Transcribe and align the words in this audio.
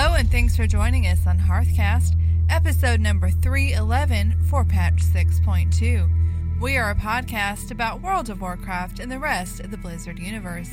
Hello, 0.00 0.14
and 0.14 0.30
thanks 0.30 0.54
for 0.54 0.64
joining 0.64 1.08
us 1.08 1.26
on 1.26 1.38
Hearthcast, 1.38 2.14
episode 2.48 3.00
number 3.00 3.30
311 3.30 4.44
for 4.48 4.64
patch 4.64 5.02
6.2. 5.02 6.60
We 6.60 6.76
are 6.76 6.92
a 6.92 6.94
podcast 6.94 7.72
about 7.72 8.00
World 8.00 8.30
of 8.30 8.40
Warcraft 8.40 9.00
and 9.00 9.10
the 9.10 9.18
rest 9.18 9.58
of 9.58 9.72
the 9.72 9.76
Blizzard 9.76 10.20
universe. 10.20 10.70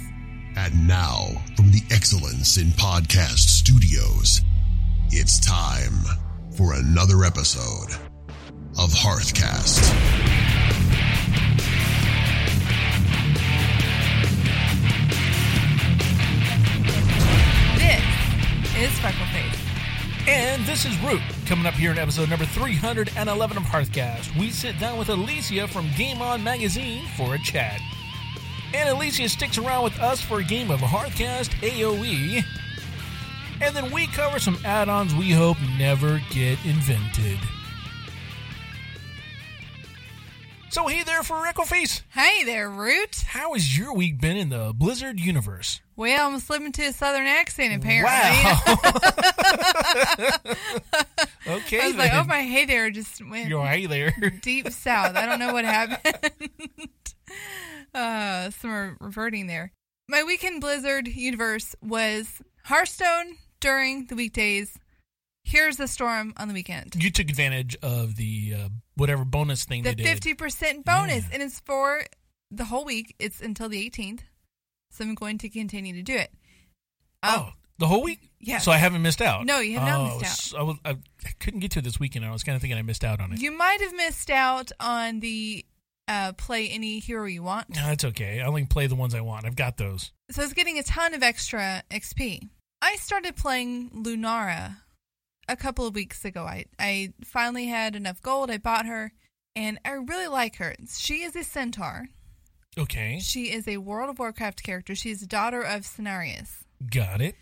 And 0.55 0.87
now, 0.87 1.25
from 1.55 1.71
the 1.71 1.81
Excellence 1.89 2.57
in 2.57 2.67
Podcast 2.67 3.49
Studios, 3.49 4.41
it's 5.09 5.39
time 5.39 6.03
for 6.55 6.75
another 6.75 7.23
episode 7.23 7.93
of 8.77 8.91
Hearthcast. 8.91 10.24
And 20.27 20.65
this 20.65 20.83
is 20.83 20.97
Root. 21.03 21.21
Coming 21.45 21.67
up 21.67 21.75
here 21.75 21.91
in 21.91 21.99
episode 21.99 22.27
number 22.27 22.45
311 22.45 23.55
of 23.55 23.63
Hearthcast, 23.63 24.35
we 24.35 24.49
sit 24.49 24.79
down 24.79 24.97
with 24.97 25.09
Alicia 25.09 25.67
from 25.67 25.87
Game 25.95 26.23
On 26.23 26.43
Magazine 26.43 27.05
for 27.15 27.35
a 27.35 27.37
chat. 27.37 27.79
And 28.73 28.89
Alicia 28.89 29.29
sticks 29.29 29.59
around 29.59 29.83
with 29.83 29.99
us 29.99 30.21
for 30.21 30.39
a 30.39 30.43
game 30.43 30.71
of 30.71 30.79
Hearthcast 30.79 31.49
AoE. 31.61 32.43
And 33.61 33.75
then 33.75 33.91
we 33.91 34.07
cover 34.07 34.39
some 34.39 34.57
add 34.65 34.89
ons 34.89 35.13
we 35.13 35.29
hope 35.29 35.57
never 35.77 36.19
get 36.31 36.57
invented. 36.65 37.37
So, 40.75 40.87
hey 40.87 41.03
there, 41.03 41.23
for 41.23 41.35
Freckleface. 41.35 42.01
Hey 42.09 42.43
there, 42.43 42.69
Root. 42.69 43.23
How 43.27 43.53
has 43.53 43.77
your 43.77 43.95
week 43.95 44.19
been 44.19 44.35
in 44.35 44.49
the 44.49 44.73
Blizzard 44.75 45.21
universe? 45.21 45.79
Well, 45.95 46.27
I'm 46.27 46.37
slipping 46.41 46.73
to 46.73 46.87
a 46.87 46.91
southern 46.91 47.27
accent, 47.27 47.77
apparently. 47.77 48.11
Wow. 48.11 48.61
okay, 51.59 51.79
I 51.79 51.87
was 51.87 51.95
like, 51.95 52.11
oh, 52.13 52.25
my 52.25 52.41
hey 52.41 52.65
there 52.65 52.89
just 52.89 53.25
went 53.25 53.47
You're 53.47 53.65
hey 53.65 53.85
there. 53.85 54.13
deep 54.41 54.69
south. 54.69 55.15
I 55.15 55.25
don't 55.25 55.39
know 55.39 55.53
what 55.53 55.63
happened. 55.63 56.41
uh, 57.93 58.49
some 58.49 58.69
re- 58.73 58.95
reverting 58.99 59.47
there. 59.47 59.71
My 60.09 60.23
weekend 60.23 60.59
Blizzard 60.59 61.07
universe 61.07 61.73
was 61.81 62.41
Hearthstone 62.65 63.37
during 63.61 64.07
the 64.07 64.15
weekdays. 64.15 64.77
Heroes 65.45 65.75
of 65.75 65.77
the 65.77 65.87
Storm 65.87 66.33
on 66.35 66.49
the 66.49 66.53
weekend. 66.53 66.95
you 67.01 67.11
took 67.11 67.29
advantage 67.29 67.77
of 67.81 68.17
the 68.17 68.55
uh, 68.57 68.69
whatever 68.95 69.25
bonus 69.25 69.65
thing 69.65 69.83
The 69.83 69.89
they 69.89 69.95
did. 69.95 70.07
fifty 70.07 70.33
percent 70.33 70.85
bonus, 70.85 71.23
Yeah. 71.25 71.29
and 71.33 71.43
it's 71.43 71.59
for 71.61 72.03
the 72.51 72.65
whole 72.65 72.85
week. 72.85 73.15
It's 73.19 73.41
until 73.41 73.69
the 73.69 73.79
eighteenth, 73.79 74.23
so 74.91 75.03
I'm 75.03 75.15
going 75.15 75.37
to 75.39 75.49
continue 75.49 75.93
to 75.93 76.01
do 76.03 76.15
it. 76.15 76.31
Um, 77.23 77.33
oh, 77.35 77.49
the 77.79 77.87
whole 77.87 78.03
week? 78.03 78.19
Yeah. 78.39 78.59
So 78.59 78.71
I 78.71 78.77
haven't 78.77 79.01
missed 79.01 79.21
out. 79.21 79.45
No, 79.45 79.59
you 79.59 79.79
have 79.79 79.87
not 79.87 80.11
Oh, 80.13 80.19
missed 80.19 80.53
out. 80.53 80.59
I, 80.59 80.63
was, 80.63 80.77
I, 80.85 80.89
I 80.91 81.29
couldn't 81.39 81.59
get 81.61 81.71
to 81.71 81.79
it 81.79 81.81
this 81.83 81.99
weekend. 81.99 82.23
I 82.25 82.31
was 82.31 82.43
kind 82.43 82.55
of 82.55 82.61
thinking 82.61 82.77
I 82.77 82.83
missed 82.83 83.03
out 83.03 83.19
on 83.19 83.33
it. 83.33 83.41
You 83.41 83.51
might 83.51 83.81
have 83.81 83.93
missed 83.93 84.29
out 84.29 84.71
on 84.79 85.19
the 85.21 85.65
uh, 86.07 86.33
play 86.33 86.69
any 86.69 86.99
hero 86.99 87.25
you 87.25 87.41
want. 87.41 87.69
No, 87.75 87.81
that's 87.87 88.05
okay. 88.05 88.39
I 88.39 88.45
only 88.45 88.65
play 88.65 88.85
the 88.87 88.93
ones 88.95 89.15
I 89.15 89.21
want. 89.21 89.45
I've 89.45 89.55
got 89.55 89.77
those. 89.77 90.11
So 90.29 90.43
it's 90.43 90.53
getting 90.53 90.77
a 90.77 90.83
ton 90.83 91.15
of 91.15 91.23
extra 91.23 91.81
XP. 91.89 92.47
I 92.81 92.95
started 92.97 93.35
playing 93.35 93.89
Lunara 93.89 94.77
a 95.47 95.55
couple 95.55 95.85
of 95.87 95.95
weeks 95.95 96.25
ago. 96.25 96.43
I, 96.43 96.65
I 96.79 97.13
finally 97.23 97.67
had 97.67 97.95
enough 97.95 98.21
gold. 98.21 98.49
I 98.51 98.57
bought 98.57 98.85
her, 98.85 99.11
and 99.55 99.79
I 99.85 99.91
really 99.91 100.27
like 100.27 100.57
her. 100.57 100.75
She 100.95 101.21
is 101.23 101.35
a 101.35 101.43
centaur. 101.43 102.07
Okay, 102.77 103.19
She 103.21 103.51
is 103.53 103.67
a 103.69 103.77
World 103.77 104.09
of 104.09 104.19
Warcraft 104.19 104.61
character. 104.61 104.95
She's 104.95 105.21
the 105.21 105.27
daughter 105.27 105.61
of 105.61 105.83
Cenarius. 105.83 106.63
got 106.91 107.21
it. 107.21 107.35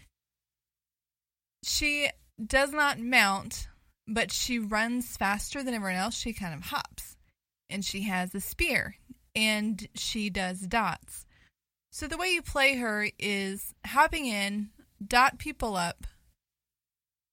She 1.64 2.10
does 2.46 2.72
not 2.72 3.00
mount, 3.00 3.68
but 4.08 4.32
she 4.32 4.60
runs 4.60 5.16
faster 5.18 5.64
than 5.64 5.74
everyone 5.74 5.98
else. 5.98 6.16
She 6.16 6.34
kind 6.34 6.54
of 6.54 6.66
hops, 6.66 7.16
and 7.70 7.84
she 7.84 8.04
has 8.04 8.36
a 8.36 8.42
spear, 8.42 8.96
and 9.36 9.88
she 9.96 10.30
does 10.30 10.60
dots. 10.62 11.26
So 11.92 12.08
the 12.08 12.18
way 12.18 12.30
you 12.30 12.42
play 12.42 12.76
her 12.76 13.08
is 13.18 13.74
hopping 13.86 14.26
in, 14.26 14.70
dot 15.06 15.38
people 15.40 15.76
up, 15.78 16.06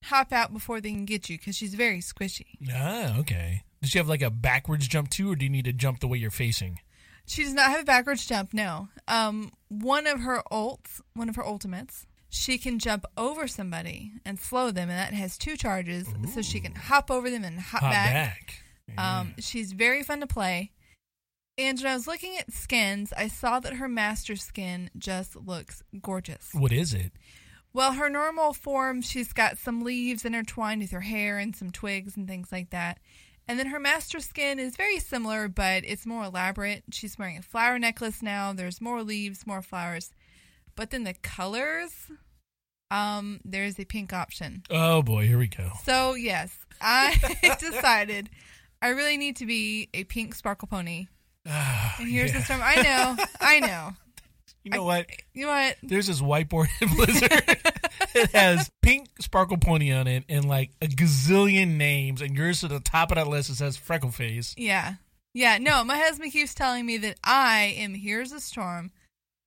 hop 0.04 0.32
out 0.32 0.52
before 0.52 0.80
they 0.80 0.90
can 0.90 1.04
get 1.04 1.28
you 1.28 1.38
because 1.38 1.56
she's 1.56 1.74
very 1.74 2.00
squishy. 2.00 2.46
Ah, 2.72 3.18
okay. 3.18 3.62
Does 3.82 3.90
she 3.90 3.98
have 3.98 4.08
like 4.08 4.22
a 4.22 4.30
backwards 4.30 4.86
jump 4.88 5.10
too, 5.10 5.30
or 5.32 5.36
do 5.36 5.44
you 5.44 5.50
need 5.50 5.64
to 5.64 5.72
jump 5.72 6.00
the 6.00 6.08
way 6.08 6.18
you're 6.18 6.30
facing? 6.30 6.80
She 7.26 7.44
does 7.44 7.54
not 7.54 7.70
have 7.70 7.82
a 7.82 7.84
backwards 7.84 8.26
jump. 8.26 8.52
No. 8.52 8.88
Um, 9.08 9.52
one 9.68 10.06
of 10.06 10.20
her 10.20 10.42
ults, 10.50 11.00
one 11.14 11.28
of 11.28 11.36
her 11.36 11.46
ultimates, 11.46 12.06
she 12.28 12.58
can 12.58 12.78
jump 12.78 13.04
over 13.16 13.46
somebody 13.46 14.12
and 14.24 14.38
slow 14.38 14.70
them, 14.70 14.88
and 14.90 14.98
that 14.98 15.12
has 15.14 15.38
two 15.38 15.56
charges, 15.56 16.06
so 16.34 16.42
she 16.42 16.60
can 16.60 16.74
hop 16.74 17.10
over 17.10 17.30
them 17.30 17.44
and 17.44 17.58
hop, 17.60 17.80
Hop 17.82 17.92
back. 17.92 18.12
back. 18.88 18.98
Um, 18.98 19.34
she's 19.38 19.72
very 19.72 20.02
fun 20.02 20.20
to 20.20 20.26
play. 20.26 20.72
And 21.58 21.78
when 21.78 21.92
I 21.92 21.94
was 21.94 22.06
looking 22.06 22.36
at 22.38 22.52
skins, 22.52 23.12
I 23.16 23.28
saw 23.28 23.60
that 23.60 23.74
her 23.74 23.88
master 23.88 24.34
skin 24.36 24.90
just 24.96 25.36
looks 25.36 25.82
gorgeous. 26.00 26.48
what 26.52 26.72
is 26.72 26.94
it? 26.94 27.12
Well, 27.72 27.92
her 27.92 28.10
normal 28.10 28.53
form, 28.53 29.00
she's 29.03 29.32
got 29.32 29.58
some 29.58 29.82
leaves 29.82 30.25
intertwined 30.25 30.81
with 30.82 30.91
her 30.91 31.00
hair 31.00 31.38
and 31.38 31.54
some 31.54 31.70
twigs 31.70 32.16
and 32.16 32.26
things 32.26 32.50
like 32.50 32.70
that. 32.70 32.98
And 33.47 33.58
then 33.58 33.66
her 33.66 33.81
master 33.81 34.20
skin 34.20 34.58
is 34.58 34.76
very 34.76 34.98
similar, 34.98 35.48
but 35.48 35.84
it's 35.84 36.06
more 36.06 36.25
elaborate. 36.25 36.82
She's 36.92 37.19
wearing 37.19 37.36
a 37.38 37.42
flower 37.42 37.78
necklace 37.78 38.22
now. 38.22 38.53
There's 38.53 38.80
more 38.80 39.03
leaves, 39.03 39.47
more 39.47 39.62
flowers. 39.62 40.12
But 40.76 40.91
then 40.91 41.04
the 41.04 41.14
colors, 41.14 41.92
um, 42.91 43.41
there's 43.44 43.78
a 43.78 43.84
pink 43.84 44.12
option. 44.12 44.62
Oh 44.70 45.03
boy, 45.03 45.26
here 45.26 45.38
we 45.38 45.48
go. 45.48 45.70
So 45.84 46.14
yes, 46.14 46.56
I 46.80 47.16
decided 47.60 48.30
I 48.82 48.88
really 48.88 49.16
need 49.16 49.36
to 49.36 49.47
be 49.47 49.88
a 49.94 50.04
pink 50.04 50.34
sparkle 50.34 50.69
pony. 50.69 51.06
Ah, 51.48 51.97
And 51.98 52.09
here's 52.09 52.32
yeah. 52.32 52.38
the 52.38 52.44
storm. 52.44 52.60
I 52.62 52.82
know, 52.82 53.16
I 53.41 53.60
know. 53.60 53.91
You 54.62 54.72
know 54.72 54.84
what? 54.84 55.06
You 55.32 55.47
know 55.47 55.53
what? 55.53 55.76
There's 55.82 56.06
this 56.06 56.21
whiteboard 56.21 56.69
in 56.81 56.88
Blizzard. 56.97 57.32
it 58.15 58.31
has 58.32 58.71
pink 58.82 59.09
sparkle 59.21 59.56
pony 59.56 59.93
on 59.93 60.06
it 60.06 60.25
and 60.28 60.44
like 60.47 60.71
a 60.82 60.87
gazillion 60.87 61.76
names, 61.76 62.21
and 62.21 62.37
yours 62.37 62.62
at 62.65 62.71
the 62.71 62.81
top 62.81 63.10
of 63.10 63.16
that 63.16 63.26
list 63.26 63.50
it 63.50 63.54
says 63.56 63.76
freckle 63.76 64.10
face. 64.10 64.54
Yeah, 64.59 64.94
yeah. 65.32 65.59
No, 65.59 65.82
my 65.84 65.97
husband 65.97 66.32
keeps 66.32 66.54
telling 66.54 66.84
me 66.84 66.98
that 66.98 67.16
I 67.25 67.75
am 67.78 67.94
here's 67.94 68.32
a 68.32 68.41
storm, 68.41 68.91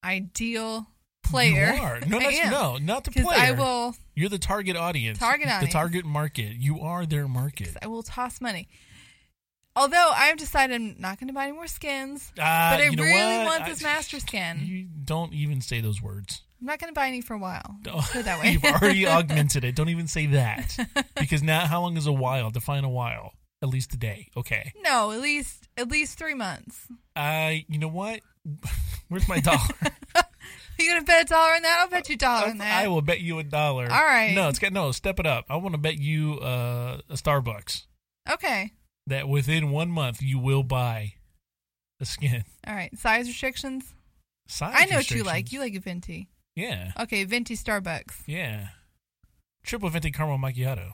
ideal 0.04 0.88
player. 1.24 1.74
You 1.76 1.82
are. 1.82 2.00
No, 2.02 2.18
I 2.22 2.50
no, 2.50 2.78
not 2.78 3.04
the 3.04 3.12
player. 3.12 3.40
I 3.40 3.52
will, 3.52 3.96
You're 4.16 4.30
the 4.30 4.40
target 4.40 4.76
audience. 4.76 5.20
Target 5.20 5.48
The 5.62 5.68
target 5.68 6.06
market. 6.06 6.56
You 6.56 6.82
are 6.82 7.06
their 7.06 7.28
market. 7.28 7.78
I 7.82 7.88
will 7.88 8.04
toss 8.04 8.42
money. 8.42 8.68
Although 9.76 10.12
I've 10.16 10.38
decided 10.38 10.76
I'm 10.76 10.96
not 11.00 11.20
going 11.20 11.28
to 11.30 11.34
buy 11.34 11.44
any 11.46 11.54
more 11.54 11.68
skins, 11.68 12.32
Uh, 12.34 12.42
but 12.42 12.44
I 12.82 12.84
you 12.86 12.96
know 12.96 13.04
really 13.04 13.38
what? 13.38 13.46
want 13.46 13.64
I- 13.64 13.70
this 13.70 13.82
master 13.82 14.20
skin. 14.20 14.62
You 14.64 14.88
don't 15.04 15.34
even 15.34 15.62
say 15.62 15.82
those 15.82 16.02
words. 16.02 16.42
I'm 16.62 16.68
not 16.68 16.80
going 16.80 16.94
to 16.94 16.98
buy 16.98 17.08
any 17.08 17.22
for 17.22 17.34
a 17.34 17.38
while. 17.40 17.76
Don't- 17.82 18.02
Put 18.04 18.22
it 18.22 18.26
that 18.26 18.40
way. 18.44 18.52
You've 18.52 18.64
already 18.64 19.06
augmented 19.08 19.64
it. 19.66 19.76
Don't 19.76 19.90
even 19.90 20.08
say 20.08 20.28
that. 20.28 20.78
Because 21.20 21.42
now, 21.44 21.66
how 21.66 21.82
long 21.82 21.98
is 21.98 22.08
a 22.08 22.14
while? 22.14 22.52
Define 22.52 22.84
a 22.84 22.90
while. 22.90 23.34
At 23.62 23.70
least 23.70 23.94
a 23.94 23.98
day. 23.98 24.30
Okay. 24.38 24.74
no, 24.84 25.12
at 25.12 25.22
least 25.22 25.70
at 25.78 25.88
least 25.90 26.18
three 26.20 26.34
months. 26.34 26.86
Uh, 27.16 27.54
you 27.70 27.80
know 27.80 27.88
what? 27.88 28.20
Where's 29.08 29.28
my 29.30 29.40
dollar? 29.40 29.58
You 30.78 30.90
gonna 30.92 31.04
bet 31.06 31.22
a 31.24 31.26
dollar 31.30 31.54
on 31.54 31.62
that? 31.62 31.80
I'll 31.80 31.88
bet 31.90 32.10
you 32.10 32.16
a 32.16 32.18
dollar 32.18 32.48
on 32.50 32.58
that. 32.58 32.84
I 32.84 32.90
will 32.90 33.02
bet 33.02 33.22
you 33.22 33.40
a 33.40 33.44
dollar. 33.44 33.84
All 33.90 34.04
right. 34.04 34.34
No, 34.36 34.50
it's 34.50 34.60
got 34.60 34.74
no. 34.74 34.92
Step 34.92 35.18
it 35.20 35.26
up. 35.26 35.46
I 35.50 35.56
want 35.58 35.76
to 35.76 35.78
bet 35.80 35.98
you 35.98 36.40
uh, 36.40 36.98
a 37.10 37.14
Starbucks 37.14 37.84
Okay. 38.30 38.74
That 39.08 39.28
within 39.28 39.72
one 39.72 39.90
month 39.90 40.22
you 40.22 40.40
will 40.40 40.64
buy 40.64 41.14
a 42.00 42.06
skin. 42.06 42.44
All 42.68 42.76
right. 42.76 42.98
Size 42.98 43.28
restrictions. 43.28 43.94
Size 44.48 44.74
I 44.78 44.86
know 44.86 44.98
what 44.98 45.12
you 45.12 45.24
like. 45.24 45.52
You 45.52 45.60
like 45.60 45.76
a 45.76 45.80
venti. 45.80 46.30
Yeah, 46.56 46.92
Okay, 47.00 47.24
venti 47.24 47.56
Starbucks. 47.56 48.14
yeah. 48.28 48.68
Triple 49.64 49.90
venti 49.90 50.12
caramel 50.12 50.38
macchiato. 50.38 50.92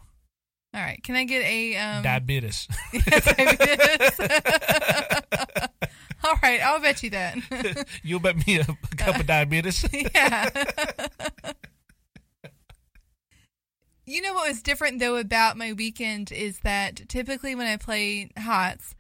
All 0.74 0.82
right. 0.82 1.02
Can 1.04 1.16
I 1.16 1.24
get 1.26 1.44
a 1.44 1.76
um? 1.78 2.04
Diabetes. 2.04 2.68
All 6.24 6.36
right. 6.44 6.62
I'll 6.62 6.80
bet 6.80 7.02
you 7.02 7.10
that. 7.12 7.88
You'll 8.04 8.20
bet 8.20 8.46
me 8.46 8.60
a, 8.60 8.62
a 8.62 8.96
cup 8.96 9.20
of 9.20 9.26
diabetes. 9.26 9.84
yeah. 9.92 10.50
You 14.10 14.22
know 14.22 14.34
what 14.34 14.48
was 14.48 14.64
different 14.64 15.00
though 15.00 15.18
about 15.18 15.56
my 15.56 15.74
weekend 15.74 16.32
is 16.32 16.60
that 16.60 17.08
typically 17.08 17.54
when 17.54 17.68
I 17.68 17.78
play 17.78 18.32
HOTS, 18.36 18.96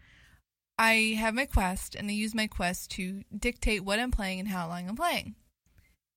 I 0.77 1.17
have 1.19 1.33
my 1.33 1.45
quest 1.45 1.95
and 1.95 2.09
I 2.09 2.13
use 2.13 2.35
my 2.35 2.45
quest 2.45 2.91
to 2.91 3.23
dictate 3.35 3.83
what 3.83 4.00
I'm 4.00 4.11
playing 4.11 4.39
and 4.39 4.47
how 4.47 4.67
long 4.67 4.88
I'm 4.88 4.95
playing. 4.95 5.35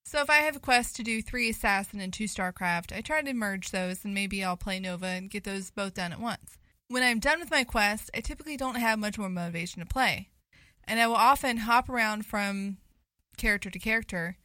So 0.05 0.21
if 0.21 0.29
I 0.29 0.37
have 0.37 0.57
a 0.57 0.61
quest 0.61 0.95
to 0.97 1.03
do 1.03 1.23
three 1.23 1.49
assassin 1.49 2.01
and 2.01 2.13
two 2.13 2.25
StarCraft, 2.25 2.95
I 2.95 3.01
try 3.01 3.23
to 3.23 3.33
merge 3.33 3.71
those 3.71 4.05
and 4.05 4.13
maybe 4.13 4.45
I'll 4.45 4.59
play 4.59 4.79
Nova 4.79 5.07
and 5.07 5.31
get 5.31 5.45
those 5.45 5.71
both 5.71 5.95
done 5.95 6.13
at 6.13 6.21
once. 6.21 6.59
When 6.89 7.03
I'm 7.03 7.19
done 7.19 7.41
with 7.41 7.51
my 7.51 7.65
quest, 7.65 8.11
I 8.15 8.21
typically 8.21 8.59
don't 8.59 8.75
have 8.75 8.99
much 8.99 9.19
more 9.19 9.31
motivation 9.31 9.81
to 9.81 9.87
play. 9.87 10.29
And 10.85 11.01
I 11.01 11.07
will 11.07 11.15
often 11.15 11.59
hop 11.59 11.89
around 11.89 12.27
from 12.27 12.77
character 13.39 13.71
to 13.71 13.79
character, 13.79 14.37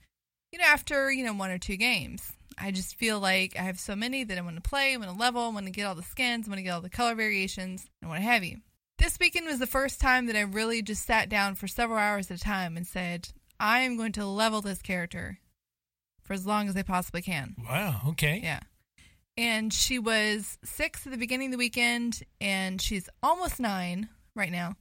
you 0.53 0.59
know, 0.59 0.65
after, 0.65 1.11
you 1.11 1.25
know, 1.25 1.33
one 1.33 1.51
or 1.51 1.57
two 1.57 1.75
games. 1.75 2.36
I 2.57 2.71
just 2.71 2.95
feel 2.95 3.19
like 3.19 3.55
I 3.57 3.61
have 3.61 3.79
so 3.79 3.95
many 3.95 4.23
that 4.23 4.37
I 4.37 4.41
want 4.41 4.55
to 4.55 4.67
play, 4.67 4.93
I 4.93 4.97
want 4.97 5.11
to 5.11 5.17
level, 5.17 5.43
I 5.43 5.49
want 5.49 5.65
to 5.67 5.71
get 5.71 5.85
all 5.85 5.95
the 5.95 6.03
skins, 6.03 6.47
I 6.47 6.49
want 6.49 6.59
to 6.59 6.63
get 6.63 6.71
all 6.71 6.81
the 6.81 6.89
color 6.89 7.15
variations, 7.15 7.85
and 8.01 8.09
what 8.09 8.21
have 8.21 8.43
you. 8.43 8.57
This 8.97 9.17
weekend 9.19 9.45
was 9.45 9.59
the 9.59 9.67
first 9.67 10.01
time 10.01 10.25
that 10.25 10.35
I 10.35 10.41
really 10.41 10.81
just 10.81 11.05
sat 11.05 11.29
down 11.29 11.53
for 11.55 11.67
several 11.67 11.99
hours 11.99 12.31
at 12.31 12.37
a 12.37 12.43
time 12.43 12.75
and 12.75 12.87
said, 12.87 13.29
I 13.59 13.81
am 13.81 13.95
going 13.95 14.13
to 14.13 14.25
level 14.25 14.61
this 14.61 14.81
character 14.81 15.37
for 16.23 16.33
as 16.33 16.47
long 16.47 16.67
as 16.67 16.75
I 16.75 16.81
possibly 16.81 17.21
can. 17.21 17.55
Wow. 17.67 18.01
Okay. 18.09 18.41
Yeah. 18.43 18.59
And 19.37 19.71
she 19.71 19.99
was 19.99 20.57
six 20.63 21.05
at 21.05 21.11
the 21.11 21.17
beginning 21.17 21.49
of 21.49 21.51
the 21.51 21.57
weekend, 21.59 22.23
and 22.41 22.81
she's 22.81 23.07
almost 23.21 23.59
nine 23.59 24.09
right 24.35 24.51
now. 24.51 24.75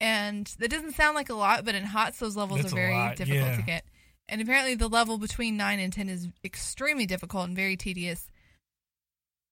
And 0.00 0.46
that 0.58 0.70
doesn't 0.70 0.94
sound 0.94 1.14
like 1.14 1.28
a 1.28 1.34
lot, 1.34 1.64
but 1.66 1.74
in 1.74 1.84
HOTS, 1.84 2.18
those 2.18 2.36
levels 2.36 2.62
That's 2.62 2.72
are 2.72 2.76
very 2.76 3.14
difficult 3.14 3.50
yeah. 3.50 3.56
to 3.56 3.62
get. 3.62 3.84
And 4.28 4.40
apparently, 4.40 4.74
the 4.74 4.88
level 4.88 5.18
between 5.18 5.56
nine 5.56 5.78
and 5.78 5.92
10 5.92 6.08
is 6.08 6.28
extremely 6.44 7.06
difficult 7.06 7.46
and 7.46 7.56
very 7.56 7.76
tedious. 7.76 8.26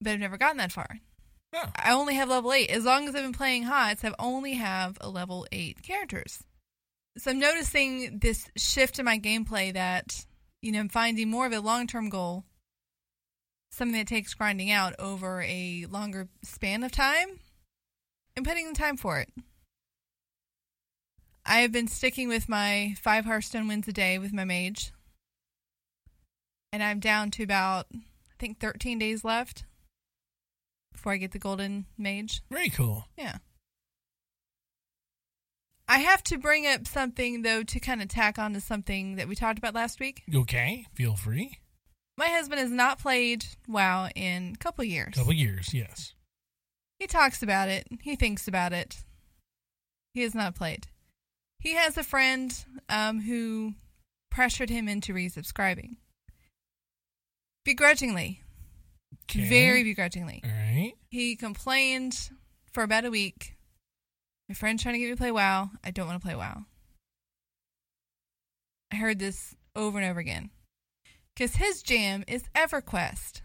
But 0.00 0.12
I've 0.12 0.20
never 0.20 0.38
gotten 0.38 0.56
that 0.56 0.72
far. 0.72 0.98
Oh. 1.54 1.70
I 1.76 1.92
only 1.92 2.14
have 2.14 2.30
level 2.30 2.52
eight. 2.52 2.70
As 2.70 2.84
long 2.84 3.06
as 3.06 3.14
I've 3.14 3.22
been 3.22 3.32
playing 3.32 3.64
HOTS, 3.64 4.04
I've 4.04 4.14
only 4.18 4.54
have 4.54 4.96
a 5.00 5.08
level 5.08 5.46
eight 5.52 5.82
characters. 5.82 6.42
So 7.18 7.30
I'm 7.30 7.38
noticing 7.38 8.18
this 8.18 8.48
shift 8.56 8.98
in 8.98 9.04
my 9.04 9.18
gameplay 9.18 9.74
that, 9.74 10.24
you 10.62 10.72
know, 10.72 10.80
I'm 10.80 10.88
finding 10.88 11.28
more 11.28 11.46
of 11.46 11.52
a 11.52 11.60
long 11.60 11.86
term 11.86 12.08
goal, 12.08 12.44
something 13.70 13.98
that 13.98 14.06
takes 14.06 14.32
grinding 14.32 14.70
out 14.70 14.94
over 14.98 15.42
a 15.42 15.86
longer 15.90 16.28
span 16.42 16.82
of 16.82 16.92
time, 16.92 17.38
and 18.34 18.46
putting 18.46 18.68
the 18.68 18.78
time 18.78 18.96
for 18.96 19.18
it. 19.18 19.28
I 21.44 21.60
have 21.60 21.72
been 21.72 21.88
sticking 21.88 22.28
with 22.28 22.48
my 22.48 22.94
five 23.00 23.24
Hearthstone 23.24 23.68
wins 23.68 23.88
a 23.88 23.92
day 23.92 24.18
with 24.18 24.32
my 24.32 24.44
mage. 24.44 24.92
And 26.72 26.82
I'm 26.82 27.00
down 27.00 27.30
to 27.32 27.42
about, 27.42 27.86
I 27.92 28.34
think, 28.38 28.60
13 28.60 28.98
days 28.98 29.24
left 29.24 29.64
before 30.92 31.12
I 31.12 31.16
get 31.16 31.32
the 31.32 31.38
golden 31.38 31.86
mage. 31.98 32.42
Very 32.50 32.70
cool. 32.70 33.08
Yeah. 33.18 33.38
I 35.88 35.98
have 35.98 36.22
to 36.24 36.38
bring 36.38 36.66
up 36.66 36.86
something, 36.86 37.42
though, 37.42 37.62
to 37.64 37.80
kind 37.80 38.00
of 38.00 38.08
tack 38.08 38.38
on 38.38 38.54
to 38.54 38.60
something 38.60 39.16
that 39.16 39.28
we 39.28 39.34
talked 39.34 39.58
about 39.58 39.74
last 39.74 40.00
week. 40.00 40.22
Okay. 40.34 40.86
Feel 40.94 41.16
free. 41.16 41.58
My 42.16 42.28
husband 42.28 42.60
has 42.60 42.70
not 42.70 42.98
played 42.98 43.44
WoW 43.66 44.08
in 44.14 44.52
a 44.54 44.58
couple 44.58 44.84
years. 44.84 45.14
Couple 45.14 45.32
years. 45.32 45.74
Yes. 45.74 46.14
He 46.98 47.06
talks 47.06 47.42
about 47.42 47.68
it, 47.68 47.88
he 48.00 48.14
thinks 48.14 48.46
about 48.46 48.72
it. 48.72 49.02
He 50.14 50.22
has 50.22 50.34
not 50.34 50.54
played. 50.54 50.86
He 51.62 51.74
has 51.74 51.96
a 51.96 52.02
friend 52.02 52.52
um, 52.88 53.20
who 53.20 53.74
pressured 54.30 54.68
him 54.68 54.88
into 54.88 55.12
resubscribing. 55.14 55.96
Begrudgingly. 57.64 58.42
Okay. 59.30 59.48
Very 59.48 59.84
begrudgingly. 59.84 60.42
All 60.44 60.50
right. 60.50 60.92
He 61.10 61.36
complained 61.36 62.30
for 62.72 62.82
about 62.82 63.04
a 63.04 63.10
week. 63.10 63.54
My 64.48 64.54
friend's 64.54 64.82
trying 64.82 64.94
to 64.94 64.98
get 64.98 65.04
me 65.06 65.10
to 65.12 65.16
play 65.16 65.30
WoW. 65.30 65.70
I 65.84 65.92
don't 65.92 66.06
want 66.08 66.20
to 66.20 66.26
play 66.26 66.34
WoW. 66.34 66.64
I 68.92 68.96
heard 68.96 69.18
this 69.18 69.54
over 69.76 69.98
and 69.98 70.10
over 70.10 70.18
again. 70.20 70.50
Because 71.34 71.54
his 71.56 71.82
jam 71.82 72.24
is 72.26 72.42
EverQuest. 72.54 73.40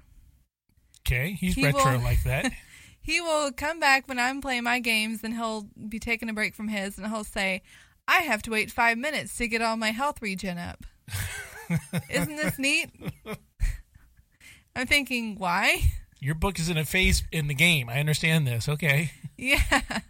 Okay. 1.07 1.33
He's 1.39 1.53
He 1.53 1.63
retro 1.65 1.93
will- 1.97 2.03
like 2.03 2.23
that. 2.23 2.51
He 2.99 3.21
will 3.21 3.53
come 3.53 3.79
back 3.79 4.09
when 4.09 4.19
I'm 4.19 4.41
playing 4.41 4.65
my 4.65 4.79
games 4.79 5.23
and 5.23 5.33
he'll 5.33 5.65
be 5.87 5.97
taking 5.97 6.27
a 6.27 6.33
break 6.33 6.53
from 6.55 6.67
his 6.67 6.97
and 6.97 7.07
he'll 7.07 7.23
say, 7.23 7.61
I 8.07 8.19
have 8.21 8.41
to 8.43 8.51
wait 8.51 8.71
five 8.71 8.97
minutes 8.97 9.37
to 9.37 9.47
get 9.47 9.61
all 9.61 9.77
my 9.77 9.91
health 9.91 10.21
regen 10.21 10.57
up. 10.57 10.85
Isn't 12.09 12.35
this 12.35 12.57
neat? 12.57 12.89
I'm 14.75 14.87
thinking, 14.87 15.35
why? 15.37 15.81
Your 16.19 16.35
book 16.35 16.59
is 16.59 16.69
in 16.69 16.77
a 16.77 16.85
phase 16.85 17.23
in 17.31 17.47
the 17.47 17.53
game. 17.53 17.89
I 17.89 17.99
understand 17.99 18.47
this. 18.47 18.69
Okay. 18.69 19.11
Yeah. 19.37 19.61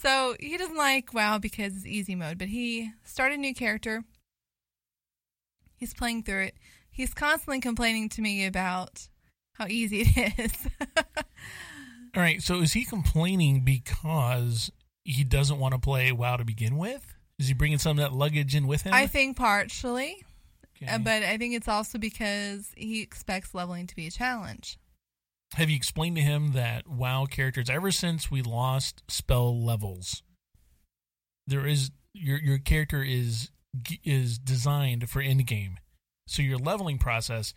So 0.00 0.36
he 0.38 0.56
doesn't 0.56 0.76
like 0.76 1.12
WoW 1.12 1.38
because 1.38 1.74
it's 1.76 1.84
easy 1.86 2.14
mode, 2.14 2.38
but 2.38 2.46
he 2.46 2.92
started 3.02 3.38
a 3.38 3.40
new 3.40 3.52
character. 3.52 4.04
He's 5.76 5.92
playing 5.92 6.22
through 6.22 6.42
it. 6.44 6.54
He's 6.88 7.12
constantly 7.14 7.60
complaining 7.60 8.08
to 8.10 8.22
me 8.22 8.46
about 8.46 9.08
how 9.54 9.66
easy 9.66 10.02
it 10.02 10.38
is. 10.38 10.68
All 12.14 12.22
right. 12.22 12.40
So 12.40 12.60
is 12.60 12.74
he 12.74 12.84
complaining 12.84 13.64
because 13.64 14.70
he 15.10 15.24
doesn't 15.24 15.58
want 15.58 15.72
to 15.74 15.80
play 15.80 16.12
WoW 16.12 16.36
to 16.36 16.44
begin 16.44 16.76
with? 16.76 17.14
Is 17.38 17.48
he 17.48 17.54
bringing 17.54 17.78
some 17.78 17.98
of 17.98 18.02
that 18.02 18.12
luggage 18.12 18.54
in 18.54 18.66
with 18.66 18.82
him? 18.82 18.92
I 18.92 19.06
think 19.06 19.36
partially, 19.36 20.22
Okay. 20.76 20.92
uh, 20.92 20.98
but 20.98 21.22
I 21.22 21.38
think 21.38 21.54
it's 21.54 21.68
also 21.68 21.98
because 21.98 22.70
he 22.76 23.00
expects 23.00 23.54
leveling 23.54 23.86
to 23.86 23.96
be 23.96 24.06
a 24.06 24.10
challenge. 24.10 24.76
Have 25.54 25.70
you 25.70 25.76
explained 25.76 26.16
to 26.16 26.22
him 26.22 26.52
that 26.52 26.86
WoW 26.86 27.24
characters, 27.24 27.70
ever 27.70 27.90
since 27.90 28.30
we 28.30 28.42
lost 28.42 29.02
spell 29.08 29.64
levels, 29.64 30.22
there 31.46 31.66
is 31.66 31.90
your 32.12 32.38
your 32.38 32.58
character 32.58 33.02
is 33.02 33.50
is 34.04 34.38
designed 34.38 35.08
for 35.08 35.22
end 35.22 35.46
game, 35.46 35.78
so 36.26 36.42
your 36.42 36.58
leveling 36.58 36.98
process 36.98 37.54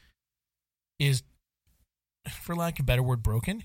is, 1.00 1.24
for 2.30 2.56
lack 2.56 2.80
of 2.80 2.84
a 2.84 2.86
better 2.86 3.04
word, 3.04 3.24
broken. 3.24 3.64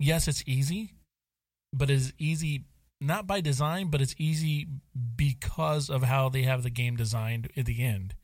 Yes, 0.00 0.26
it's 0.26 0.42
easy, 0.46 0.94
but 1.72 1.90
it's 1.90 2.12
easy 2.18 2.64
not 3.00 3.26
by 3.26 3.40
design, 3.40 3.88
but 3.88 4.00
it's 4.00 4.14
easy 4.18 4.66
because 5.16 5.88
of 5.88 6.02
how 6.02 6.28
they 6.28 6.42
have 6.42 6.62
the 6.62 6.70
game 6.70 6.96
designed 6.96 7.50
at 7.56 7.66
the 7.66 7.82
end. 7.82 8.14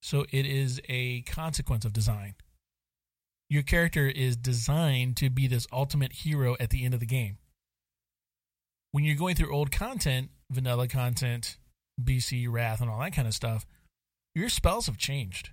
So 0.00 0.24
it 0.30 0.46
is 0.46 0.80
a 0.88 1.22
consequence 1.22 1.84
of 1.84 1.92
design 1.92 2.34
your 3.52 3.62
character 3.62 4.08
is 4.08 4.34
designed 4.34 5.14
to 5.18 5.28
be 5.28 5.46
this 5.46 5.66
ultimate 5.70 6.10
hero 6.10 6.56
at 6.58 6.70
the 6.70 6.86
end 6.86 6.94
of 6.94 7.00
the 7.00 7.06
game. 7.06 7.36
When 8.92 9.04
you're 9.04 9.14
going 9.14 9.36
through 9.36 9.54
old 9.54 9.70
content, 9.70 10.30
vanilla 10.50 10.88
content, 10.88 11.58
BC, 12.02 12.46
Wrath, 12.48 12.80
and 12.80 12.88
all 12.88 13.00
that 13.00 13.12
kind 13.12 13.28
of 13.28 13.34
stuff, 13.34 13.66
your 14.34 14.48
spells 14.48 14.86
have 14.86 14.96
changed 14.96 15.50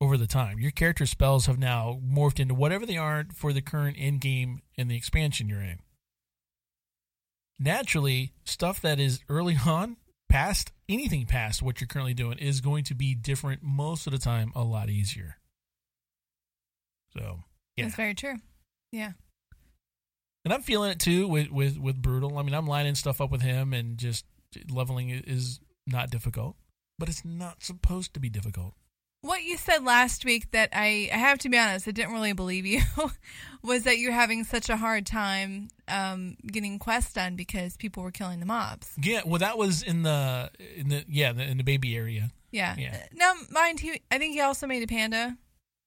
over 0.00 0.16
the 0.16 0.28
time. 0.28 0.60
Your 0.60 0.70
character 0.70 1.06
spells 1.06 1.46
have 1.46 1.58
now 1.58 1.98
morphed 2.08 2.38
into 2.38 2.54
whatever 2.54 2.86
they 2.86 2.96
aren't 2.96 3.32
for 3.32 3.52
the 3.52 3.60
current 3.60 3.96
end 3.98 4.20
game 4.20 4.62
and 4.78 4.88
the 4.88 4.96
expansion 4.96 5.48
you're 5.48 5.60
in. 5.60 5.80
Naturally, 7.58 8.32
stuff 8.44 8.80
that 8.82 8.98
is 8.98 9.20
early 9.28 9.56
on, 9.66 9.96
past 10.28 10.72
anything 10.88 11.26
past 11.26 11.62
what 11.62 11.80
you're 11.80 11.88
currently 11.88 12.14
doing, 12.14 12.38
is 12.38 12.60
going 12.60 12.84
to 12.84 12.94
be 12.94 13.14
different 13.14 13.62
most 13.62 14.06
of 14.06 14.12
the 14.12 14.18
time, 14.18 14.52
a 14.54 14.62
lot 14.62 14.90
easier. 14.90 15.36
So 17.16 17.40
yeah, 17.76 17.84
That's 17.84 17.96
very 17.96 18.14
true. 18.14 18.36
Yeah. 18.92 19.12
and 20.44 20.52
I'm 20.52 20.62
feeling 20.62 20.90
it 20.90 20.98
too 21.00 21.28
with 21.28 21.50
with 21.50 21.78
with 21.78 22.00
Brewtal. 22.00 22.38
I 22.38 22.42
mean, 22.42 22.54
I'm 22.54 22.66
lining 22.66 22.94
stuff 22.94 23.20
up 23.20 23.30
with 23.30 23.42
him, 23.42 23.72
and 23.72 23.98
just 23.98 24.24
leveling 24.70 25.10
is 25.10 25.60
not 25.86 26.10
difficult, 26.10 26.56
but 26.98 27.08
it's 27.08 27.24
not 27.24 27.62
supposed 27.62 28.14
to 28.14 28.20
be 28.20 28.28
difficult. 28.28 28.74
What 29.24 29.42
you 29.42 29.56
said 29.56 29.84
last 29.84 30.26
week 30.26 30.50
that 30.50 30.68
I, 30.74 31.08
I 31.10 31.16
have 31.16 31.38
to 31.38 31.48
be 31.48 31.56
honest, 31.56 31.88
I 31.88 31.92
didn't 31.92 32.12
really 32.12 32.34
believe 32.34 32.66
you, 32.66 32.82
was 33.62 33.84
that 33.84 33.96
you're 33.96 34.12
having 34.12 34.44
such 34.44 34.68
a 34.68 34.76
hard 34.76 35.06
time 35.06 35.68
um, 35.88 36.36
getting 36.46 36.78
quests 36.78 37.14
done 37.14 37.34
because 37.34 37.78
people 37.78 38.02
were 38.02 38.10
killing 38.10 38.38
the 38.40 38.44
mobs. 38.44 38.92
Yeah, 39.02 39.22
well, 39.24 39.38
that 39.38 39.56
was 39.56 39.82
in 39.82 40.02
the 40.02 40.50
in 40.76 40.90
the 40.90 41.06
yeah 41.08 41.32
the, 41.32 41.42
in 41.42 41.56
the 41.56 41.64
baby 41.64 41.96
area. 41.96 42.32
Yeah. 42.52 42.74
Yeah. 42.78 43.02
Now, 43.14 43.32
mind 43.50 43.80
he, 43.80 44.02
I 44.10 44.18
think 44.18 44.34
he 44.34 44.42
also 44.42 44.66
made 44.66 44.82
a 44.82 44.86
panda, 44.86 45.38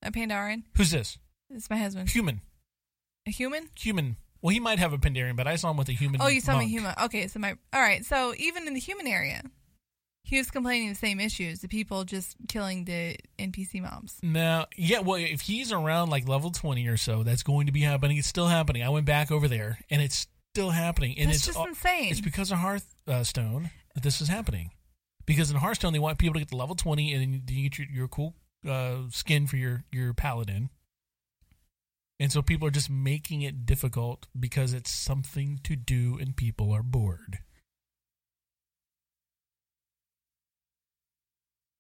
a 0.02 0.12
Pandaren. 0.12 0.64
Who's 0.76 0.90
this? 0.90 1.20
It's 1.52 1.70
my 1.70 1.78
husband. 1.78 2.10
Human, 2.10 2.42
A 3.28 3.32
human? 3.32 3.70
human. 3.80 4.18
Well, 4.42 4.52
he 4.52 4.60
might 4.60 4.80
have 4.80 4.94
a 4.94 4.98
Pandaren, 4.98 5.36
but 5.36 5.48
I 5.48 5.58
saw 5.58 5.70
him 5.70 5.78
with 5.78 5.90
a 5.90 5.94
human. 5.94 6.22
Oh, 6.24 6.28
you 6.28 6.42
saw 6.42 6.54
me 6.54 6.66
monk. 6.66 6.70
human. 6.72 6.94
Okay, 7.04 7.28
so 7.28 7.40
my 7.40 7.56
all 7.72 7.82
right. 7.82 8.04
So 8.04 8.34
even 8.38 8.68
in 8.68 8.74
the 8.74 8.80
human 8.80 9.06
area, 9.06 9.44
he 10.28 10.38
was 10.38 10.52
complaining 10.52 10.90
the 10.90 10.96
same 10.96 11.20
issues: 11.22 11.62
the 11.62 11.70
people 11.70 12.04
just 12.04 12.36
killing 12.50 12.84
the 12.84 13.16
NPC 13.40 13.82
mobs. 13.82 14.20
Now, 14.22 14.66
yeah, 14.76 15.00
well, 15.00 15.16
if 15.18 15.42
he's 15.42 15.72
around 15.72 16.10
like 16.10 16.28
level 16.28 16.52
twenty 16.52 16.88
or 16.88 16.98
so, 16.98 17.24
that's 17.24 17.44
going 17.44 17.68
to 17.68 17.72
be 17.72 17.82
happening. 17.82 18.18
It's 18.18 18.28
still 18.28 18.48
happening. 18.48 18.84
I 18.84 18.90
went 18.90 19.06
back 19.06 19.32
over 19.32 19.48
there, 19.48 19.80
and 19.90 20.02
it's 20.02 20.28
still 20.54 20.72
happening. 20.72 21.18
And 21.18 21.30
That's 21.30 21.38
it's 21.38 21.46
just 21.48 21.58
all- 21.58 21.68
insane. 21.68 22.12
It's 22.12 22.20
because 22.20 22.52
of 22.52 22.58
Hearthstone 22.58 23.72
that 23.94 24.04
this 24.04 24.20
is 24.20 24.28
happening. 24.28 24.72
Because 25.26 25.50
in 25.50 25.58
Hearthstone, 25.58 25.94
they 25.94 26.00
want 26.00 26.18
people 26.20 26.34
to 26.34 26.40
get 26.40 26.50
to 26.50 26.58
level 26.58 26.76
twenty, 26.76 27.14
and 27.14 27.22
then 27.22 27.44
you 27.48 27.70
get 27.70 27.78
your, 27.78 27.88
your 27.90 28.08
cool 28.10 28.36
uh, 28.68 29.04
skin 29.10 29.48
for 29.48 29.56
your 29.56 29.86
your 29.94 30.14
paladin. 30.14 30.70
And 32.20 32.32
so 32.32 32.42
people 32.42 32.68
are 32.68 32.72
just 32.72 32.90
making 32.90 33.44
it 33.44 33.66
difficult 33.66 34.28
because 34.38 34.74
it's 34.74 34.90
something 34.92 35.60
to 35.64 35.76
do, 35.76 36.18
and 36.20 36.36
people 36.36 36.72
are 36.72 36.84
bored. 36.84 37.40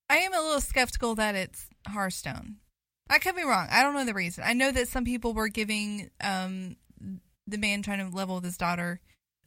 I 0.10 0.18
am 0.18 0.34
a 0.34 0.42
little 0.42 0.62
skeptical 0.62 1.16
that 1.16 1.36
it's 1.36 1.68
Hearthstone. 1.88 2.58
I 3.10 3.20
could 3.20 3.36
be 3.36 3.44
wrong. 3.44 3.68
I 3.72 3.84
don't 3.84 3.94
know 3.94 4.06
the 4.06 4.14
reason. 4.14 4.44
I 4.46 4.54
know 4.54 4.72
that 4.72 4.88
some 4.88 5.06
people 5.06 5.34
were 5.34 5.48
giving 5.48 6.10
um, 6.22 6.76
the 7.46 7.58
man 7.58 7.82
trying 7.82 8.10
to 8.10 8.16
level 8.16 8.36
with 8.36 8.44
his 8.44 8.58
daughter 8.58 9.00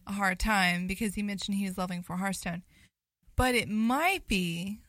a 0.07 0.13
hard 0.13 0.39
time 0.39 0.87
because 0.87 1.15
he 1.15 1.23
mentioned 1.23 1.57
he 1.57 1.67
was 1.67 1.79
leveling 1.79 2.03
for 2.03 2.17
Hearthstone. 2.17 2.63
But 3.37 3.55
it 3.55 3.69
might 3.69 4.27
be 4.29 4.81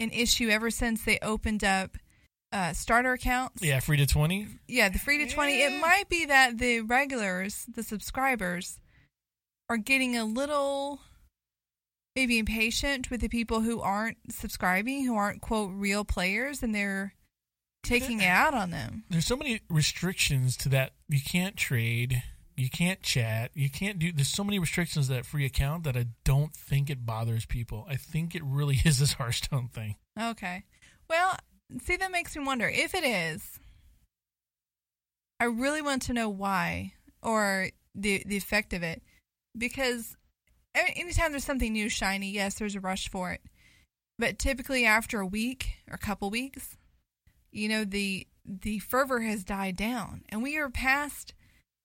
an 0.00 0.10
issue 0.10 0.48
ever 0.48 0.70
since 0.70 1.04
they 1.04 1.18
opened 1.22 1.64
up 1.64 1.96
uh, 2.52 2.72
starter 2.72 3.12
accounts. 3.12 3.62
Yeah, 3.62 3.80
free 3.80 3.96
to 3.96 4.06
20. 4.06 4.48
Yeah, 4.68 4.88
the 4.88 4.98
free 4.98 5.24
to 5.24 5.32
20. 5.32 5.52
It 5.52 5.80
might 5.80 6.08
be 6.08 6.26
that 6.26 6.58
the 6.58 6.80
regulars, 6.80 7.64
the 7.72 7.82
subscribers, 7.82 8.78
are 9.68 9.78
getting 9.78 10.16
a 10.16 10.24
little 10.24 11.00
maybe 12.14 12.38
impatient 12.38 13.10
with 13.10 13.20
the 13.20 13.28
people 13.28 13.60
who 13.60 13.80
aren't 13.80 14.18
subscribing, 14.30 15.04
who 15.04 15.14
aren't, 15.14 15.40
quote, 15.40 15.70
real 15.72 16.04
players, 16.04 16.62
and 16.62 16.74
they're 16.74 17.14
taking 17.82 18.20
it 18.20 18.26
out 18.26 18.54
on 18.54 18.70
them. 18.70 19.04
There's 19.10 19.26
so 19.26 19.36
many 19.36 19.60
restrictions 19.68 20.56
to 20.58 20.68
that. 20.70 20.92
You 21.08 21.20
can't 21.20 21.56
trade. 21.56 22.22
You 22.56 22.68
can't 22.68 23.02
chat. 23.02 23.50
You 23.54 23.70
can't 23.70 23.98
do. 23.98 24.12
There's 24.12 24.28
so 24.28 24.44
many 24.44 24.58
restrictions 24.58 25.08
to 25.08 25.14
that 25.14 25.26
free 25.26 25.46
account 25.46 25.84
that 25.84 25.96
I 25.96 26.06
don't 26.24 26.54
think 26.54 26.90
it 26.90 27.06
bothers 27.06 27.46
people. 27.46 27.86
I 27.88 27.96
think 27.96 28.34
it 28.34 28.42
really 28.44 28.80
is 28.84 28.98
this 28.98 29.14
Hearthstone 29.14 29.68
thing. 29.68 29.96
Okay. 30.20 30.64
Well, 31.08 31.36
see, 31.82 31.96
that 31.96 32.12
makes 32.12 32.36
me 32.36 32.44
wonder 32.44 32.68
if 32.68 32.94
it 32.94 33.04
is. 33.04 33.58
I 35.40 35.46
really 35.46 35.82
want 35.82 36.02
to 36.02 36.12
know 36.12 36.28
why 36.28 36.92
or 37.22 37.70
the 37.94 38.22
the 38.26 38.36
effect 38.36 38.72
of 38.72 38.82
it, 38.82 39.02
because 39.56 40.16
anytime 40.74 41.32
there's 41.32 41.44
something 41.44 41.72
new 41.72 41.88
shiny, 41.88 42.30
yes, 42.30 42.54
there's 42.54 42.74
a 42.74 42.80
rush 42.80 43.08
for 43.08 43.32
it, 43.32 43.42
but 44.18 44.38
typically 44.38 44.84
after 44.84 45.20
a 45.20 45.26
week 45.26 45.76
or 45.90 45.94
a 45.94 45.98
couple 45.98 46.30
weeks, 46.30 46.76
you 47.50 47.68
know 47.68 47.84
the 47.84 48.26
the 48.44 48.78
fervor 48.80 49.20
has 49.20 49.44
died 49.44 49.76
down, 49.76 50.22
and 50.28 50.42
we 50.42 50.56
are 50.56 50.70
past 50.70 51.34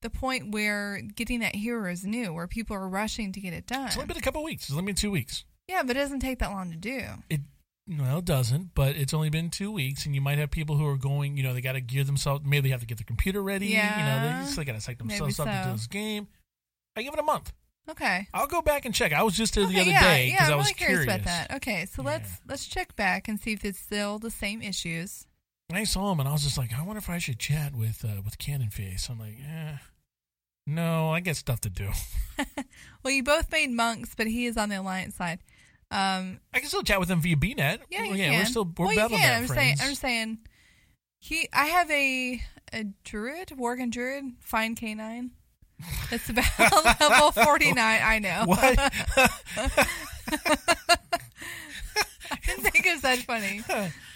the 0.02 0.10
point 0.10 0.52
where 0.52 1.02
getting 1.16 1.40
that 1.40 1.56
hero 1.56 1.92
is 1.92 2.06
new, 2.06 2.34
where 2.34 2.48
people 2.48 2.76
are 2.76 2.88
rushing 2.88 3.32
to 3.34 3.40
get 3.40 3.54
it 3.54 3.66
done. 3.68 3.88
It's 3.88 3.98
only 3.98 4.08
been 4.08 4.18
a 4.18 4.22
couple 4.22 4.44
weeks. 4.44 4.64
It's 4.64 4.72
only 4.72 4.86
been 4.86 4.96
two 4.96 5.12
weeks. 5.12 5.44
Yeah, 5.68 5.84
but 5.84 5.98
it 5.98 6.00
doesn't 6.00 6.20
take 6.20 6.40
that 6.40 6.52
long 6.52 6.72
to 6.72 6.78
do. 6.78 7.02
It 7.30 7.42
well, 7.90 8.20
it 8.20 8.26
doesn't, 8.26 8.76
but 8.76 8.96
it's 8.98 9.14
only 9.14 9.30
been 9.30 9.50
two 9.50 9.72
weeks, 9.72 10.06
and 10.06 10.14
you 10.14 10.20
might 10.20 10.38
have 10.38 10.52
people 10.52 10.76
who 10.76 10.86
are 10.88 10.98
going. 10.98 11.38
You 11.38 11.44
know, 11.44 11.54
they 11.54 11.62
got 11.62 11.74
to 11.74 11.82
gear 11.82 12.04
themselves. 12.04 12.44
Maybe 12.46 12.68
they 12.68 12.72
have 12.72 12.82
to 12.82 12.86
get 12.86 12.98
their 12.98 13.06
computer 13.06 13.42
ready. 13.42 13.68
Yeah, 13.68 13.98
You 13.98 14.06
know, 14.06 14.40
they 14.40 14.46
just 14.46 14.58
got 14.58 14.74
to 14.74 14.82
psych 14.82 15.00
Maybe 15.04 15.20
themselves 15.20 15.40
up 15.40 15.48
into 15.48 15.64
so. 15.64 15.72
this 15.72 15.88
game. 15.88 16.28
I 16.98 17.04
give 17.04 17.14
it 17.14 17.20
a 17.20 17.24
month. 17.24 17.54
Okay. 17.90 18.28
I'll 18.34 18.48
go 18.48 18.62
back 18.62 18.86
and 18.86 18.94
check. 18.94 19.14
I 19.14 19.24
was 19.24 19.36
just 19.36 19.56
there 19.56 19.66
the 19.66 19.80
other 19.80 19.90
yeah, 19.90 20.02
day 20.02 20.28
yeah, 20.28 20.34
because 20.36 20.48
I'm 20.50 20.54
I 20.54 20.58
was 20.58 20.66
really 20.68 20.74
curious. 20.76 21.04
curious. 21.06 21.22
about 21.22 21.26
that. 21.26 21.56
Okay, 21.58 21.86
so 21.86 22.02
Yeah. 22.02 22.10
let's 22.10 22.42
let's 22.48 22.68
check 22.68 22.96
back 22.96 23.28
and 23.28 23.40
see 23.40 23.54
if 23.54 23.64
it's 23.64 23.80
still 23.80 24.20
the 24.20 24.32
same 24.32 24.62
issues. 24.62 25.26
And 25.70 25.78
I 25.78 25.84
saw 25.84 26.12
him, 26.12 26.20
and 26.20 26.28
I 26.30 26.32
was 26.32 26.44
just 26.44 26.58
like, 26.58 26.74
I 26.74 26.82
wonder 26.84 26.98
if 27.00 27.10
I 27.10 27.18
should 27.18 27.40
chat 27.40 27.76
with 27.76 28.04
uh, 28.06 28.22
with 28.24 28.38
Cannon 28.38 28.70
Face. 28.70 29.10
I'm 29.10 29.20
like, 29.20 29.38
eh, 29.46 29.78
no, 30.66 31.10
I 31.12 31.20
got 31.22 31.36
stuff 31.38 31.62
to 31.62 31.70
do. 31.70 31.90
Well, 33.04 33.14
you 33.14 33.24
both 33.24 33.50
made 33.52 33.72
monks, 33.72 34.14
but 34.16 34.28
he 34.28 34.46
is 34.48 34.58
on 34.58 34.68
the 34.70 34.80
alliance 34.82 35.16
side. 35.16 35.40
Um, 35.92 36.40
I 36.54 36.60
can 36.60 36.68
still 36.68 36.84
chat 36.84 37.00
with 37.00 37.10
him 37.10 37.22
via 37.22 37.38
BNet. 37.38 37.80
yeah, 37.90 38.04
you 38.04 38.16
yeah, 38.16 38.30
can. 38.32 38.40
we're 38.40 38.46
still 38.46 38.66
we're 38.78 38.86
well, 38.88 38.94
you 39.10 39.18
can. 39.18 39.42
I'm 39.44 39.48
friends. 39.48 39.80
saying, 39.80 39.90
I'm 39.90 39.96
saying, 39.96 40.38
he. 41.20 41.48
I 41.54 41.68
have 41.68 41.90
a 41.90 42.42
a 42.74 42.84
druid, 43.06 43.50
Worgen 43.58 43.90
druid, 43.92 44.26
fine 44.42 44.76
canine. 44.76 45.32
That's 46.10 46.30
about 46.30 46.60
level 47.10 47.32
forty 47.32 47.72
nine. 47.72 48.02
I 48.04 48.20
know. 48.20 48.44
What? 48.46 48.78
I 48.80 48.90
didn't 52.46 52.64
think 52.64 52.86
it 52.86 52.94
was 52.94 53.02
that 53.02 53.20
funny. 53.20 53.62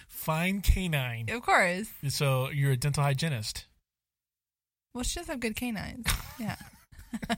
Fine 0.07 0.61
canine. 0.61 1.29
Of 1.29 1.41
course. 1.41 1.87
So 2.09 2.49
you're 2.49 2.71
a 2.71 2.77
dental 2.77 3.03
hygienist. 3.03 3.65
Well, 4.93 5.03
she 5.03 5.19
does 5.19 5.27
have 5.27 5.39
good 5.39 5.55
canines. 5.55 6.05
Yeah. 6.39 6.55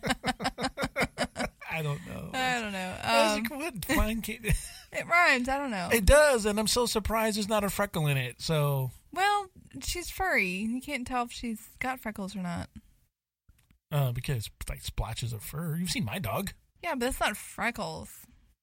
I 1.71 1.81
don't 1.81 1.99
know. 2.07 2.29
I 2.33 2.59
don't 2.61 2.71
know. 2.71 2.95
Um, 3.03 3.43
like, 3.43 3.51
what? 3.51 3.85
Fine 3.85 4.21
canine. 4.21 4.53
it 4.91 5.07
rhymes. 5.07 5.49
I 5.49 5.57
don't 5.57 5.71
know. 5.71 5.89
it 5.91 6.05
does, 6.05 6.45
and 6.45 6.59
I'm 6.59 6.67
so 6.67 6.85
surprised 6.85 7.37
there's 7.37 7.49
not 7.49 7.63
a 7.63 7.69
freckle 7.69 8.07
in 8.07 8.17
it. 8.17 8.35
So 8.41 8.91
Well, 9.11 9.47
she's 9.81 10.09
furry. 10.09 10.49
You 10.49 10.81
can't 10.81 11.07
tell 11.07 11.23
if 11.25 11.31
she's 11.31 11.61
got 11.79 11.99
freckles 11.99 12.35
or 12.35 12.39
not. 12.41 12.69
Uh, 13.93 14.11
because 14.11 14.49
like 14.67 14.81
splotches 14.81 15.31
of 15.31 15.41
fur. 15.41 15.77
You've 15.77 15.91
seen 15.91 16.03
my 16.05 16.19
dog. 16.19 16.51
Yeah, 16.83 16.95
but 16.95 17.07
it's 17.07 17.19
not 17.21 17.37
freckles. 17.37 18.09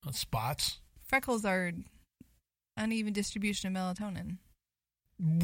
Uh, 0.06 0.10
spots. 0.12 0.80
Freckles 1.06 1.44
are 1.46 1.72
uneven 2.76 3.12
distribution 3.12 3.74
of 3.74 3.96
melatonin. 3.96 4.36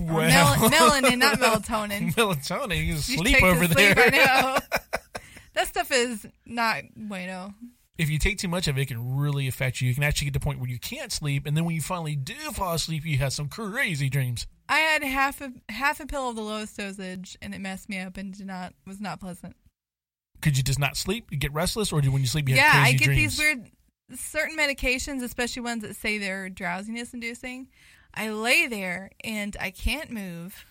Or 0.09 0.15
Well, 0.15 0.59
mel- 0.59 0.71
melanin, 1.03 1.19
not 1.19 1.39
melatonin. 1.39 2.13
melatonin. 2.15 2.77
You 2.79 2.85
can 2.85 2.87
You 2.87 2.97
sleep 2.97 3.35
take 3.37 3.43
over 3.45 3.65
sleep, 3.67 3.77
there. 3.97 4.11
Know. 4.11 4.59
that 5.55 5.69
stuff 5.69 5.91
is 5.93 6.27
not 6.47 6.83
bueno. 6.97 7.55
if 7.99 8.09
you 8.11 8.19
take 8.19 8.39
too 8.39 8.49
much 8.49 8.69
of 8.69 8.79
it, 8.79 8.83
it 8.83 8.87
can 8.87 9.17
really 9.17 9.49
affect 9.49 9.81
you. 9.81 9.89
You 9.89 9.95
can 9.95 10.05
actually 10.05 10.27
get 10.27 10.35
to 10.35 10.39
the 10.41 10.45
point 10.45 10.61
where 10.61 10.71
you 10.71 10.79
can't 10.79 11.13
sleep, 11.13 11.47
and 11.47 11.57
then 11.57 11.65
when 11.65 11.75
you 11.75 11.83
finally 11.83 12.17
do 12.17 12.35
fall 12.53 12.75
asleep, 12.75 13.05
you 13.05 13.19
have 13.19 13.33
some 13.35 13.49
crazy 13.49 14.09
dreams. 14.09 14.47
I 14.69 14.79
had 14.79 15.03
half 15.03 15.41
a 15.41 15.53
half 15.71 16.01
a 16.01 16.07
pill 16.07 16.29
of 16.31 16.37
the 16.37 16.43
lowest 16.43 16.77
dosage, 16.77 17.37
and 17.43 17.55
it 17.55 17.61
messed 17.61 17.89
me 17.89 17.99
up 18.01 18.17
and 18.17 18.33
did 18.37 18.47
not 18.47 18.73
was 18.87 19.01
not 19.01 19.21
pleasant. 19.21 19.57
Could 20.41 20.57
you 20.57 20.63
just 20.63 20.79
not 20.79 20.97
sleep? 20.97 21.27
You 21.31 21.37
get 21.39 21.53
restless, 21.53 21.93
or 21.93 22.01
do 22.01 22.11
when 22.11 22.23
you 22.23 22.29
sleep 22.29 22.49
you 22.49 22.57
have 22.57 22.75
yeah, 22.75 22.83
I 22.83 22.93
get 22.93 23.05
dreams? 23.07 23.37
these 23.37 23.39
weird 23.39 23.71
certain 24.15 24.57
medications, 24.57 25.23
especially 25.23 25.63
ones 25.63 25.83
that 25.83 25.97
say 25.97 26.19
they're 26.19 26.49
drowsiness 26.49 27.13
inducing. 27.15 27.69
I 28.15 28.31
lay 28.31 28.67
there 28.67 29.11
and 29.25 29.57
I 29.61 29.71
can't 29.71 30.11
move. 30.11 30.65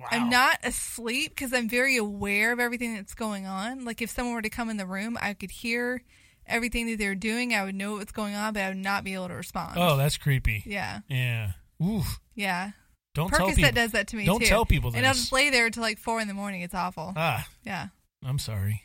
Wow. 0.00 0.08
I'm 0.12 0.30
not 0.30 0.58
asleep 0.62 1.30
because 1.30 1.52
I'm 1.52 1.68
very 1.68 1.96
aware 1.96 2.52
of 2.52 2.60
everything 2.60 2.94
that's 2.94 3.14
going 3.14 3.46
on. 3.46 3.84
Like 3.84 4.00
if 4.02 4.10
someone 4.10 4.34
were 4.34 4.42
to 4.42 4.50
come 4.50 4.68
in 4.70 4.76
the 4.76 4.86
room, 4.86 5.18
I 5.20 5.34
could 5.34 5.50
hear 5.50 6.02
everything 6.46 6.86
that 6.86 6.98
they're 6.98 7.14
doing. 7.16 7.54
I 7.54 7.64
would 7.64 7.74
know 7.74 7.94
what's 7.94 8.12
going 8.12 8.34
on, 8.34 8.52
but 8.52 8.62
I 8.62 8.68
would 8.68 8.76
not 8.76 9.04
be 9.04 9.14
able 9.14 9.28
to 9.28 9.34
respond. 9.34 9.76
Oh, 9.76 9.96
that's 9.96 10.16
creepy. 10.16 10.62
yeah, 10.66 11.00
Yeah. 11.08 11.52
Oof. 11.84 12.20
yeah. 12.34 12.72
Don't 13.14 13.30
tell 13.32 13.48
people. 13.52 13.72
does 13.72 13.92
that 13.92 14.08
to 14.08 14.16
me 14.16 14.24
Don't 14.26 14.40
too. 14.40 14.46
tell 14.46 14.64
people 14.64 14.90
This. 14.90 14.98
And 14.98 15.06
I'll 15.06 15.14
just 15.14 15.32
lay 15.32 15.50
there 15.50 15.70
till 15.70 15.82
like 15.82 15.98
four 15.98 16.20
in 16.20 16.28
the 16.28 16.34
morning. 16.34 16.62
It's 16.62 16.74
awful. 16.74 17.12
ah, 17.16 17.44
yeah. 17.64 17.88
I'm 18.24 18.38
sorry. 18.38 18.82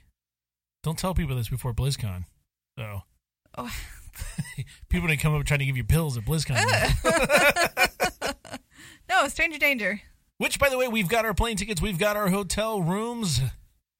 Don't 0.84 0.98
tell 0.98 1.14
people 1.14 1.36
this 1.36 1.50
before 1.50 1.74
BlizzCon. 1.74 2.26
So 2.78 3.02
Oh. 3.58 3.72
people 4.90 5.08
didn't 5.08 5.22
come 5.22 5.34
up 5.36 5.44
trying 5.46 5.60
to 5.60 5.66
give 5.66 5.78
you 5.78 5.84
pills 5.84 6.18
at 6.18 6.26
BlizzCon. 6.26 6.58
no, 9.10 9.28
stranger 9.28 9.60
danger. 9.60 10.02
Which, 10.38 10.60
by 10.60 10.70
the 10.70 10.78
way, 10.78 10.88
we've 10.88 11.08
got 11.08 11.26
our 11.26 11.34
plane 11.34 11.58
tickets, 11.58 11.82
we've 11.82 12.00
got 12.00 12.18
our 12.18 12.30
hotel 12.30 12.82
rooms, 12.82 13.40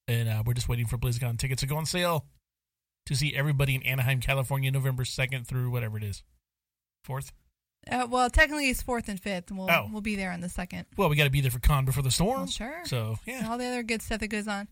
and 0.08 0.28
uh, 0.28 0.44
we're 0.46 0.54
just 0.54 0.68
waiting 0.68 0.88
for 0.88 0.98
BlizzCon 0.98 1.38
tickets 1.38 1.62
to 1.62 1.68
go 1.68 1.78
on 1.78 1.86
sale 1.86 2.26
to 3.06 3.16
see 3.16 3.36
everybody 3.36 3.76
in 3.76 3.84
Anaheim, 3.84 4.20
California, 4.20 4.72
November 4.72 5.06
second 5.06 5.48
through 5.48 5.70
whatever 5.70 5.98
it 5.98 6.04
is, 6.04 6.24
fourth. 7.06 7.32
Uh, 7.90 8.08
well, 8.10 8.30
technically 8.30 8.70
it's 8.70 8.82
fourth 8.82 9.10
and 9.10 9.20
fifth, 9.20 9.50
and 9.50 9.60
we'll 9.60 9.70
Oh. 9.70 9.90
we'll 9.92 10.02
be 10.02 10.16
there 10.16 10.32
on 10.32 10.40
the 10.42 10.50
second. 10.50 10.86
Well, 10.98 11.10
we 11.10 11.16
got 11.16 11.26
to 11.26 11.30
be 11.30 11.42
there 11.42 11.52
for 11.52 11.60
con 11.60 11.86
before 11.86 12.02
the 12.04 12.12
storm. 12.12 12.40
Well, 12.40 12.48
sure. 12.48 12.82
So 12.86 13.18
And 13.28 13.42
yeah, 13.42 13.50
all 13.52 13.58
the 13.58 13.66
other 13.66 13.84
good 13.84 14.02
stuff 14.02 14.20
that 14.20 14.28
goes 14.30 14.48
on. 14.48 14.68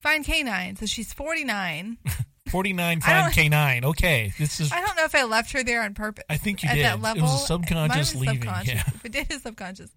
Fine 0.00 0.24
canine. 0.24 0.76
So 0.76 0.86
she's 0.86 1.12
49. 1.12 1.98
forty 2.50 2.72
nine 2.72 2.98
I 3.04 3.06
fine 3.06 3.22
don't- 3.24 3.32
K 3.32 3.48
nine. 3.48 3.84
Okay, 3.84 4.32
this 4.38 4.58
is. 4.60 4.72
I 4.72 4.80
don't 4.80 4.96
know 4.96 5.04
if 5.04 5.14
I 5.14 5.22
left 5.24 5.52
her 5.52 5.62
there 5.62 5.82
on 5.82 5.94
purpose. 5.94 6.24
I 6.28 6.36
think 6.36 6.62
you 6.62 6.68
at 6.68 6.74
did. 6.74 6.84
that 6.84 7.00
level. 7.00 7.20
It 7.20 7.22
was 7.22 7.42
a 7.44 7.46
subconscious 7.46 8.14
was 8.14 8.20
leaving. 8.22 8.42
subconscious. 8.42 8.74
Yeah. 8.74 8.82
If 8.94 9.04
it 9.04 9.12
did, 9.12 9.42
subconscious. 9.42 9.90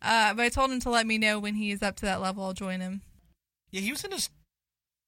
Uh, 0.00 0.32
but 0.34 0.44
I 0.46 0.48
told 0.48 0.70
him 0.70 0.80
to 0.80 0.90
let 0.90 1.06
me 1.06 1.18
know 1.18 1.38
when 1.38 1.54
he 1.56 1.70
is 1.72 1.82
up 1.82 1.96
to 1.96 2.06
that 2.06 2.22
level. 2.22 2.42
I'll 2.44 2.54
join 2.54 2.80
him. 2.80 3.02
Yeah, 3.70 3.82
he 3.82 3.90
was 3.90 4.02
in 4.04 4.12
his 4.12 4.30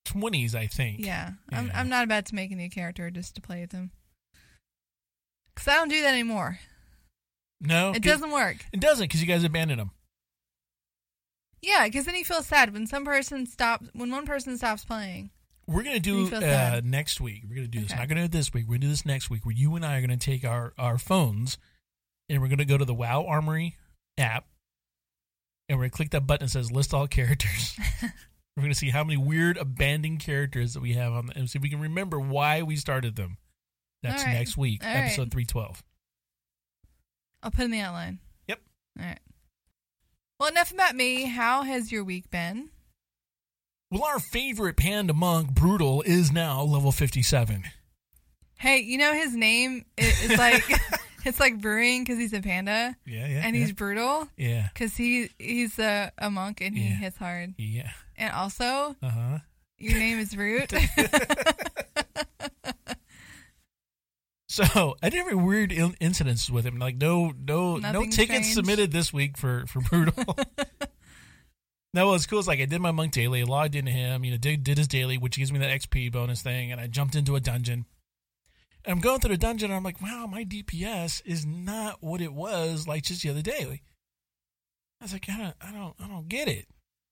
twenties, 0.04 0.54
I 0.54 0.66
think. 0.66 0.98
Yeah, 1.00 1.30
I'm 1.50 1.70
I'm 1.74 1.88
not 1.88 2.04
about 2.04 2.26
to 2.26 2.34
make 2.34 2.50
a 2.50 2.56
new 2.56 2.68
character 2.68 3.10
just 3.10 3.34
to 3.36 3.40
play 3.40 3.60
with 3.62 3.72
him. 3.72 3.90
Cause 5.56 5.68
I 5.68 5.74
don't 5.76 5.88
do 5.88 6.00
that 6.02 6.12
anymore. 6.12 6.58
No, 7.60 7.92
It 7.94 8.02
doesn't 8.02 8.32
work. 8.32 8.66
It 8.72 8.80
doesn't 8.80 9.04
because 9.04 9.20
you 9.20 9.26
guys 9.26 9.44
abandoned 9.44 9.80
him. 9.80 9.90
Yeah, 11.62 11.84
because 11.84 12.04
then 12.04 12.16
you 12.16 12.24
feel 12.24 12.42
sad 12.42 12.72
when 12.72 12.86
some 12.86 13.04
person 13.04 13.46
stops. 13.46 13.88
When 13.94 14.10
one 14.10 14.26
person 14.26 14.56
stops 14.58 14.84
playing. 14.84 15.30
We're 15.68 15.84
gonna 15.84 16.00
do 16.00 16.34
uh, 16.34 16.80
next 16.84 17.20
week. 17.20 17.44
We're 17.48 17.54
gonna 17.54 17.68
do 17.68 17.80
this. 17.80 17.92
Okay. 17.92 18.00
Not 18.00 18.08
gonna 18.08 18.22
do 18.22 18.24
it 18.24 18.32
this 18.32 18.52
week. 18.52 18.64
We're 18.66 18.74
gonna 18.74 18.80
do 18.80 18.88
this 18.88 19.06
next 19.06 19.30
week. 19.30 19.46
Where 19.46 19.54
you 19.54 19.76
and 19.76 19.86
I 19.86 19.96
are 19.96 20.00
gonna 20.00 20.16
take 20.16 20.44
our 20.44 20.74
our 20.76 20.98
phones, 20.98 21.56
and 22.28 22.42
we're 22.42 22.48
gonna 22.48 22.64
go 22.64 22.76
to 22.76 22.84
the 22.84 22.94
WoW 22.94 23.24
Armory 23.26 23.76
app, 24.18 24.46
and 25.68 25.78
we're 25.78 25.84
gonna 25.84 25.90
click 25.90 26.10
that 26.10 26.26
button 26.26 26.46
that 26.46 26.50
says 26.50 26.72
list 26.72 26.92
all 26.92 27.06
characters. 27.06 27.76
we're 28.56 28.62
gonna 28.64 28.74
see 28.74 28.90
how 28.90 29.04
many 29.04 29.16
weird 29.16 29.56
abandoned 29.56 30.18
characters 30.18 30.74
that 30.74 30.80
we 30.80 30.94
have 30.94 31.12
on, 31.12 31.26
the, 31.26 31.38
and 31.38 31.48
see 31.48 31.58
if 31.58 31.62
we 31.62 31.70
can 31.70 31.80
remember 31.80 32.18
why 32.18 32.62
we 32.62 32.74
started 32.74 33.14
them. 33.14 33.36
That's 34.02 34.24
right. 34.24 34.32
next 34.32 34.56
week, 34.56 34.84
All 34.84 34.92
right. 34.92 35.04
episode 35.04 35.30
three 35.30 35.44
twelve. 35.44 35.84
I'll 37.40 37.52
put 37.52 37.66
in 37.66 37.70
the 37.70 37.80
outline. 37.80 38.18
Yep. 38.48 38.60
All 38.98 39.06
right. 39.06 39.20
Well, 40.42 40.50
enough 40.50 40.72
about 40.72 40.96
me. 40.96 41.26
How 41.26 41.62
has 41.62 41.92
your 41.92 42.02
week 42.02 42.28
been? 42.28 42.70
Well, 43.92 44.02
our 44.02 44.18
favorite 44.18 44.76
panda 44.76 45.14
monk, 45.14 45.52
Brewtal, 45.52 46.04
is 46.04 46.32
now 46.32 46.64
level 46.64 46.90
fifty-seven. 46.90 47.62
Hey, 48.58 48.78
you 48.78 48.98
know 48.98 49.12
his 49.12 49.36
name 49.36 49.84
is 49.96 50.36
like 50.36 50.64
it's 51.24 51.38
like 51.38 51.60
brewing 51.60 52.02
because 52.02 52.18
he's 52.18 52.32
a 52.32 52.40
panda 52.40 52.96
Yeah, 53.06 53.28
yeah, 53.28 53.42
and 53.46 53.54
yeah. 53.54 53.62
he's 53.62 53.72
brutal 53.72 54.26
yeah, 54.36 54.66
because 54.74 54.96
he 54.96 55.30
he's 55.38 55.78
a, 55.78 56.10
a 56.18 56.28
monk 56.28 56.60
and 56.60 56.76
he 56.76 56.88
Yeah. 56.88 56.94
hits 56.96 57.18
hard. 57.18 57.54
yeah. 57.56 57.92
And 58.16 58.32
also, 58.34 58.96
Uh 59.00 59.08
huh. 59.10 59.38
your 59.78 59.94
name 59.96 60.18
is 60.18 60.36
Root. 60.36 60.72
So 64.52 64.96
I 65.02 65.08
did 65.08 65.26
have 65.26 65.42
weird 65.42 65.72
in- 65.72 65.96
incidents 65.98 66.50
with 66.50 66.66
him. 66.66 66.78
Like 66.78 66.96
no, 66.96 67.32
no, 67.42 67.76
no 67.76 68.04
tickets 68.04 68.52
submitted 68.52 68.92
this 68.92 69.10
week 69.10 69.38
for 69.38 69.64
for 69.66 69.80
Brewtal. 69.80 70.44
no, 71.94 72.08
what's 72.08 72.26
cool 72.26 72.38
is 72.38 72.46
like 72.46 72.60
I 72.60 72.66
did 72.66 72.82
my 72.82 72.90
monk 72.90 73.12
daily, 73.12 73.44
logged 73.44 73.76
into 73.76 73.90
him, 73.90 74.26
you 74.26 74.30
know, 74.30 74.36
did 74.36 74.62
did 74.62 74.76
his 74.76 74.88
daily, 74.88 75.16
which 75.16 75.38
gives 75.38 75.50
me 75.50 75.58
that 75.60 75.70
XP 75.80 76.12
bonus 76.12 76.42
thing, 76.42 76.70
and 76.70 76.78
I 76.78 76.86
jumped 76.86 77.14
into 77.14 77.34
a 77.34 77.40
dungeon. 77.40 77.86
And 78.84 78.92
I'm 78.92 79.00
going 79.00 79.20
through 79.20 79.30
the 79.30 79.38
dungeon, 79.38 79.70
and 79.70 79.76
I'm 79.76 79.84
like, 79.84 80.02
wow, 80.02 80.26
my 80.30 80.44
DPS 80.44 81.22
is 81.24 81.46
not 81.46 82.02
what 82.02 82.20
it 82.20 82.34
was 82.34 82.86
like 82.86 83.04
just 83.04 83.22
the 83.22 83.30
other 83.30 83.40
day. 83.40 83.64
Like, 83.64 83.82
I 85.00 85.04
was 85.04 85.14
like, 85.14 85.30
I 85.30 85.38
don't, 85.38 85.54
I 85.62 85.72
don't, 85.72 85.94
I 85.98 86.08
don't 86.08 86.28
get 86.28 86.48
it. 86.48 86.66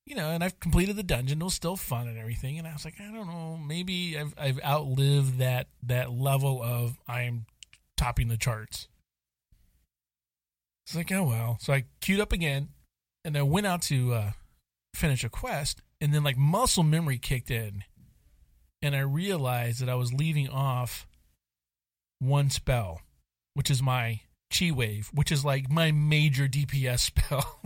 You 0.06 0.16
know, 0.16 0.30
and 0.30 0.42
I've 0.42 0.58
completed 0.58 0.96
the 0.96 1.02
dungeon. 1.02 1.40
It 1.40 1.44
was 1.44 1.54
still 1.54 1.76
fun 1.76 2.08
and 2.08 2.18
everything. 2.18 2.58
And 2.58 2.66
I 2.66 2.72
was 2.72 2.84
like, 2.84 3.00
I 3.00 3.12
don't 3.12 3.28
know, 3.28 3.56
maybe 3.56 4.18
I've 4.18 4.34
I've 4.36 4.60
outlived 4.64 5.38
that 5.38 5.68
that 5.84 6.10
level 6.10 6.62
of 6.62 6.98
I 7.06 7.22
am 7.22 7.46
topping 7.96 8.28
the 8.28 8.36
charts. 8.36 8.88
It's 10.86 10.96
like, 10.96 11.12
oh 11.12 11.24
well. 11.24 11.58
So 11.60 11.72
I 11.72 11.84
queued 12.00 12.18
up 12.18 12.32
again, 12.32 12.70
and 13.24 13.36
I 13.36 13.42
went 13.42 13.66
out 13.66 13.82
to 13.82 14.12
uh, 14.12 14.32
finish 14.94 15.22
a 15.22 15.28
quest, 15.28 15.82
and 16.00 16.12
then 16.12 16.24
like 16.24 16.36
muscle 16.36 16.82
memory 16.82 17.18
kicked 17.18 17.50
in, 17.50 17.84
and 18.82 18.96
I 18.96 19.00
realized 19.00 19.80
that 19.80 19.88
I 19.88 19.94
was 19.94 20.12
leaving 20.12 20.48
off 20.48 21.06
one 22.18 22.50
spell, 22.50 23.02
which 23.54 23.70
is 23.70 23.82
my 23.82 24.22
chi 24.56 24.70
wave, 24.70 25.10
which 25.14 25.30
is 25.30 25.44
like 25.44 25.70
my 25.70 25.92
major 25.92 26.48
DPS 26.48 26.98
spell. 27.14 27.60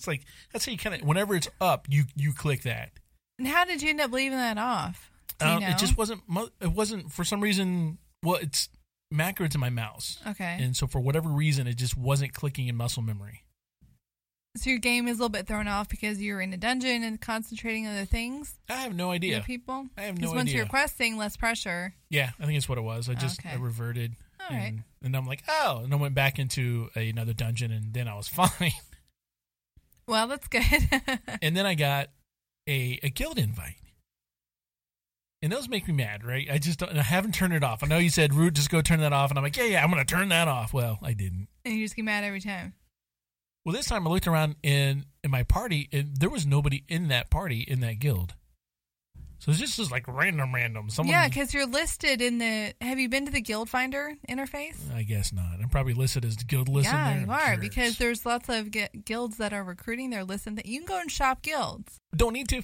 It's 0.00 0.06
like 0.06 0.24
that's 0.52 0.64
how 0.64 0.72
you 0.72 0.78
kind 0.78 0.94
of 0.94 1.06
whenever 1.06 1.34
it's 1.36 1.48
up, 1.60 1.86
you 1.90 2.04
you 2.16 2.32
click 2.32 2.62
that. 2.62 2.90
And 3.38 3.46
how 3.46 3.66
did 3.66 3.82
you 3.82 3.90
end 3.90 4.00
up 4.00 4.10
leaving 4.12 4.38
that 4.38 4.56
off? 4.58 5.10
Um? 5.40 5.62
It 5.62 5.76
just 5.78 5.96
wasn't. 5.98 6.22
It 6.60 6.72
wasn't 6.72 7.12
for 7.12 7.22
some 7.22 7.40
reason. 7.42 7.98
Well, 8.22 8.36
it's 8.40 8.68
macro 9.10 9.46
to 9.48 9.58
my 9.58 9.68
mouse, 9.70 10.18
okay. 10.26 10.58
and 10.60 10.74
so 10.76 10.86
for 10.86 11.00
whatever 11.00 11.28
reason, 11.28 11.66
it 11.66 11.76
just 11.76 11.96
wasn't 11.96 12.32
clicking 12.32 12.68
in 12.68 12.76
muscle 12.76 13.02
memory. 13.02 13.42
so 14.56 14.70
your 14.70 14.78
game 14.78 15.06
is 15.08 15.18
a 15.18 15.22
little 15.22 15.28
bit 15.30 15.46
thrown 15.46 15.66
off 15.68 15.88
because 15.88 16.20
you're 16.20 16.40
in 16.40 16.52
a 16.52 16.56
dungeon 16.56 17.02
and 17.02 17.20
concentrating 17.20 17.86
on 17.86 17.94
other 17.94 18.04
things, 18.04 18.54
I 18.68 18.74
have 18.74 18.94
no 18.94 19.10
idea. 19.10 19.36
other 19.38 19.44
people. 19.46 19.86
I 19.96 20.02
have 20.02 20.18
no 20.18 20.18
idea. 20.18 20.20
Because 20.20 20.34
once 20.34 20.52
you're 20.52 20.66
questing, 20.66 21.16
less 21.16 21.36
pressure. 21.36 21.94
Yeah, 22.08 22.30
I 22.38 22.44
think 22.46 22.56
it's 22.56 22.68
what 22.68 22.78
it 22.78 22.82
was. 22.82 23.08
I 23.08 23.14
just 23.14 23.40
Okay. 23.40 23.50
I 23.50 23.56
reverted, 23.56 24.16
All 24.40 24.54
right. 24.56 24.66
and, 24.66 24.82
and 25.02 25.16
I'm 25.16 25.26
like, 25.26 25.42
oh, 25.48 25.80
and 25.84 25.92
I 25.92 25.96
went 25.96 26.14
back 26.14 26.38
into 26.38 26.90
another 26.94 27.32
dungeon, 27.32 27.72
and 27.72 27.94
then 27.94 28.06
I 28.08 28.14
was 28.16 28.28
fine. 28.40 28.72
Well, 30.10 30.26
that's 30.26 30.48
good. 30.48 30.64
and 31.40 31.56
then 31.56 31.66
I 31.66 31.74
got 31.74 32.08
a 32.68 32.98
a 33.04 33.10
guild 33.10 33.38
invite, 33.38 33.76
and 35.40 35.52
those 35.52 35.68
make 35.68 35.86
me 35.86 35.94
mad, 35.94 36.24
right? 36.24 36.48
I 36.50 36.58
just 36.58 36.80
don't, 36.80 36.98
I 36.98 37.02
haven't 37.02 37.32
turned 37.36 37.54
it 37.54 37.62
off. 37.62 37.84
I 37.84 37.86
know 37.86 37.98
you 37.98 38.10
said, 38.10 38.34
"Root, 38.34 38.54
just 38.54 38.70
go 38.70 38.80
turn 38.82 38.98
that 39.00 39.12
off," 39.12 39.30
and 39.30 39.38
I'm 39.38 39.44
like, 39.44 39.56
yeah, 39.56 39.64
yeah, 39.66 39.84
I'm 39.84 39.88
gonna 39.88 40.04
turn 40.04 40.28
that 40.30 40.48
off. 40.48 40.74
Well, 40.74 40.98
I 41.00 41.12
didn't. 41.12 41.46
and 41.64 41.74
you 41.74 41.84
just 41.84 41.94
get 41.94 42.04
mad 42.04 42.24
every 42.24 42.40
time. 42.40 42.74
Well, 43.64 43.72
this 43.72 43.86
time 43.86 44.04
I 44.04 44.10
looked 44.10 44.26
around 44.26 44.56
in 44.64 45.04
in 45.22 45.30
my 45.30 45.44
party, 45.44 45.88
and 45.92 46.16
there 46.16 46.28
was 46.28 46.44
nobody 46.44 46.82
in 46.88 47.06
that 47.06 47.30
party 47.30 47.60
in 47.60 47.78
that 47.80 48.00
guild. 48.00 48.34
So 49.40 49.50
it's 49.50 49.58
just, 49.58 49.76
just 49.78 49.90
like 49.90 50.06
random, 50.06 50.54
random. 50.54 50.90
Someone, 50.90 51.12
Yeah, 51.12 51.26
because 51.26 51.52
you're 51.54 51.66
listed 51.66 52.20
in 52.20 52.36
the. 52.38 52.74
Have 52.82 52.98
you 52.98 53.08
been 53.08 53.24
to 53.24 53.32
the 53.32 53.40
Guild 53.40 53.68
Finder 53.70 54.12
interface? 54.28 54.76
I 54.94 55.02
guess 55.02 55.32
not. 55.32 55.58
I'm 55.62 55.70
probably 55.70 55.94
listed 55.94 56.24
as 56.26 56.36
guild 56.36 56.68
listen. 56.68 56.92
yeah, 56.92 57.20
you 57.24 57.30
are 57.30 57.56
because 57.56 57.96
there's 57.96 58.26
lots 58.26 58.48
of 58.50 58.68
guilds 59.04 59.38
that 59.38 59.52
are 59.54 59.64
recruiting. 59.64 60.10
They're 60.10 60.24
listed. 60.24 60.56
That 60.56 60.66
you 60.66 60.80
can 60.80 60.86
go 60.86 61.00
and 61.00 61.10
shop 61.10 61.40
guilds. 61.42 61.96
don't 62.14 62.34
need 62.34 62.48
to. 62.50 62.62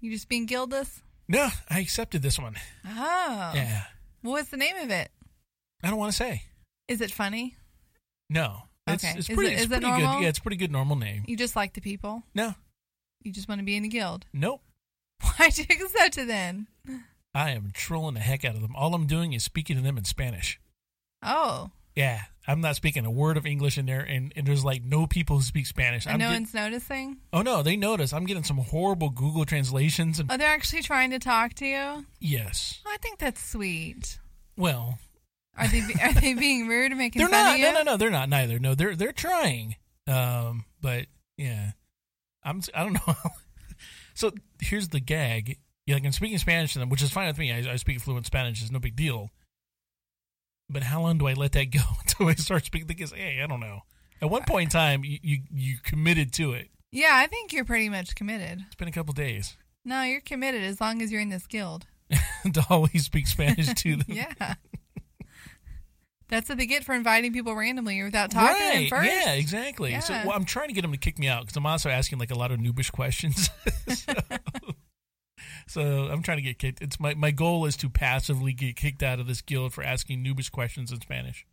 You 0.00 0.10
just 0.10 0.28
being 0.28 0.46
guildless. 0.46 1.00
No, 1.28 1.48
I 1.70 1.78
accepted 1.78 2.20
this 2.22 2.38
one. 2.38 2.56
Oh, 2.84 3.52
Yeah, 3.54 3.84
What's 4.20 4.50
the 4.50 4.56
name 4.58 4.76
of 4.76 4.90
it? 4.90 5.10
I 5.82 5.88
don't 5.90 5.98
want 5.98 6.10
to 6.12 6.16
say. 6.16 6.42
Is 6.88 7.00
it 7.00 7.10
funny? 7.12 7.56
No, 8.28 8.62
it's, 8.88 9.04
Okay. 9.04 9.14
it's 9.18 9.30
Is 9.30 9.34
pretty. 9.36 9.54
it- 9.54 9.60
is 9.60 9.70
it 9.70 9.80
normal? 9.80 10.00
good. 10.16 10.22
Yeah, 10.24 10.28
it's 10.28 10.38
a 10.40 10.42
pretty 10.42 10.56
good 10.56 10.72
normal 10.72 10.96
name. 10.96 11.22
You 11.28 11.36
just 11.36 11.54
like 11.56 11.72
the 11.74 11.80
people. 11.80 12.24
No, 12.34 12.54
You 13.22 13.32
just 13.32 13.48
want 13.48 13.60
to 13.60 13.64
be 13.64 13.76
in 13.76 13.84
the 13.84 13.88
guild. 13.88 14.26
nope. 14.32 14.60
Why'd 15.38 15.56
you 15.58 15.64
accept 15.70 16.18
it 16.18 16.26
then? 16.28 16.66
I 17.34 17.50
am 17.50 17.70
trolling 17.74 18.14
the 18.14 18.20
heck 18.20 18.44
out 18.44 18.54
of 18.54 18.60
them. 18.62 18.76
All 18.76 18.94
I'm 18.94 19.06
doing 19.06 19.32
is 19.32 19.42
speaking 19.42 19.76
to 19.76 19.82
them 19.82 19.98
in 19.98 20.04
Spanish. 20.04 20.60
Oh, 21.22 21.70
Yeah, 21.96 22.20
I'm 22.46 22.60
not 22.60 22.76
speaking 22.76 23.06
a 23.06 23.10
word 23.10 23.36
of 23.36 23.46
English 23.46 23.78
in 23.78 23.86
there, 23.86 24.00
and, 24.02 24.32
and 24.36 24.46
there's 24.46 24.64
like 24.64 24.84
no 24.84 25.06
people 25.06 25.36
who 25.36 25.42
speak 25.42 25.66
Spanish. 25.66 26.04
and 26.06 26.12
I'm 26.14 26.18
no 26.20 26.26
get- 26.28 26.32
one's 26.34 26.54
noticing. 26.54 27.16
oh 27.32 27.42
no, 27.42 27.62
they 27.62 27.76
notice. 27.76 28.12
I'm 28.12 28.26
getting 28.26 28.44
some 28.44 28.58
horrible 28.58 29.10
Google 29.10 29.44
translations, 29.44 30.20
and 30.20 30.30
Oh, 30.30 30.36
they're 30.36 30.48
actually 30.50 30.82
trying 30.82 31.10
to 31.10 31.18
talk 31.18 31.54
to 31.54 31.66
you. 31.66 32.06
yes, 32.20 32.80
Oh, 32.86 32.90
I 32.92 32.98
think 32.98 33.18
that's 33.18 33.44
sweet. 33.44 34.18
well, 34.56 34.98
Are 35.56 35.66
they 35.68 35.82
are 36.02 36.12
they 36.12 36.34
being 36.38 36.68
rude 36.68 36.92
or 36.92 36.96
making 36.96 37.20
they're 37.20 37.28
not. 37.30 37.58
No, 37.58 37.72
no, 37.72 37.82
no, 37.82 37.96
they're 37.96 38.10
not. 38.10 38.28
Neither. 38.28 38.58
No, 38.58 38.74
they're 38.74 38.94
they're 38.96 39.12
trying. 39.12 39.76
Um, 40.06 40.66
but 40.80 41.06
yeah, 41.38 41.70
I'm. 42.42 42.60
I 42.74 42.82
don't 42.84 42.92
know. 42.94 43.14
so 44.14 44.32
here's 44.60 44.88
the 44.88 45.00
gag. 45.00 45.58
Yeah, 45.86 45.96
like 45.96 46.04
I'm 46.06 46.12
speaking 46.12 46.38
Spanish 46.38 46.72
to 46.72 46.78
them, 46.78 46.88
which 46.88 47.02
is 47.02 47.10
fine 47.10 47.26
with 47.26 47.38
me. 47.38 47.52
I, 47.52 47.72
I 47.72 47.76
speak 47.76 48.00
fluent 48.00 48.26
Spanish; 48.26 48.62
it's 48.62 48.70
no 48.70 48.78
big 48.78 48.96
deal. 48.96 49.30
But 50.70 50.82
how 50.84 51.02
long 51.02 51.18
do 51.18 51.26
I 51.26 51.34
let 51.34 51.52
that 51.52 51.64
go 51.70 51.80
until 52.00 52.28
I 52.28 52.34
start 52.34 52.64
speaking? 52.64 52.86
Because 52.86 53.12
hey, 53.12 53.40
I 53.42 53.46
don't 53.46 53.60
know. 53.60 53.80
At 54.22 54.30
one 54.30 54.44
point 54.44 54.64
in 54.68 54.70
time, 54.70 55.04
you 55.04 55.18
you, 55.22 55.38
you 55.52 55.76
committed 55.82 56.32
to 56.34 56.52
it. 56.52 56.68
Yeah, 56.90 57.10
I 57.12 57.26
think 57.26 57.52
you're 57.52 57.64
pretty 57.64 57.88
much 57.88 58.14
committed. 58.14 58.62
It's 58.66 58.76
been 58.76 58.86
a 58.88 58.92
couple 58.92 59.12
days 59.14 59.56
No, 59.84 60.02
you're 60.04 60.20
committed 60.20 60.62
as 60.62 60.80
long 60.80 61.02
as 61.02 61.10
you're 61.10 61.20
in 61.20 61.28
this 61.28 61.46
guild. 61.48 61.86
to 62.10 62.64
always 62.70 63.04
speak 63.04 63.26
Spanish 63.26 63.74
to 63.74 63.96
them. 63.96 64.06
Yeah. 64.08 64.54
That's 66.34 66.48
what 66.48 66.58
they 66.58 66.66
get 66.66 66.82
for 66.82 66.96
inviting 66.96 67.32
people 67.32 67.54
randomly 67.54 68.02
without 68.02 68.32
talking 68.32 68.60
right? 68.60 68.90
first. 68.90 69.08
Yeah, 69.08 69.34
exactly. 69.34 70.00
So 70.00 70.12
well, 70.12 70.32
I'm 70.32 70.44
trying 70.44 70.66
to 70.66 70.74
get 70.74 70.82
them 70.82 70.90
to 70.90 70.98
kick 70.98 71.16
me 71.16 71.28
out 71.28 71.42
because 71.42 71.56
I'm 71.56 71.64
also 71.64 71.90
asking 71.90 72.18
like 72.18 72.32
a 72.32 72.34
lot 72.34 72.50
of 72.50 72.58
noobish 72.58 72.90
questions. 72.90 73.50
so, 73.88 74.12
so 75.68 75.82
I'm 76.10 76.24
trying 76.24 76.38
to 76.38 76.42
get 76.42 76.58
kicked. 76.58 76.82
It's 76.82 76.98
my 76.98 77.14
my 77.14 77.30
goal 77.30 77.66
is 77.66 77.76
to 77.76 77.88
passively 77.88 78.52
get 78.52 78.74
kicked 78.74 79.04
out 79.04 79.20
of 79.20 79.28
this 79.28 79.42
guild 79.42 79.72
for 79.72 79.84
asking 79.84 80.24
noobish 80.24 80.50
questions 80.50 80.90
in 80.90 81.00
Spanish. 81.00 81.46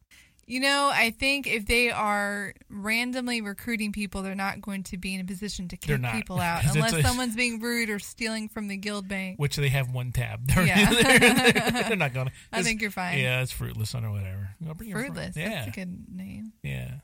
You 0.52 0.60
know, 0.60 0.92
I 0.94 1.12
think 1.12 1.48
if 1.48 1.66
they 1.66 1.92
are 1.92 2.54
randomly 2.70 3.40
recruiting 3.40 3.94
people, 3.94 4.22
they're 4.22 4.36
not 4.36 4.60
going 4.60 4.84
to 4.84 4.98
be 4.98 5.16
in 5.16 5.22
a 5.22 5.24
position 5.24 5.70
to 5.70 5.78
kick 5.78 6.02
people 6.12 6.40
out 6.42 6.66
unless 6.66 6.92
a- 6.92 7.02
someone's 7.02 7.38
being 7.38 7.62
rude 7.62 7.90
or 7.90 8.00
stealing 8.00 8.50
from 8.50 8.68
the 8.68 8.76
guild 8.76 9.08
bank. 9.08 9.40
Which 9.40 9.56
they 9.56 9.70
have 9.70 9.92
one 9.94 10.12
tab. 10.12 10.46
They're, 10.48 10.66
Yeah. 10.68 10.90
they're, 10.94 11.20
they're, 11.20 11.84
they're 11.84 11.96
not 11.96 12.14
gonna. 12.14 12.32
I 12.52 12.64
think 12.64 12.82
you're 12.82 12.92
fine. 12.92 13.20
Yeah, 13.20 13.42
it's 13.42 13.54
fruitless 13.54 13.96
or 13.96 14.02
whatever. 14.12 14.50
Fruitless. 14.78 15.38
Yeah, 15.38 15.50
That's 15.66 15.68
a 15.70 15.72
good 15.72 16.06
name. 16.14 16.52
yeah. 16.64 16.96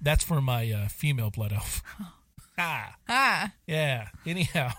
That's 0.00 0.24
for 0.24 0.40
my 0.40 0.70
uh, 0.72 0.88
female 0.88 1.30
blood 1.30 1.52
elf. 1.52 1.82
ah. 2.58 2.94
Ah, 3.06 3.52
Yeah. 3.66 4.08
Anyhow, 4.24 4.70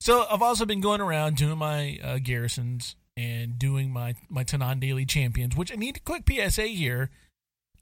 so 0.00 0.24
I've 0.30 0.40
also 0.42 0.64
been 0.64 0.80
going 0.80 1.00
around 1.02 1.36
doing 1.36 1.58
my 1.58 1.98
uh, 2.02 2.18
garrisons 2.22 2.96
and 3.16 3.58
doing 3.58 3.90
my 3.92 4.14
my 4.28 4.44
Tanaan 4.44 4.80
Daily 4.80 5.06
Champions, 5.06 5.56
which 5.56 5.72
I 5.72 5.76
need 5.76 5.96
a 5.96 6.00
quick 6.00 6.24
PSA 6.28 6.64
here. 6.66 7.10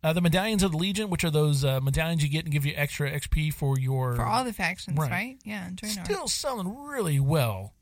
Uh, 0.02 0.12
the 0.12 0.20
medallions 0.20 0.62
of 0.62 0.70
the 0.72 0.76
Legion, 0.76 1.08
which 1.08 1.24
are 1.24 1.30
those 1.30 1.64
uh, 1.64 1.80
medallions 1.80 2.22
you 2.22 2.28
get 2.28 2.44
and 2.44 2.52
give 2.52 2.66
you 2.66 2.74
extra 2.76 3.10
XP 3.10 3.54
for 3.54 3.78
your 3.78 4.14
for 4.16 4.22
all 4.26 4.44
the 4.44 4.52
factions, 4.52 4.98
Right. 4.98 5.10
right? 5.10 5.38
Yeah, 5.44 5.70
still 5.82 6.28
selling 6.28 6.76
really 6.86 7.18
well. 7.18 7.72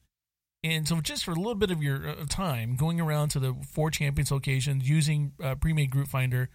And 0.64 0.86
so, 0.86 1.00
just 1.00 1.24
for 1.24 1.32
a 1.32 1.34
little 1.34 1.56
bit 1.56 1.72
of 1.72 1.82
your 1.82 2.08
uh, 2.10 2.14
time, 2.28 2.76
going 2.76 3.00
around 3.00 3.30
to 3.30 3.40
the 3.40 3.54
four 3.68 3.90
champions 3.90 4.30
locations 4.30 4.88
using 4.88 5.32
uh, 5.42 5.56
pre-made 5.56 5.90
group 5.90 6.06
finder, 6.06 6.48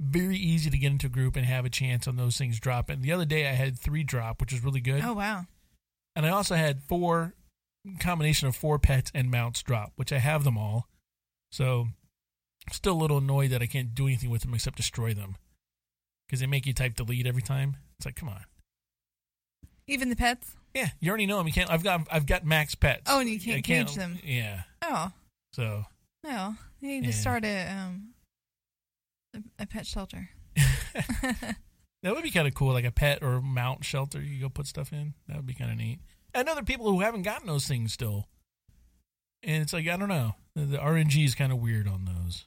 very 0.00 0.36
easy 0.36 0.70
to 0.70 0.78
get 0.78 0.92
into 0.92 1.08
a 1.08 1.10
group 1.10 1.34
and 1.34 1.44
have 1.44 1.64
a 1.64 1.70
chance 1.70 2.06
on 2.06 2.14
those 2.14 2.38
things 2.38 2.60
drop. 2.60 2.88
And 2.88 3.02
the 3.02 3.10
other 3.10 3.24
day, 3.24 3.48
I 3.48 3.52
had 3.54 3.76
three 3.76 4.04
drop, 4.04 4.40
which 4.40 4.52
is 4.52 4.62
really 4.62 4.80
good. 4.80 5.02
Oh 5.04 5.14
wow. 5.14 5.46
And 6.14 6.24
I 6.24 6.28
also 6.28 6.54
had 6.54 6.84
four 6.84 7.34
combination 8.00 8.48
of 8.48 8.56
four 8.56 8.78
pets 8.78 9.10
and 9.14 9.30
mounts 9.30 9.62
drop, 9.62 9.92
which 9.96 10.12
I 10.12 10.18
have 10.18 10.44
them 10.44 10.56
all. 10.58 10.88
So 11.52 11.88
still 12.72 12.94
a 12.94 13.00
little 13.00 13.18
annoyed 13.18 13.50
that 13.50 13.62
I 13.62 13.66
can't 13.66 13.94
do 13.94 14.06
anything 14.06 14.30
with 14.30 14.42
them 14.42 14.54
except 14.54 14.76
destroy 14.76 15.14
them. 15.14 15.36
Because 16.26 16.40
they 16.40 16.46
make 16.46 16.66
you 16.66 16.72
type 16.72 16.94
delete 16.96 17.26
every 17.26 17.42
time. 17.42 17.76
It's 17.98 18.06
like, 18.06 18.16
come 18.16 18.28
on. 18.30 18.44
Even 19.86 20.08
the 20.08 20.16
pets. 20.16 20.54
Yeah, 20.74 20.88
you 20.98 21.10
already 21.10 21.26
know 21.26 21.36
them. 21.38 21.46
You 21.46 21.52
can't. 21.52 21.70
I've 21.70 21.84
got. 21.84 22.08
I've 22.10 22.26
got 22.26 22.44
max 22.44 22.74
pets. 22.74 23.02
Oh, 23.06 23.20
and 23.20 23.28
you 23.28 23.36
I 23.36 23.60
can't 23.60 23.64
cage 23.64 23.94
them. 23.94 24.18
Yeah. 24.24 24.62
Oh 24.82 25.12
So 25.52 25.84
no, 26.24 26.56
you 26.80 26.88
need 26.88 27.04
Yeah. 27.04 27.10
to 27.10 27.16
start 27.16 27.44
a 27.44 27.68
um 27.68 28.08
a, 29.36 29.62
a 29.62 29.66
pet 29.66 29.86
shelter. 29.86 30.30
that 30.94 31.56
would 32.14 32.22
be 32.22 32.30
kind 32.30 32.48
of 32.48 32.54
cool, 32.54 32.72
like 32.72 32.84
a 32.86 32.90
pet 32.90 33.22
or 33.22 33.40
mount 33.40 33.84
shelter. 33.84 34.20
You 34.20 34.40
go 34.40 34.48
put 34.48 34.66
stuff 34.66 34.92
in. 34.92 35.14
That 35.28 35.36
would 35.36 35.46
be 35.46 35.54
kind 35.54 35.70
of 35.70 35.76
neat. 35.76 36.00
And 36.34 36.48
other 36.48 36.64
people 36.64 36.90
who 36.90 37.00
haven't 37.00 37.22
gotten 37.22 37.46
those 37.46 37.68
things 37.68 37.92
still. 37.92 38.26
And 39.44 39.62
it's 39.62 39.72
like 39.72 39.86
I 39.86 39.96
don't 39.96 40.08
know. 40.08 40.34
The, 40.56 40.78
RNG 40.78 41.24
is 41.24 41.34
kind 41.34 41.52
of 41.52 41.58
weird 41.58 41.86
on 41.86 42.06
those. 42.06 42.46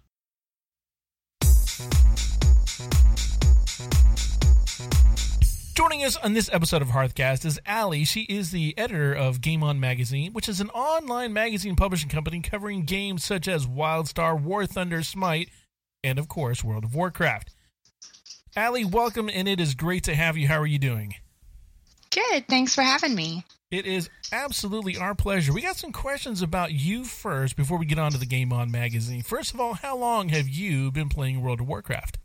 Joining 5.73 5.97
Joining 5.97 6.03
us 6.03 6.17
on 6.17 6.33
this 6.33 6.49
episode 6.51 6.81
of 6.81 6.89
Hearthcast 6.89 7.45
is 7.45 7.59
Allie. 7.65 8.03
She 8.03 8.21
is 8.23 8.51
the 8.51 8.77
editor 8.77 9.13
of 9.13 9.39
Game 9.39 9.63
On 9.63 9.79
Magazine, 9.79 10.33
which 10.33 10.49
is 10.49 10.59
an 10.59 10.69
online 10.71 11.31
magazine 11.31 11.75
publishing 11.75 12.09
company 12.09 12.41
covering 12.41 12.83
games 12.83 13.23
such 13.23 13.47
as 13.47 13.67
WildStar, 13.67 14.41
War 14.41 14.65
Thunder, 14.65 15.01
Smite, 15.01 15.49
and 16.03 16.19
of 16.19 16.27
course 16.27 16.63
World 16.63 16.83
of 16.83 16.93
Warcraft. 16.93 17.55
Allie, 18.55 18.85
welcome, 18.85 19.29
and 19.31 19.47
it 19.47 19.61
is 19.61 19.75
great 19.75 20.03
to 20.03 20.15
have 20.15 20.35
you. 20.35 20.47
How 20.47 20.59
are 20.59 20.67
you 20.67 20.79
doing? 20.79 21.13
Good. 22.17 22.47
Thanks 22.47 22.73
for 22.73 22.81
having 22.81 23.13
me. 23.13 23.43
It 23.69 23.85
is 23.85 24.09
absolutely 24.31 24.97
our 24.97 25.13
pleasure. 25.13 25.53
We 25.53 25.61
got 25.61 25.75
some 25.75 25.91
questions 25.91 26.41
about 26.41 26.71
you 26.71 27.03
first 27.03 27.55
before 27.55 27.77
we 27.77 27.85
get 27.85 27.99
on 27.99 28.11
to 28.11 28.17
the 28.17 28.25
Game 28.25 28.51
On 28.51 28.71
magazine. 28.71 29.21
First 29.21 29.53
of 29.53 29.59
all, 29.59 29.75
how 29.75 29.95
long 29.95 30.29
have 30.29 30.49
you 30.49 30.91
been 30.91 31.09
playing 31.09 31.43
World 31.43 31.61
of 31.61 31.67
Warcraft? 31.67 32.17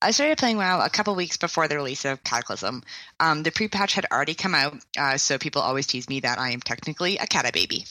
I 0.00 0.12
started 0.12 0.38
playing 0.38 0.56
WoW 0.56 0.80
a 0.80 0.88
couple 0.88 1.14
weeks 1.14 1.36
before 1.36 1.68
the 1.68 1.76
release 1.76 2.06
of 2.06 2.24
Cataclysm. 2.24 2.82
Um, 3.18 3.42
the 3.42 3.50
pre-patch 3.50 3.92
had 3.92 4.06
already 4.10 4.32
come 4.32 4.54
out, 4.54 4.76
uh, 4.96 5.18
so 5.18 5.36
people 5.36 5.60
always 5.60 5.86
tease 5.86 6.08
me 6.08 6.20
that 6.20 6.38
I 6.38 6.52
am 6.52 6.60
technically 6.60 7.18
a 7.18 7.26
cata 7.26 7.52
baby. 7.52 7.84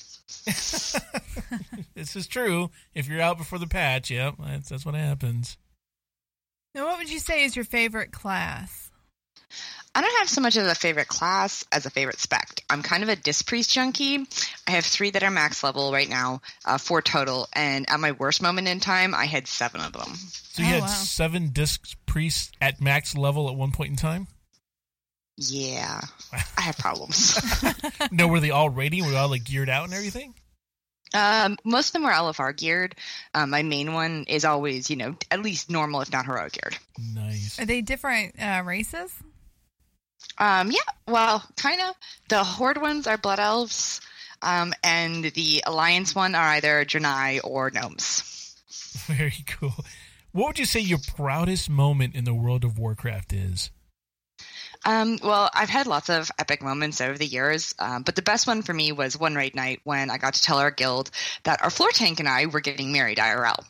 this 0.45 2.15
is 2.15 2.25
true. 2.25 2.71
If 2.95 3.07
you're 3.07 3.21
out 3.21 3.37
before 3.37 3.59
the 3.59 3.67
patch, 3.67 4.09
yep, 4.09 4.35
that's, 4.39 4.69
that's 4.69 4.87
what 4.87 4.95
happens. 4.95 5.57
Now, 6.73 6.87
what 6.87 6.97
would 6.97 7.11
you 7.11 7.19
say 7.19 7.43
is 7.43 7.55
your 7.55 7.65
favorite 7.65 8.11
class? 8.11 8.88
I 9.95 10.01
don't 10.01 10.19
have 10.19 10.29
so 10.29 10.39
much 10.41 10.55
of 10.55 10.65
a 10.67 10.75
favorite 10.75 11.07
class 11.07 11.65
as 11.71 11.85
a 11.85 11.89
favorite 11.89 12.19
spec. 12.19 12.61
I'm 12.69 12.83
kind 12.83 13.01
of 13.03 13.09
a 13.09 13.15
disc 13.15 13.47
priest 13.47 13.71
junkie. 13.71 14.25
I 14.67 14.71
have 14.71 14.85
three 14.85 15.09
that 15.11 15.23
are 15.23 15.31
max 15.31 15.63
level 15.63 15.91
right 15.91 16.07
now, 16.07 16.41
uh, 16.65 16.77
four 16.77 17.01
total, 17.01 17.47
and 17.53 17.89
at 17.89 17.99
my 17.99 18.11
worst 18.11 18.41
moment 18.41 18.67
in 18.67 18.79
time, 18.79 19.15
I 19.15 19.25
had 19.25 19.47
seven 19.47 19.81
of 19.81 19.93
them. 19.93 20.13
So 20.15 20.61
you 20.61 20.67
Oh, 20.69 20.71
had 20.71 20.81
wow. 20.81 20.87
seven 20.87 21.49
disc 21.49 21.95
priests 22.05 22.51
at 22.61 22.79
max 22.79 23.15
level 23.17 23.49
at 23.49 23.55
one 23.55 23.71
point 23.71 23.89
in 23.89 23.95
time? 23.95 24.27
Yeah, 25.37 26.01
I 26.57 26.61
have 26.61 26.77
problems. 26.77 27.39
no, 28.11 28.27
were 28.27 28.39
they 28.39 28.51
all 28.51 28.69
rating? 28.69 29.03
Were 29.05 29.11
they 29.11 29.17
all 29.17 29.29
like 29.29 29.43
geared 29.45 29.69
out 29.69 29.85
and 29.85 29.93
everything? 29.93 30.33
um, 31.15 31.57
most 31.63 31.87
of 31.89 31.93
them 31.93 32.05
are 32.05 32.11
LFR 32.13 32.55
geared. 32.55 32.95
Um, 33.33 33.49
my 33.49 33.63
main 33.63 33.93
one 33.93 34.25
is 34.27 34.45
always, 34.45 34.91
you 34.91 34.95
know, 34.95 35.15
at 35.31 35.41
least 35.41 35.69
normal, 35.71 36.01
if 36.01 36.11
not 36.11 36.25
heroic 36.27 36.53
geared. 36.53 36.77
Nice. 36.99 37.57
Are 37.59 37.65
they 37.65 37.81
different 37.81 38.35
uh, 38.39 38.61
races? 38.63 39.11
Um, 40.39 40.71
yeah, 40.71 40.79
well, 41.07 41.43
kind 41.57 41.81
of. 41.81 41.95
The 42.29 42.43
Horde 42.43 42.81
ones 42.81 43.07
are 43.07 43.17
Blood 43.17 43.39
Elves, 43.39 44.01
um, 44.41 44.73
and 44.83 45.25
the 45.25 45.63
Alliance 45.65 46.15
one 46.15 46.35
are 46.35 46.47
either 46.47 46.85
Draenei 46.85 47.41
or 47.43 47.69
Gnomes. 47.71 48.55
Very 49.07 49.43
cool. 49.47 49.73
What 50.31 50.47
would 50.47 50.59
you 50.59 50.65
say 50.65 50.79
your 50.79 50.99
proudest 51.15 51.69
moment 51.69 52.15
in 52.15 52.23
the 52.23 52.33
world 52.33 52.63
of 52.63 52.77
Warcraft 52.77 53.33
is? 53.33 53.71
Um, 54.85 55.19
well, 55.21 55.49
I've 55.53 55.69
had 55.69 55.87
lots 55.87 56.09
of 56.09 56.31
epic 56.39 56.61
moments 56.63 57.01
over 57.01 57.17
the 57.17 57.25
years, 57.25 57.75
um, 57.79 58.03
but 58.03 58.15
the 58.15 58.21
best 58.21 58.47
one 58.47 58.61
for 58.61 58.73
me 58.73 58.93
was 58.93 59.19
one 59.19 59.35
raid 59.35 59.55
night 59.55 59.81
when 59.83 60.09
I 60.09 60.17
got 60.17 60.35
to 60.35 60.41
tell 60.41 60.59
our 60.59 60.71
guild 60.71 61.11
that 61.43 61.61
our 61.61 61.69
floor 61.69 61.89
tank 61.91 62.19
and 62.19 62.29
I 62.29 62.45
were 62.45 62.61
getting 62.61 62.93
married 62.93 63.17
IRL. 63.17 63.61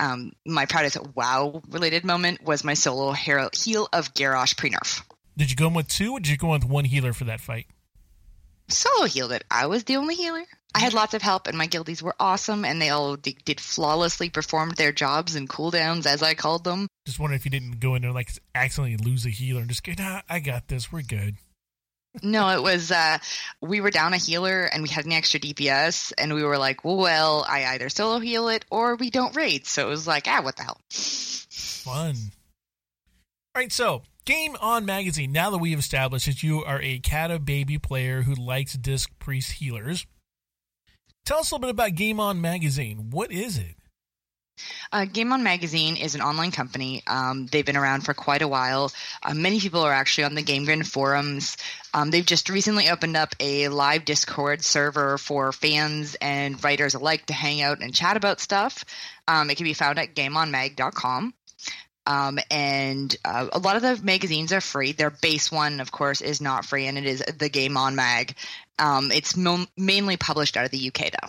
Um, 0.00 0.32
my 0.44 0.66
proudest 0.66 0.98
WoW 1.14 1.62
related 1.68 2.04
moment 2.04 2.42
was 2.42 2.64
my 2.64 2.74
solo 2.74 3.12
hero 3.12 3.50
heal 3.52 3.88
of 3.92 4.14
Garrosh 4.14 4.56
pre 4.56 4.70
nerf. 4.70 5.02
Did 5.42 5.50
you 5.50 5.56
go 5.56 5.66
in 5.66 5.74
with 5.74 5.88
two 5.88 6.12
or 6.12 6.20
did 6.20 6.30
you 6.30 6.36
go 6.36 6.54
in 6.54 6.60
with 6.60 6.70
one 6.70 6.84
healer 6.84 7.12
for 7.12 7.24
that 7.24 7.40
fight? 7.40 7.66
Solo 8.68 9.06
healed 9.06 9.32
it. 9.32 9.42
I 9.50 9.66
was 9.66 9.82
the 9.82 9.96
only 9.96 10.14
healer. 10.14 10.44
I 10.72 10.78
had 10.78 10.94
lots 10.94 11.14
of 11.14 11.22
help, 11.22 11.48
and 11.48 11.58
my 11.58 11.66
guildies 11.66 12.00
were 12.00 12.14
awesome, 12.20 12.64
and 12.64 12.80
they 12.80 12.90
all 12.90 13.16
d- 13.16 13.36
did 13.44 13.58
flawlessly 13.60 14.30
performed 14.30 14.76
their 14.76 14.92
jobs 14.92 15.34
and 15.34 15.48
cooldowns, 15.48 16.06
as 16.06 16.22
I 16.22 16.34
called 16.34 16.62
them. 16.62 16.86
Just 17.06 17.18
wondering 17.18 17.40
if 17.40 17.44
you 17.44 17.50
didn't 17.50 17.80
go 17.80 17.96
in 17.96 18.02
there 18.02 18.12
like 18.12 18.30
accidentally 18.54 18.96
lose 18.98 19.26
a 19.26 19.30
healer 19.30 19.62
and 19.62 19.68
just 19.68 19.82
go, 19.82 19.94
nah, 19.98 20.22
I 20.28 20.38
got 20.38 20.68
this. 20.68 20.92
We're 20.92 21.02
good. 21.02 21.34
No, 22.22 22.50
it 22.50 22.62
was 22.62 22.92
uh, 22.92 23.18
we 23.60 23.80
were 23.80 23.90
down 23.90 24.14
a 24.14 24.18
healer, 24.18 24.66
and 24.66 24.84
we 24.84 24.90
had 24.90 25.06
an 25.06 25.12
extra 25.12 25.40
DPS, 25.40 26.12
and 26.16 26.34
we 26.34 26.44
were 26.44 26.56
like, 26.56 26.84
well, 26.84 27.44
I 27.48 27.64
either 27.64 27.88
solo 27.88 28.20
heal 28.20 28.48
it 28.48 28.64
or 28.70 28.94
we 28.94 29.10
don't 29.10 29.34
raid. 29.34 29.66
So 29.66 29.84
it 29.84 29.90
was 29.90 30.06
like, 30.06 30.28
ah, 30.28 30.40
what 30.40 30.54
the 30.54 30.62
hell? 30.62 30.78
Fun. 30.88 32.14
All 33.56 33.60
right, 33.60 33.72
so 33.72 34.02
Game 34.24 34.56
On 34.60 34.84
Magazine. 34.84 35.32
Now 35.32 35.50
that 35.50 35.58
we 35.58 35.72
have 35.72 35.80
established 35.80 36.26
that 36.26 36.42
you 36.42 36.62
are 36.64 36.80
a 36.80 37.00
cata 37.00 37.38
baby 37.40 37.78
player 37.78 38.22
who 38.22 38.34
likes 38.34 38.74
disc 38.74 39.10
priest 39.18 39.52
healers, 39.52 40.06
tell 41.24 41.38
us 41.38 41.50
a 41.50 41.54
little 41.54 41.66
bit 41.66 41.70
about 41.70 41.96
Game 41.96 42.20
On 42.20 42.40
Magazine. 42.40 43.10
What 43.10 43.32
is 43.32 43.58
it? 43.58 43.76
Uh, 44.92 45.06
Game 45.06 45.32
On 45.32 45.42
Magazine 45.42 45.96
is 45.96 46.14
an 46.14 46.20
online 46.20 46.52
company. 46.52 47.02
Um, 47.06 47.46
they've 47.46 47.66
been 47.66 47.76
around 47.76 48.02
for 48.02 48.14
quite 48.14 48.42
a 48.42 48.48
while. 48.48 48.92
Uh, 49.22 49.34
many 49.34 49.58
people 49.58 49.80
are 49.80 49.92
actually 49.92 50.24
on 50.24 50.34
the 50.34 50.42
Game 50.42 50.66
Grin 50.66 50.84
forums. 50.84 51.56
Um, 51.92 52.10
they've 52.10 52.24
just 52.24 52.48
recently 52.48 52.90
opened 52.90 53.16
up 53.16 53.34
a 53.40 53.68
live 53.68 54.04
Discord 54.04 54.62
server 54.62 55.18
for 55.18 55.50
fans 55.50 56.16
and 56.20 56.62
writers 56.62 56.94
alike 56.94 57.26
to 57.26 57.32
hang 57.32 57.60
out 57.60 57.80
and 57.80 57.94
chat 57.94 58.16
about 58.16 58.40
stuff. 58.40 58.84
Um, 59.26 59.50
it 59.50 59.56
can 59.56 59.64
be 59.64 59.74
found 59.74 59.98
at 59.98 60.14
gameonmag.com. 60.14 61.34
Um, 62.06 62.38
and 62.50 63.14
uh, 63.24 63.48
a 63.52 63.58
lot 63.58 63.76
of 63.76 63.82
the 63.82 64.00
magazines 64.02 64.52
are 64.52 64.60
free. 64.60 64.92
Their 64.92 65.10
base 65.10 65.52
one, 65.52 65.80
of 65.80 65.92
course, 65.92 66.20
is 66.20 66.40
not 66.40 66.64
free, 66.64 66.86
and 66.86 66.98
it 66.98 67.04
is 67.04 67.22
the 67.38 67.48
Game 67.48 67.76
On 67.76 67.94
Mag. 67.94 68.34
Um, 68.78 69.12
it's 69.12 69.36
mo- 69.36 69.66
mainly 69.76 70.16
published 70.16 70.56
out 70.56 70.64
of 70.64 70.70
the 70.70 70.88
UK, 70.88 71.10
though. 71.12 71.28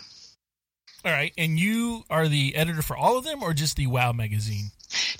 All 1.05 1.11
right, 1.11 1.33
and 1.37 1.59
you 1.59 2.03
are 2.09 2.27
the 2.27 2.55
editor 2.55 2.81
for 2.81 2.95
all 2.95 3.17
of 3.17 3.25
them 3.25 3.43
or 3.43 3.53
just 3.53 3.75
the 3.75 3.87
WoW 3.87 4.13
magazine? 4.13 4.71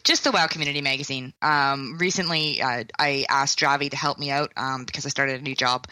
just 0.04 0.24
the 0.24 0.32
WoW 0.32 0.48
Community 0.48 0.82
Magazine. 0.82 1.34
Um, 1.42 1.98
recently, 1.98 2.62
uh, 2.62 2.84
I 3.00 3.26
asked 3.30 3.60
Javi 3.60 3.90
to 3.90 3.98
help 3.98 4.20
me 4.20 4.32
out 4.32 4.52
um, 4.58 4.86
because 4.86 5.06
I 5.06 5.10
started 5.10 5.40
a 5.40 5.44
new 5.44 5.56
job, 5.56 5.88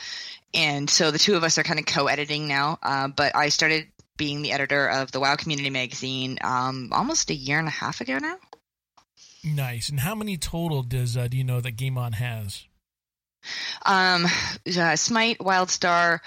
and 0.54 0.90
so 0.90 1.12
the 1.12 1.20
two 1.20 1.36
of 1.36 1.44
us 1.44 1.58
are 1.58 1.64
kind 1.64 1.80
of 1.80 1.86
co-editing 1.86 2.48
now. 2.48 2.78
Uh, 2.84 3.08
but 3.08 3.36
I 3.36 3.50
started 3.50 3.88
being 4.18 4.42
the 4.42 4.52
editor 4.52 4.88
of 4.88 5.12
the 5.12 5.20
WoW 5.20 5.36
Community 5.36 5.70
Magazine 5.70 6.38
um, 6.42 6.90
almost 6.92 7.30
a 7.30 7.34
year 7.34 7.60
and 7.60 7.68
a 7.68 7.72
half 7.72 8.02
ago 8.02 8.18
now. 8.20 8.36
Nice. 9.44 9.90
And 9.90 10.00
how 10.00 10.16
many 10.16 10.38
total 10.38 10.84
does 10.84 11.18
uh, 11.18 11.28
do 11.28 11.38
you 11.38 11.44
know 11.44 11.62
that 11.62 11.72
Game 11.72 11.98
On 11.98 12.14
has? 12.14 12.64
Um, 13.86 14.26
uh, 14.78 14.96
Smite, 14.96 15.40
WildStar, 15.40 16.20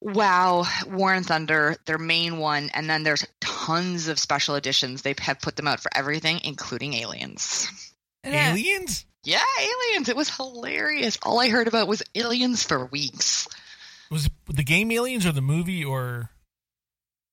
WoW, 0.00 0.64
War 0.86 1.14
and 1.14 1.24
Thunder, 1.24 1.76
their 1.86 1.98
main 1.98 2.38
one, 2.38 2.70
and 2.74 2.90
then 2.90 3.04
there's 3.04 3.26
tons 3.40 4.08
of 4.08 4.18
special 4.18 4.56
editions. 4.56 5.02
They 5.02 5.14
have 5.20 5.40
put 5.40 5.56
them 5.56 5.68
out 5.68 5.80
for 5.80 5.90
everything, 5.94 6.40
including 6.44 6.94
Aliens. 6.94 7.70
Uh, 8.24 8.30
Aliens? 8.30 9.06
Yeah, 9.24 9.40
Aliens. 9.60 10.08
It 10.08 10.16
was 10.16 10.34
hilarious. 10.34 11.18
All 11.22 11.40
I 11.40 11.48
heard 11.48 11.68
about 11.68 11.88
was 11.88 12.02
Aliens 12.14 12.64
for 12.64 12.86
weeks. 12.86 13.48
Was 14.10 14.28
the 14.48 14.64
game 14.64 14.90
Aliens 14.90 15.24
or 15.24 15.32
the 15.32 15.40
movie 15.40 15.84
or? 15.84 16.30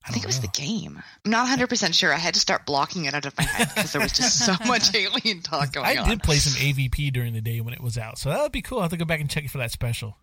I 0.06 0.12
think 0.12 0.24
it 0.24 0.28
was 0.28 0.42
know. 0.42 0.48
the 0.54 0.62
game. 0.62 1.02
I'm 1.26 1.32
not 1.32 1.48
100% 1.48 1.94
sure. 1.94 2.14
I 2.14 2.18
had 2.18 2.34
to 2.34 2.40
start 2.40 2.66
blocking 2.66 3.06
it 3.06 3.14
out 3.14 3.26
of 3.26 3.38
my 3.38 3.44
head 3.44 3.70
because 3.76 3.92
there 3.92 4.02
was 4.02 4.14
just 4.14 4.46
so 4.46 4.56
much 4.66 4.94
alien 4.96 5.42
talk 5.42 5.74
going 5.74 5.86
I 5.86 5.98
on. 5.98 6.06
I 6.06 6.10
did 6.10 6.24
play 6.24 6.38
some 6.38 6.54
AVP 6.54 7.12
during 7.12 7.34
the 7.34 7.42
day 7.42 7.62
when 7.62 7.74
it 7.74 7.82
was 7.82 7.98
out, 7.98 8.18
so 8.18 8.30
that 8.30 8.42
would 8.42 8.52
be 8.52 8.62
cool. 8.62 8.80
I 8.80 8.84
have 8.84 8.92
to 8.92 8.98
go 8.98 9.06
back 9.06 9.20
and 9.20 9.30
check 9.30 9.44
it 9.46 9.52
for 9.52 9.58
that 9.60 9.72
special. 9.72 10.18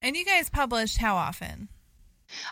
and 0.00 0.16
you 0.16 0.24
guys 0.24 0.48
published 0.48 0.98
how 0.98 1.16
often? 1.16 1.68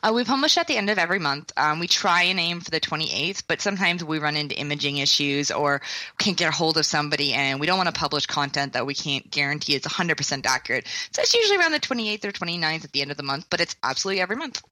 Uh, 0.03 0.13
we 0.15 0.25
publish 0.25 0.57
at 0.57 0.67
the 0.67 0.77
end 0.77 0.91
of 0.91 0.99
every 0.99 1.19
month. 1.19 1.53
Um, 1.57 1.81
we 1.81 1.87
try 1.87 2.25
and 2.25 2.39
aim 2.39 2.61
for 2.61 2.71
the 2.71 2.81
28th, 2.81 3.45
but 3.47 3.61
sometimes 3.61 4.05
we 4.05 4.19
run 4.19 4.37
into 4.37 4.59
imaging 4.59 4.99
issues 4.99 5.51
or 5.51 5.81
can't 6.19 6.37
get 6.37 6.49
a 6.49 6.57
hold 6.57 6.77
of 6.77 6.87
somebody 6.87 7.33
and 7.33 7.61
we 7.61 7.67
don't 7.67 7.79
want 7.79 7.89
to 7.89 7.99
publish 7.99 8.27
content 8.27 8.75
that 8.75 8.87
we 8.87 8.95
can't 8.95 9.31
guarantee 9.31 9.75
is 9.75 9.83
100% 9.83 10.47
accurate. 10.47 10.87
So 11.13 11.23
it's 11.23 11.35
usually 11.35 11.59
around 11.59 11.73
the 11.73 11.81
28th 11.81 12.25
or 12.25 12.33
29th 12.33 12.85
at 12.85 12.93
the 12.93 13.03
end 13.03 13.11
of 13.11 13.17
the 13.17 13.23
month, 13.23 13.47
but 13.51 13.61
it's 13.61 13.77
absolutely 13.83 14.21
every 14.21 14.37
month. 14.37 14.63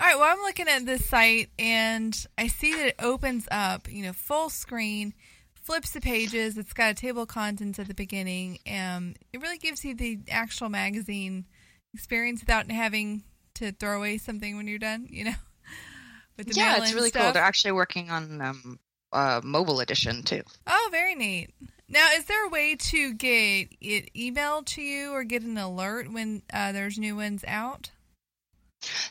All 0.00 0.06
right, 0.06 0.18
well, 0.18 0.32
I'm 0.32 0.42
looking 0.42 0.66
at 0.66 0.86
this 0.86 1.04
site 1.04 1.50
and 1.58 2.16
I 2.38 2.46
see 2.46 2.72
that 2.72 2.86
it 2.86 2.94
opens 3.00 3.46
up, 3.50 3.86
you 3.92 4.02
know, 4.02 4.14
full 4.14 4.48
screen, 4.48 5.12
flips 5.52 5.90
the 5.90 6.00
pages. 6.00 6.56
It's 6.56 6.72
got 6.72 6.92
a 6.92 6.94
table 6.94 7.22
of 7.24 7.28
contents 7.28 7.78
at 7.78 7.86
the 7.86 7.92
beginning. 7.92 8.60
Um, 8.66 9.14
it 9.30 9.42
really 9.42 9.58
gives 9.58 9.84
you 9.84 9.94
the 9.94 10.20
actual 10.30 10.70
magazine 10.70 11.44
experience 11.92 12.40
without 12.40 12.70
having 12.70 13.24
to 13.56 13.72
throw 13.72 13.98
away 13.98 14.16
something 14.16 14.56
when 14.56 14.66
you're 14.66 14.78
done, 14.78 15.06
you 15.10 15.24
know? 15.24 15.34
Yeah, 16.46 16.78
it's 16.78 16.86
and 16.86 16.94
really 16.94 17.10
cool. 17.10 17.32
They're 17.32 17.42
actually 17.42 17.72
working 17.72 18.10
on 18.10 18.40
um, 18.40 18.78
uh, 19.12 19.42
mobile 19.44 19.80
edition 19.80 20.22
too. 20.22 20.40
Oh, 20.66 20.88
very 20.90 21.14
neat. 21.14 21.50
Now, 21.86 22.08
is 22.14 22.24
there 22.24 22.46
a 22.46 22.48
way 22.48 22.76
to 22.76 23.12
get 23.12 23.68
it 23.78 24.14
emailed 24.14 24.64
to 24.66 24.80
you 24.80 25.12
or 25.12 25.22
get 25.22 25.42
an 25.42 25.58
alert 25.58 26.10
when 26.10 26.40
uh, 26.50 26.72
there's 26.72 26.98
new 26.98 27.14
ones 27.14 27.44
out? 27.46 27.90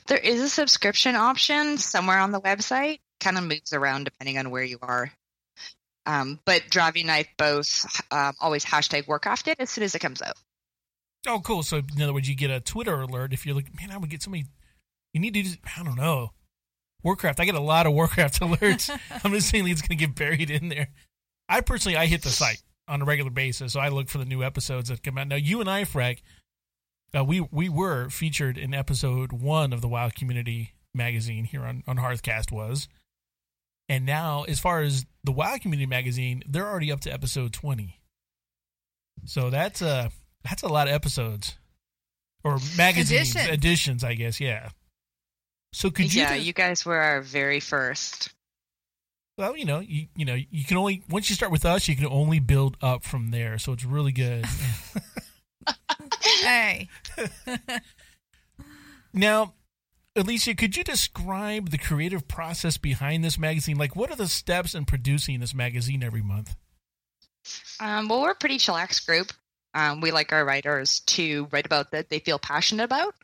There 0.08 0.18
is 0.18 0.42
a 0.42 0.50
subscription 0.50 1.16
option 1.16 1.78
somewhere 1.78 2.20
on 2.20 2.32
the 2.32 2.42
website. 2.42 3.00
Kind 3.20 3.38
of 3.38 3.44
moves 3.44 3.74
around 3.74 4.06
depending 4.06 4.38
on 4.38 4.50
where 4.50 4.64
you 4.64 4.80
are. 4.82 5.12
Um, 6.06 6.40
but 6.46 6.64
Dravvie 6.64 7.08
I 7.08 7.26
both 7.38 7.86
um, 8.12 8.34
always 8.40 8.66
hashtag 8.66 9.08
Warcraft 9.08 9.50
it 9.50 9.60
as 9.60 9.70
soon 9.70 9.84
as 9.84 9.94
it 9.94 10.00
comes 10.00 10.22
out. 10.22 10.36
Oh, 11.28 11.42
cool. 11.44 11.64
So, 11.64 11.78
in 11.78 12.02
other 12.02 12.14
words, 12.14 12.30
you 12.30 12.36
get 12.36 12.50
a 12.50 12.60
Twitter 12.60 13.02
alert 13.02 13.34
if 13.34 13.46
you're 13.46 13.56
like, 13.56 13.76
man, 13.78 13.92
I 13.92 13.98
would 13.98 14.10
get 14.10 14.24
so 14.24 14.32
many. 14.32 14.46
You 15.14 15.20
need 15.20 15.34
to, 15.34 15.44
just, 15.44 15.60
I 15.78 15.84
don't 15.84 15.98
know. 15.98 16.32
Warcraft. 17.04 17.40
I 17.40 17.46
get 17.46 17.56
a 17.56 17.60
lot 17.60 17.86
of 17.86 17.94
Warcraft 17.94 18.40
alerts. 18.42 18.90
I'm 19.24 19.34
just 19.34 19.50
saying 19.50 19.68
it's 19.68 19.82
going 19.82 19.98
to 19.98 20.06
get 20.06 20.16
buried 20.16 20.50
in 20.50 20.70
there. 20.70 20.90
I 21.48 21.62
personally, 21.62 21.98
I 21.98 22.06
hit 22.06 22.24
the 22.24 22.30
site. 22.30 22.62
on 22.88 23.02
a 23.02 23.06
regular 23.06 23.30
basis, 23.32 23.74
so 23.74 23.80
I 23.80 23.90
look 23.90 24.10
for 24.10 24.18
the 24.18 24.26
new 24.26 24.44
episodes 24.44 24.90
that 24.90 25.04
come 25.04 25.18
out. 25.18 25.28
Now, 25.28 25.36
you 25.36 25.62
and 25.62 25.70
I, 25.70 25.84
Freck, 25.84 26.22
uh, 27.16 27.24
we 27.24 27.42
we 27.42 27.70
were 27.70 28.10
featured 28.10 28.58
in 28.58 28.74
episode 28.74 29.32
one 29.32 29.74
of 29.74 29.82
the 29.82 29.88
WoW 29.88 30.10
Community 30.10 30.74
magazine 30.94 31.46
here 31.46 31.64
on 31.64 31.84
on 31.88 31.98
Hearthcast 31.98 32.52
was, 32.52 32.88
and 33.88 34.06
now 34.06 34.44
as 34.44 34.60
far 34.60 34.82
as 34.82 35.06
the 35.24 35.32
WoW 35.32 35.58
Community 35.58 35.88
magazine, 35.88 36.44
they're 36.48 36.68
already 36.68 36.92
up 36.92 37.02
to 37.02 37.14
episode 37.14 37.54
twenty. 37.54 38.00
So 39.26 39.50
that's 39.50 39.82
a 39.82 40.12
that's 40.44 40.64
a 40.64 40.68
lot 40.68 40.88
of 40.88 40.94
episodes 40.94 41.58
or 42.44 42.58
magazines 42.78 43.32
Editions. 43.32 43.50
editions, 43.50 44.04
I 44.04 44.14
guess. 44.14 44.40
Yeah. 44.40 44.70
So 45.74 45.92
could 45.92 46.14
you? 46.14 46.22
yeah, 46.22 46.36
you 46.36 46.54
guys 46.54 46.86
were 46.86 46.98
our 46.98 47.22
very 47.22 47.60
first. 47.60 48.30
Well, 49.38 49.56
you 49.56 49.66
know, 49.66 49.80
you 49.80 50.08
you 50.16 50.26
know, 50.26 50.36
you 50.36 50.66
can 50.66 50.78
only 50.78 51.04
once 51.10 51.30
you 51.30 51.36
start 51.36 51.52
with 51.52 51.66
us, 51.66 51.88
you 51.88 51.96
can 51.96 52.08
only 52.08 52.40
build 52.40 52.78
up 52.82 53.04
from 53.04 53.32
there. 53.32 53.58
So 53.58 53.74
it's 53.74 53.86
really 53.86 54.12
good. 54.12 54.46
Hey, 56.42 56.88
now, 59.14 59.54
Alicia, 60.16 60.56
could 60.56 60.78
you 60.78 60.84
describe 60.84 61.70
the 61.70 61.78
creative 61.78 62.28
process 62.28 62.78
behind 62.78 63.24
this 63.24 63.38
magazine? 63.38 63.78
Like, 63.78 63.96
what 63.96 64.10
are 64.10 64.16
the 64.16 64.28
steps 64.28 64.74
in 64.74 64.86
producing 64.86 65.40
this 65.40 65.54
magazine 65.54 66.04
every 66.04 66.22
month? 66.22 66.56
Um, 67.80 68.08
well, 68.08 68.22
we're 68.22 68.32
a 68.32 68.36
pretty 68.36 68.58
chillax 68.58 69.06
group. 69.06 69.32
Um, 69.74 70.02
we 70.02 70.12
like 70.12 70.34
our 70.34 70.46
writers 70.46 71.02
to 71.02 71.48
write 71.52 71.66
about 71.66 71.92
that 71.92 72.10
they 72.10 72.20
feel 72.20 72.40
passionate 72.40 72.84
about. 72.84 73.16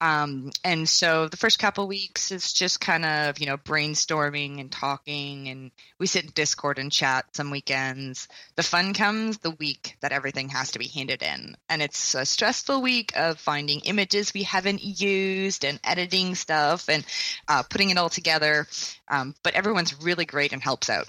Um, 0.00 0.50
and 0.64 0.88
so 0.88 1.28
the 1.28 1.36
first 1.36 1.58
couple 1.58 1.86
weeks 1.86 2.30
is 2.30 2.52
just 2.52 2.80
kind 2.80 3.04
of 3.04 3.38
you 3.38 3.46
know 3.46 3.58
brainstorming 3.58 4.60
and 4.60 4.72
talking, 4.72 5.48
and 5.48 5.70
we 5.98 6.06
sit 6.06 6.24
in 6.24 6.30
Discord 6.30 6.78
and 6.78 6.90
chat 6.90 7.26
some 7.34 7.50
weekends. 7.50 8.28
The 8.56 8.62
fun 8.62 8.94
comes 8.94 9.38
the 9.38 9.50
week 9.50 9.96
that 10.00 10.12
everything 10.12 10.48
has 10.50 10.72
to 10.72 10.78
be 10.78 10.88
handed 10.88 11.22
in, 11.22 11.56
and 11.68 11.82
it's 11.82 12.14
a 12.14 12.24
stressful 12.24 12.80
week 12.80 13.12
of 13.16 13.38
finding 13.38 13.80
images 13.80 14.32
we 14.32 14.44
haven't 14.44 14.82
used 14.82 15.64
and 15.64 15.78
editing 15.84 16.34
stuff 16.34 16.88
and 16.88 17.04
uh, 17.48 17.62
putting 17.62 17.90
it 17.90 17.98
all 17.98 18.10
together. 18.10 18.66
Um, 19.08 19.34
but 19.42 19.54
everyone's 19.54 20.02
really 20.02 20.24
great 20.24 20.52
and 20.52 20.62
helps 20.62 20.88
out. 20.88 21.08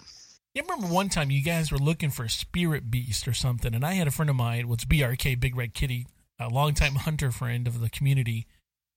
You 0.53 0.63
remember 0.63 0.87
one 0.87 1.07
time 1.07 1.31
you 1.31 1.41
guys 1.41 1.71
were 1.71 1.77
looking 1.77 2.09
for 2.09 2.25
a 2.25 2.29
spirit 2.29 2.91
beast 2.91 3.25
or 3.25 3.33
something, 3.33 3.73
and 3.73 3.85
I 3.85 3.93
had 3.93 4.07
a 4.07 4.11
friend 4.11 4.29
of 4.29 4.35
mine, 4.35 4.67
was 4.67 4.79
BRK 4.79 5.39
Big 5.39 5.55
Red 5.55 5.73
Kitty, 5.73 6.07
a 6.37 6.49
longtime 6.49 6.95
hunter 6.95 7.31
friend 7.31 7.67
of 7.67 7.79
the 7.79 7.89
community, 7.89 8.47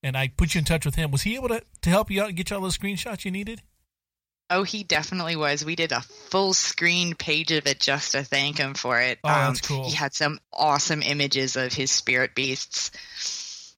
and 0.05 0.15
I 0.15 0.27
put 0.27 0.53
you 0.53 0.59
in 0.59 0.65
touch 0.65 0.85
with 0.85 0.93
him. 0.93 1.09
Was 1.09 1.23
he 1.23 1.35
able 1.35 1.47
to, 1.49 1.63
to 1.81 1.89
help 1.89 2.11
you 2.11 2.21
out 2.21 2.27
and 2.27 2.37
get 2.37 2.51
you 2.51 2.55
all 2.55 2.61
those 2.61 2.77
screenshots 2.77 3.25
you 3.25 3.31
needed? 3.31 3.63
Oh, 4.51 4.61
he 4.61 4.83
definitely 4.83 5.35
was. 5.35 5.65
We 5.65 5.75
did 5.75 5.91
a 5.91 6.01
full 6.01 6.53
screen 6.53 7.15
page 7.15 7.51
of 7.51 7.65
it 7.65 7.79
just 7.79 8.11
to 8.11 8.23
thank 8.23 8.59
him 8.59 8.75
for 8.75 9.01
it. 9.01 9.17
Um, 9.23 9.31
Oh, 9.31 9.47
that's 9.47 9.61
cool. 9.61 9.89
He 9.89 9.95
had 9.95 10.13
some 10.13 10.39
awesome 10.53 11.01
images 11.01 11.55
of 11.55 11.73
his 11.73 11.89
spirit 11.89 12.35
beasts. 12.35 12.91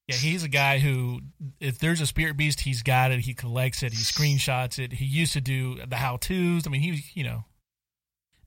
Yeah, 0.10 0.18
he's 0.18 0.44
a 0.44 0.50
guy 0.50 0.80
who, 0.80 1.22
if 1.62 1.80
there's 1.80 2.02
a 2.02 2.06
spirit 2.06 2.36
beast, 2.36 2.60
he's 2.60 2.84
got 2.84 3.12
it. 3.12 3.22
He 3.22 3.34
collects 3.34 3.82
it. 3.82 3.94
He 3.94 4.00
screenshots 4.00 4.80
it. 4.80 4.92
He 4.92 5.06
used 5.06 5.34
to 5.34 5.42
do 5.42 5.78
the 5.86 5.96
how 5.96 6.18
tos. 6.18 6.68
I 6.68 6.70
mean, 6.70 6.82
he, 6.82 6.92
was, 6.92 7.16
you 7.16 7.24
know, 7.24 7.46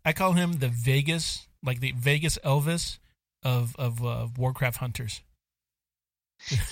I 0.04 0.12
call 0.12 0.34
him 0.34 0.52
the 0.52 0.68
Vegas, 0.68 1.46
like 1.64 1.80
the 1.80 1.92
Vegas 1.96 2.38
Elvis 2.44 2.98
of 3.42 3.74
of 3.76 4.04
uh, 4.04 4.28
Warcraft 4.36 4.78
hunters. 4.78 5.22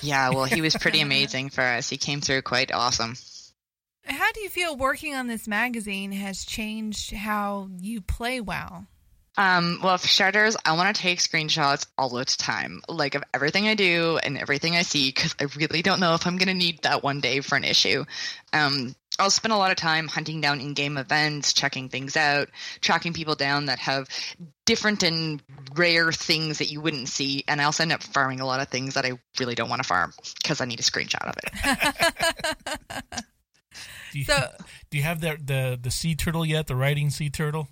Yeah, 0.02 0.30
well, 0.30 0.44
he 0.44 0.60
was 0.60 0.74
pretty 0.76 1.00
amazing 1.02 1.50
for 1.50 1.62
us. 1.62 1.88
He 1.88 1.96
came 1.96 2.20
through 2.20 2.42
quite 2.42 2.72
awesome. 2.72 3.14
how 4.04 4.32
do 4.32 4.40
you 4.40 4.48
feel 4.48 4.76
working 4.76 5.14
on 5.14 5.26
this 5.26 5.46
magazine 5.46 6.12
has 6.12 6.44
changed 6.44 7.12
how 7.12 7.68
you 7.78 8.00
play 8.00 8.40
WoW? 8.40 8.86
Um, 9.38 9.78
well, 9.84 9.96
for 9.98 10.08
starters, 10.08 10.56
I 10.64 10.72
want 10.72 10.94
to 10.94 11.00
take 11.00 11.20
screenshots 11.20 11.86
all 11.96 12.08
the 12.08 12.24
time, 12.24 12.82
like 12.88 13.14
of 13.14 13.22
everything 13.32 13.68
I 13.68 13.76
do 13.76 14.18
and 14.20 14.36
everything 14.36 14.74
I 14.74 14.82
see, 14.82 15.10
because 15.10 15.36
I 15.40 15.44
really 15.56 15.80
don't 15.80 16.00
know 16.00 16.14
if 16.14 16.26
I'm 16.26 16.38
going 16.38 16.48
to 16.48 16.54
need 16.54 16.82
that 16.82 17.04
one 17.04 17.20
day 17.20 17.38
for 17.38 17.54
an 17.54 17.62
issue. 17.62 18.04
Um, 18.52 18.96
I'll 19.18 19.30
spend 19.30 19.52
a 19.52 19.56
lot 19.56 19.70
of 19.70 19.76
time 19.76 20.06
hunting 20.08 20.40
down 20.40 20.60
in-game 20.60 20.96
events, 20.96 21.52
checking 21.52 21.88
things 21.88 22.16
out, 22.16 22.48
tracking 22.80 23.12
people 23.12 23.34
down 23.34 23.66
that 23.66 23.78
have 23.80 24.08
different 24.64 25.02
and 25.02 25.42
rare 25.74 26.12
things 26.12 26.58
that 26.58 26.70
you 26.70 26.80
wouldn't 26.80 27.08
see, 27.08 27.44
and 27.48 27.60
I 27.60 27.64
also 27.64 27.82
end 27.82 27.92
up 27.92 28.02
farming 28.02 28.40
a 28.40 28.46
lot 28.46 28.60
of 28.60 28.68
things 28.68 28.94
that 28.94 29.04
I 29.04 29.12
really 29.40 29.54
don't 29.54 29.68
want 29.68 29.82
to 29.82 29.88
farm 29.88 30.12
because 30.42 30.60
I 30.60 30.66
need 30.66 30.78
a 30.80 30.82
screenshot 30.84 31.26
of 31.28 31.34
it. 31.42 33.24
Do 34.12 34.18
you, 34.20 34.24
So- 34.24 34.48
do 34.90 34.96
you 34.96 35.02
have 35.04 35.20
the, 35.20 35.36
the 35.44 35.78
the 35.82 35.90
sea 35.90 36.14
turtle 36.14 36.44
yet? 36.46 36.66
The 36.66 36.74
riding 36.74 37.10
sea 37.10 37.28
turtle? 37.28 37.68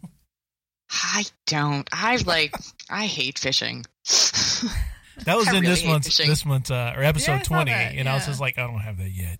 I 0.92 1.24
don't. 1.46 1.88
I 1.92 2.16
like. 2.26 2.54
I 2.90 3.06
hate 3.06 3.38
fishing. 3.38 3.84
That 5.24 5.36
was 5.36 5.48
I 5.48 5.52
in 5.56 5.62
really 5.62 5.66
this 5.68 5.80
hate 5.80 5.88
month's 5.88 6.06
fishing. 6.08 6.28
this 6.28 6.44
month 6.44 6.70
uh, 6.70 6.92
or 6.94 7.02
episode 7.02 7.32
Yeah, 7.32 7.42
twenty, 7.42 7.70
that, 7.72 7.94
and 7.94 8.06
I 8.08 8.14
was 8.14 8.26
just 8.26 8.38
like, 8.40 8.58
I 8.58 8.66
don't 8.66 8.78
have 8.80 8.98
that 8.98 9.10
yet. 9.10 9.38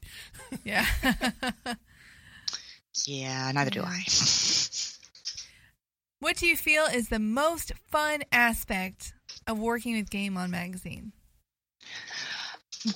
Yeah. 0.64 0.87
Yeah, 3.04 3.50
neither 3.52 3.70
do 3.70 3.82
I. 3.82 4.04
what 6.20 6.37
do 6.37 6.46
you 6.46 6.56
feel 6.56 6.85
is 6.85 7.09
the 7.09 7.18
most 7.18 7.72
fun 7.90 8.22
aspect 8.32 9.12
of 9.46 9.59
working 9.59 9.96
with 9.96 10.11
Game 10.11 10.37
On 10.37 10.50
Magazine? 10.50 11.12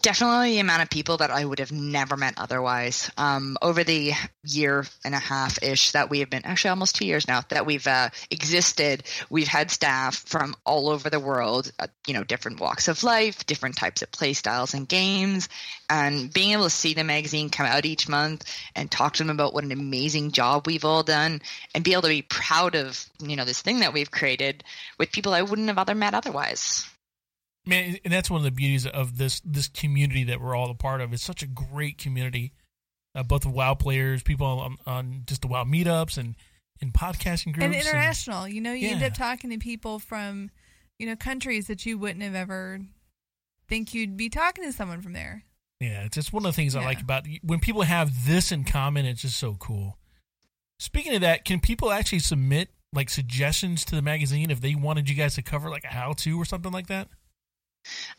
Definitely 0.02 0.52
the 0.52 0.60
amount 0.60 0.82
of 0.82 0.90
people 0.90 1.16
that 1.16 1.32
I 1.32 1.44
would 1.44 1.58
have 1.58 1.72
never 1.72 2.16
met 2.16 2.34
otherwise. 2.36 3.10
Um, 3.16 3.58
over 3.60 3.82
the 3.82 4.12
year 4.44 4.86
and 5.04 5.16
a 5.16 5.18
half 5.18 5.60
ish 5.64 5.92
that 5.92 6.08
we 6.08 6.20
have 6.20 6.30
been, 6.30 6.44
actually 6.44 6.70
almost 6.70 6.94
two 6.94 7.06
years 7.06 7.26
now, 7.26 7.40
that 7.48 7.66
we've 7.66 7.86
uh, 7.88 8.10
existed, 8.30 9.02
we've 9.30 9.48
had 9.48 9.68
staff 9.68 10.14
from 10.14 10.54
all 10.64 10.90
over 10.90 11.10
the 11.10 11.18
world, 11.18 11.72
uh, 11.80 11.88
you 12.06 12.14
know, 12.14 12.22
different 12.22 12.60
walks 12.60 12.86
of 12.86 13.02
life, 13.02 13.44
different 13.46 13.76
types 13.76 14.02
of 14.02 14.12
play 14.12 14.32
styles 14.32 14.74
and 14.74 14.88
games. 14.88 15.48
And 15.88 16.32
being 16.32 16.52
able 16.52 16.64
to 16.64 16.70
see 16.70 16.94
the 16.94 17.02
magazine 17.02 17.50
come 17.50 17.66
out 17.66 17.84
each 17.84 18.08
month 18.08 18.44
and 18.76 18.88
talk 18.88 19.14
to 19.14 19.24
them 19.24 19.30
about 19.30 19.54
what 19.54 19.64
an 19.64 19.72
amazing 19.72 20.30
job 20.30 20.68
we've 20.68 20.84
all 20.84 21.02
done 21.02 21.42
and 21.74 21.82
be 21.82 21.94
able 21.94 22.02
to 22.02 22.08
be 22.08 22.22
proud 22.22 22.76
of, 22.76 23.04
you 23.18 23.34
know, 23.34 23.44
this 23.44 23.62
thing 23.62 23.80
that 23.80 23.92
we've 23.92 24.10
created 24.10 24.62
with 24.98 25.10
people 25.10 25.34
I 25.34 25.42
wouldn't 25.42 25.68
have 25.68 25.78
other 25.78 25.96
met 25.96 26.14
otherwise. 26.14 26.88
Man, 27.66 27.98
and 28.04 28.12
that's 28.12 28.30
one 28.30 28.38
of 28.38 28.44
the 28.44 28.50
beauties 28.50 28.86
of 28.86 29.18
this 29.18 29.40
this 29.44 29.68
community 29.68 30.24
that 30.24 30.40
we're 30.40 30.56
all 30.56 30.70
a 30.70 30.74
part 30.74 31.00
of. 31.00 31.12
It's 31.12 31.22
such 31.22 31.42
a 31.42 31.46
great 31.46 31.98
community, 31.98 32.52
uh, 33.14 33.22
both 33.22 33.44
of 33.44 33.52
WoW 33.52 33.74
players, 33.74 34.22
people 34.22 34.46
on, 34.46 34.76
on 34.86 35.22
just 35.26 35.42
the 35.42 35.48
WoW 35.48 35.64
meetups 35.64 36.16
and 36.16 36.36
and 36.80 36.92
podcasting 36.92 37.52
groups. 37.52 37.64
and 37.64 37.74
international. 37.74 38.48
You 38.48 38.60
know, 38.60 38.72
you 38.72 38.88
end 38.88 39.02
up 39.02 39.14
talking 39.14 39.50
to 39.50 39.58
people 39.58 39.98
from, 39.98 40.50
you 40.98 41.06
know, 41.06 41.16
countries 41.16 41.66
that 41.66 41.84
you 41.84 41.98
wouldn't 41.98 42.22
have 42.22 42.34
ever 42.34 42.80
think 43.68 43.92
you'd 43.94 44.16
be 44.16 44.28
talking 44.30 44.64
to 44.64 44.72
someone 44.72 45.02
from 45.02 45.12
there. 45.12 45.44
Yeah, 45.80 46.04
it's 46.04 46.14
just 46.14 46.32
one 46.32 46.44
of 46.44 46.52
the 46.52 46.56
things 46.56 46.76
I 46.76 46.84
like 46.84 47.00
about 47.00 47.26
when 47.42 47.60
people 47.60 47.82
have 47.82 48.26
this 48.26 48.52
in 48.52 48.64
common. 48.64 49.06
It's 49.06 49.22
just 49.22 49.38
so 49.38 49.54
cool. 49.54 49.98
Speaking 50.78 51.14
of 51.14 51.20
that, 51.22 51.44
can 51.44 51.60
people 51.60 51.90
actually 51.90 52.18
submit 52.18 52.70
like 52.92 53.08
suggestions 53.08 53.84
to 53.86 53.94
the 53.94 54.02
magazine 54.02 54.50
if 54.50 54.60
they 54.60 54.74
wanted 54.74 55.08
you 55.08 55.14
guys 55.14 55.34
to 55.36 55.42
cover 55.42 55.70
like 55.70 55.84
a 55.84 55.88
how 55.88 56.12
to 56.14 56.40
or 56.40 56.44
something 56.44 56.72
like 56.72 56.88
that? 56.88 57.08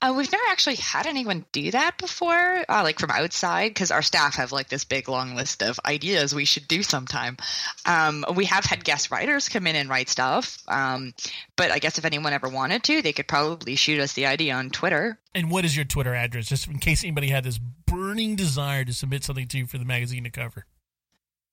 Uh, 0.02 0.14
we've 0.18 0.32
never 0.32 0.44
actually 0.50 0.76
had 0.76 1.06
anyone 1.06 1.46
do 1.52 1.72
that 1.72 1.98
before, 1.98 2.66
uh, 2.68 2.82
like 2.84 3.00
from 3.00 3.12
outside, 3.12 3.70
because 3.70 3.92
our 3.92 4.02
staff 4.02 4.36
have 4.36 4.52
like 4.52 4.70
this 4.70 4.84
big 4.84 5.08
long 5.08 5.36
list 5.36 5.62
of 5.62 5.80
ideas 5.86 6.34
we 6.34 6.46
should 6.46 6.68
do 6.68 6.84
sometime. 6.84 7.38
Um, 7.86 8.26
we 8.36 8.46
have 8.46 8.66
had 8.66 8.84
guest 8.84 9.12
writers 9.12 9.50
come 9.50 9.68
in 9.68 9.76
and 9.76 9.90
write 9.90 10.10
stuff, 10.10 10.58
um, 10.68 11.14
but 11.56 11.72
I 11.72 11.80
guess 11.80 11.98
if 11.98 12.06
anyone 12.06 12.34
ever 12.34 12.50
wanted 12.50 12.84
to, 12.86 13.02
they 13.02 13.14
could 13.14 13.28
probably 13.28 13.76
shoot 13.76 14.00
us 14.00 14.14
the 14.14 14.26
idea 14.26 14.56
on 14.56 14.70
Twitter. 14.70 15.20
And 15.36 15.52
what 15.52 15.66
is 15.66 15.76
your 15.76 15.86
Twitter 15.86 16.16
address, 16.16 16.48
just 16.48 16.68
in 16.68 16.80
case 16.80 17.04
anybody 17.04 17.30
had 17.30 17.44
this 17.44 17.58
burning 17.58 18.36
desire 18.36 18.84
to 18.86 18.94
submit 18.94 19.24
something 19.24 19.48
to 19.48 19.58
you 19.60 19.68
for 19.68 19.78
the 19.78 19.86
magazine 19.86 20.24
to 20.24 20.30
cover? 20.30 20.66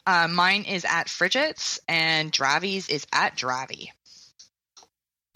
Uh, 0.07 0.27
mine 0.27 0.65
is 0.65 0.87
at 0.87 1.09
Frigittz, 1.09 1.79
and 1.87 2.33
Dravvie's 2.33 2.89
is 2.89 3.07
at 3.13 3.37
Dravvie. 3.37 3.89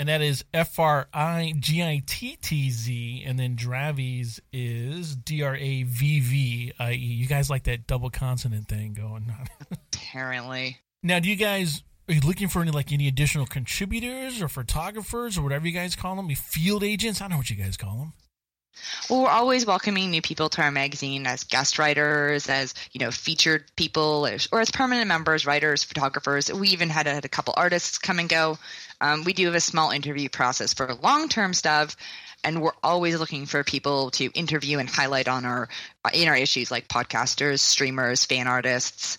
And 0.03 0.09
that 0.09 0.21
is 0.21 0.45
F 0.53 0.81
R 0.81 1.07
I 1.15 1.55
G 1.61 1.81
I 1.81 2.03
T 2.05 2.35
T 2.35 2.71
Z, 2.71 3.23
and 3.25 3.39
then 3.39 3.55
Dravvie's 3.55 4.43
is 4.53 5.15
D 5.15 5.45
R 5.45 5.55
A 5.55 5.85
V 5.85 6.19
V 6.19 6.73
I 6.77 6.95
E. 6.95 6.97
You 6.97 7.29
guys 7.29 7.49
like 7.49 7.63
that 7.65 7.87
double 7.87 8.11
consonant 8.11 8.67
thing 8.67 8.95
going 8.95 9.31
on? 9.31 9.47
Apparently. 9.95 10.79
Now, 11.05 11.21
do 11.21 11.29
you 11.29 11.37
guys 11.37 11.85
are 12.09 12.15
you 12.15 12.21
looking 12.21 12.49
for 12.49 12.63
any 12.63 12.73
like 12.73 12.91
any 12.91 13.07
additional 13.07 13.47
contributors 13.47 14.43
or 14.43 14.49
photographers 14.49 15.39
or 15.39 15.43
whatever 15.43 15.69
you 15.69 15.73
guys 15.73 15.95
call 15.95 16.17
them? 16.17 16.29
Field 16.35 16.83
agents? 16.83 17.21
I 17.21 17.27
don't 17.27 17.31
know 17.31 17.37
what 17.37 17.51
you 17.51 17.55
guys 17.55 17.77
call 17.77 17.97
them. 17.99 18.13
Well, 19.09 19.23
we're 19.23 19.29
always 19.29 19.67
welcoming 19.67 20.11
new 20.11 20.23
people 20.23 20.49
to 20.51 20.63
our 20.63 20.71
magazine 20.71 21.27
as 21.27 21.45
guest 21.45 21.79
writers, 21.79 22.49
as 22.49 22.75
you 22.93 23.01
know, 23.01 23.11
featured 23.11 23.65
people, 23.77 24.29
or 24.51 24.61
as 24.61 24.71
permanent 24.71 25.09
members, 25.09 25.47
writers, 25.47 25.85
photographers. 25.85 26.53
We 26.53 26.69
even 26.69 26.89
had, 26.89 27.07
had 27.07 27.25
a 27.25 27.29
couple 27.29 27.55
artists 27.57 27.99
come 27.99 28.19
and 28.19 28.29
go. 28.29 28.59
Um, 29.01 29.25
we 29.25 29.33
do 29.33 29.47
have 29.47 29.55
a 29.55 29.61
small 29.61 29.91
interview 29.91 30.29
process 30.29 30.75
for 30.75 30.93
long-term 30.95 31.55
stuff, 31.55 31.97
and 32.45 32.63
we're 32.63 32.73
always 32.83 33.19
looking 33.19 33.47
for 33.47 33.63
people 33.65 34.11
to 34.13 34.27
interview 34.27 34.79
and 34.79 34.89
highlight 34.89 35.29
on 35.29 35.45
our 35.45 35.69
in 36.13 36.29
our 36.29 36.37
issues, 36.37 36.71
like 36.71 36.89
podcasters, 36.89 37.61
streamers, 37.61 38.25
fan 38.25 38.47
artists. 38.47 39.19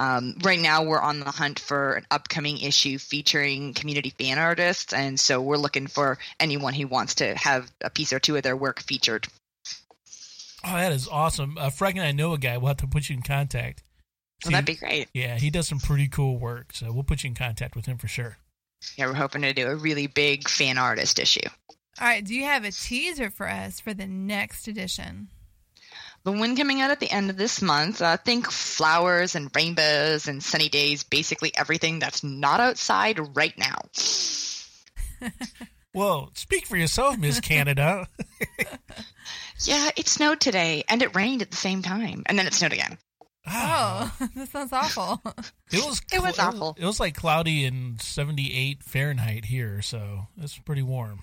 Um, 0.00 0.34
right 0.42 0.58
now, 0.58 0.82
we're 0.84 0.98
on 0.98 1.20
the 1.20 1.30
hunt 1.30 1.58
for 1.58 1.92
an 1.92 2.06
upcoming 2.10 2.56
issue 2.56 2.96
featuring 2.96 3.74
community 3.74 4.14
fan 4.18 4.38
artists, 4.38 4.94
and 4.94 5.20
so 5.20 5.42
we're 5.42 5.58
looking 5.58 5.88
for 5.88 6.16
anyone 6.40 6.72
who 6.72 6.86
wants 6.86 7.16
to 7.16 7.34
have 7.34 7.70
a 7.82 7.90
piece 7.90 8.10
or 8.14 8.18
two 8.18 8.34
of 8.34 8.42
their 8.42 8.56
work 8.56 8.80
featured. 8.80 9.28
Oh, 10.64 10.72
that 10.72 10.92
is 10.92 11.06
awesome. 11.06 11.58
Uh, 11.58 11.68
Frank 11.68 11.96
and 11.96 12.06
I 12.06 12.12
know 12.12 12.32
a 12.32 12.38
guy. 12.38 12.56
We'll 12.56 12.68
have 12.68 12.78
to 12.78 12.86
put 12.86 13.10
you 13.10 13.16
in 13.16 13.20
contact. 13.20 13.82
Well, 14.42 14.52
that'd 14.52 14.64
be 14.64 14.74
great. 14.74 15.08
Yeah, 15.12 15.36
he 15.36 15.50
does 15.50 15.68
some 15.68 15.80
pretty 15.80 16.08
cool 16.08 16.38
work, 16.38 16.72
so 16.72 16.90
we'll 16.92 17.02
put 17.02 17.22
you 17.22 17.28
in 17.28 17.34
contact 17.34 17.76
with 17.76 17.84
him 17.84 17.98
for 17.98 18.08
sure. 18.08 18.38
Yeah, 18.96 19.08
we're 19.08 19.12
hoping 19.12 19.42
to 19.42 19.52
do 19.52 19.66
a 19.66 19.76
really 19.76 20.06
big 20.06 20.48
fan 20.48 20.78
artist 20.78 21.18
issue. 21.18 21.46
All 22.00 22.06
right, 22.06 22.24
do 22.24 22.34
you 22.34 22.44
have 22.44 22.64
a 22.64 22.70
teaser 22.70 23.28
for 23.28 23.46
us 23.50 23.80
for 23.80 23.92
the 23.92 24.06
next 24.06 24.66
edition? 24.66 25.28
The 26.22 26.32
one 26.32 26.54
coming 26.54 26.82
out 26.82 26.90
at 26.90 27.00
the 27.00 27.10
end 27.10 27.30
of 27.30 27.38
this 27.38 27.62
month, 27.62 28.02
uh, 28.02 28.18
think 28.18 28.50
flowers 28.50 29.34
and 29.34 29.50
rainbows 29.54 30.28
and 30.28 30.42
sunny 30.42 30.68
days, 30.68 31.02
basically 31.02 31.50
everything 31.56 31.98
that's 31.98 32.22
not 32.22 32.60
outside 32.60 33.36
right 33.36 33.56
now. 33.56 33.78
well, 35.94 36.30
speak 36.34 36.66
for 36.66 36.76
yourself, 36.76 37.16
Miss 37.16 37.40
Canada. 37.40 38.06
yeah, 39.60 39.90
it 39.96 40.08
snowed 40.08 40.40
today 40.40 40.84
and 40.88 41.00
it 41.02 41.16
rained 41.16 41.40
at 41.40 41.50
the 41.50 41.56
same 41.56 41.80
time, 41.80 42.22
and 42.26 42.38
then 42.38 42.46
it 42.46 42.52
snowed 42.52 42.74
again. 42.74 42.98
Oh, 43.46 44.12
this 44.34 44.50
sounds 44.50 44.72
awful. 44.72 45.22
It 45.72 45.84
was 45.84 46.02
it 46.12 46.22
was 46.22 46.38
awful. 46.38 46.70
It 46.70 46.74
was, 46.74 46.82
it 46.82 46.86
was 46.86 47.00
like 47.00 47.14
cloudy 47.14 47.64
and 47.64 48.00
78 48.00 48.82
Fahrenheit 48.82 49.46
here, 49.46 49.80
so 49.80 50.26
it's 50.36 50.58
pretty 50.58 50.82
warm. 50.82 51.22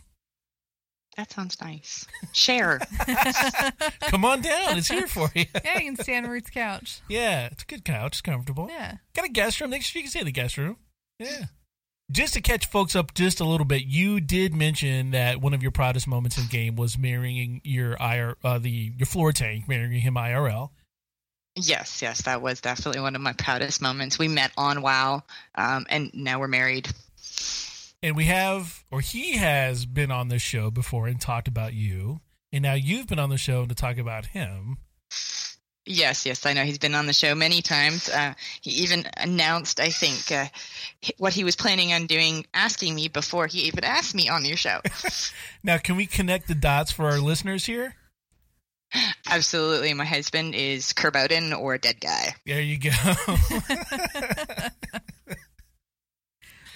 That 1.17 1.31
sounds 1.31 1.59
nice. 1.59 2.05
Share. 2.31 2.79
Come 4.01 4.23
on 4.23 4.41
down. 4.41 4.77
It's 4.77 4.87
here 4.87 5.07
for 5.07 5.31
you. 5.33 5.45
yeah, 5.65 5.79
you 5.79 5.85
can 5.85 5.95
stay 5.95 6.15
on 6.15 6.25
Root's 6.25 6.51
couch. 6.51 7.01
Yeah, 7.09 7.47
it's 7.47 7.63
a 7.63 7.65
good 7.65 7.83
couch. 7.83 8.13
It's 8.13 8.21
comfortable. 8.21 8.67
Yeah. 8.69 8.97
Got 9.15 9.25
a 9.25 9.29
guest 9.29 9.59
room. 9.59 9.71
Next 9.71 9.93
you 9.95 10.01
can 10.01 10.11
stay 10.11 10.19
in 10.19 10.27
the 10.27 10.31
guest 10.31 10.57
room. 10.57 10.77
Yeah. 11.17 11.45
Just 12.11 12.35
to 12.35 12.41
catch 12.41 12.67
folks 12.67 12.95
up 12.95 13.15
just 13.15 13.39
a 13.39 13.45
little 13.45 13.65
bit, 13.65 13.83
you 13.85 14.21
did 14.21 14.53
mention 14.53 15.11
that 15.11 15.41
one 15.41 15.55
of 15.55 15.63
your 15.63 15.71
proudest 15.71 16.07
moments 16.07 16.37
in 16.37 16.45
game 16.47 16.75
was 16.75 16.99
marrying 16.99 17.61
your 17.63 17.97
IR, 17.99 18.37
uh, 18.43 18.59
the 18.59 18.93
your 18.95 19.07
floor 19.07 19.33
tank, 19.33 19.67
marrying 19.67 19.99
him 19.99 20.13
IRL. 20.13 20.69
Yes, 21.55 22.01
yes, 22.03 22.21
that 22.21 22.43
was 22.43 22.61
definitely 22.61 23.01
one 23.01 23.15
of 23.15 23.21
my 23.21 23.33
proudest 23.33 23.81
moments. 23.81 24.19
We 24.19 24.27
met 24.27 24.51
on 24.55 24.83
WoW, 24.83 25.23
um, 25.55 25.87
and 25.89 26.11
now 26.13 26.39
we're 26.39 26.47
married. 26.47 26.87
And 28.03 28.15
we 28.15 28.25
have, 28.25 28.83
or 28.91 29.01
he 29.01 29.37
has 29.37 29.85
been 29.85 30.11
on 30.11 30.27
this 30.27 30.41
show 30.41 30.69
before 30.69 31.07
and 31.07 31.19
talked 31.19 31.47
about 31.47 31.73
you. 31.73 32.19
And 32.51 32.63
now 32.63 32.73
you've 32.73 33.07
been 33.07 33.19
on 33.19 33.29
the 33.29 33.37
show 33.37 33.65
to 33.65 33.75
talk 33.75 33.97
about 33.97 34.27
him. 34.27 34.77
Yes, 35.85 36.25
yes, 36.25 36.45
I 36.45 36.51
know 36.53 36.63
he's 36.63 36.79
been 36.79 36.95
on 36.95 37.05
the 37.05 37.13
show 37.13 37.33
many 37.33 37.61
times. 37.61 38.09
Uh, 38.09 38.33
he 38.61 38.71
even 38.83 39.07
announced, 39.15 39.79
I 39.79 39.89
think, 39.89 40.31
uh, 40.31 40.47
what 41.17 41.33
he 41.33 41.45
was 41.45 41.55
planning 41.55 41.93
on 41.93 42.07
doing, 42.07 42.45
asking 42.53 42.93
me 42.93 43.07
before 43.07 43.47
he 43.47 43.61
even 43.61 43.85
asked 43.85 44.13
me 44.13 44.27
on 44.27 44.43
your 44.43 44.57
show. 44.57 44.81
now, 45.63 45.77
can 45.77 45.95
we 45.95 46.05
connect 46.05 46.49
the 46.49 46.55
dots 46.55 46.91
for 46.91 47.05
our 47.05 47.19
listeners 47.19 47.65
here? 47.65 47.95
Absolutely. 49.29 49.93
My 49.93 50.05
husband 50.05 50.55
is 50.55 50.93
Kerr 50.93 51.11
Bowden 51.11 51.53
or 51.53 51.77
dead 51.77 51.99
guy. 52.01 52.35
There 52.45 52.61
you 52.61 52.79
go. 52.79 52.89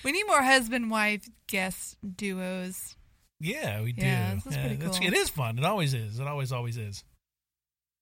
we 0.04 0.12
need 0.12 0.26
more 0.28 0.42
husband 0.42 0.90
wife 0.92 1.28
guest 1.48 1.98
duos. 2.16 2.96
Yeah, 3.40 3.82
we 3.82 3.94
do. 3.94 4.06
Yeah, 4.06 4.36
that's 4.44 4.56
yeah, 4.56 4.68
pretty 4.68 4.78
cool. 4.78 5.08
it 5.08 5.14
is 5.14 5.30
fun. 5.30 5.58
It 5.58 5.66
always 5.66 5.94
is. 5.94 6.20
It 6.20 6.28
always, 6.28 6.52
always 6.52 6.78
is. 6.78 7.04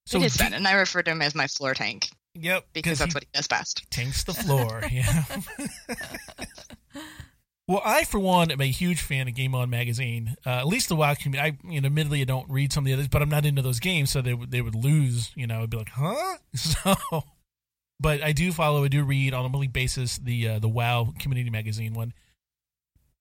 So 0.05 0.19
it 0.19 0.25
is 0.25 0.37
fun, 0.37 0.53
and 0.53 0.67
I 0.67 0.73
refer 0.73 1.01
to 1.03 1.11
him 1.11 1.21
as 1.21 1.35
my 1.35 1.47
floor 1.47 1.73
tank. 1.73 2.09
Yep, 2.35 2.65
because 2.73 2.99
that's 2.99 3.13
what 3.13 3.23
he 3.23 3.29
does 3.33 3.47
best. 3.47 3.85
Tanks 3.89 4.23
the 4.23 4.33
floor. 4.33 4.83
yeah. 4.91 5.23
Well, 7.69 7.83
I 7.85 8.03
for 8.03 8.17
one 8.17 8.49
am 8.49 8.61
a 8.61 8.65
huge 8.65 8.99
fan 8.99 9.27
of 9.27 9.35
Game 9.35 9.53
On 9.53 9.69
magazine. 9.69 10.35
Uh, 10.43 10.57
at 10.57 10.65
least 10.65 10.89
the 10.89 10.95
WoW 10.95 11.13
community. 11.13 11.55
I, 11.63 11.71
you 11.71 11.79
know, 11.79 11.85
admittedly, 11.85 12.19
I 12.21 12.23
don't 12.23 12.49
read 12.49 12.73
some 12.73 12.83
of 12.83 12.85
the 12.87 12.93
others, 12.93 13.07
but 13.07 13.21
I'm 13.21 13.29
not 13.29 13.45
into 13.45 13.61
those 13.61 13.79
games, 13.79 14.09
so 14.09 14.23
they 14.23 14.33
they 14.33 14.61
would 14.61 14.73
lose. 14.73 15.31
You 15.35 15.45
know, 15.45 15.61
I'd 15.61 15.69
be 15.69 15.77
like, 15.77 15.89
huh? 15.89 16.37
So, 16.55 16.95
but 17.99 18.23
I 18.23 18.31
do 18.31 18.51
follow. 18.51 18.83
I 18.83 18.87
do 18.87 19.03
read 19.03 19.33
on 19.33 19.45
a 19.45 19.49
monthly 19.49 19.67
basis 19.67 20.17
the 20.17 20.47
uh, 20.47 20.59
the 20.59 20.69
WoW 20.69 21.13
community 21.19 21.49
magazine 21.49 21.93
one. 21.93 22.13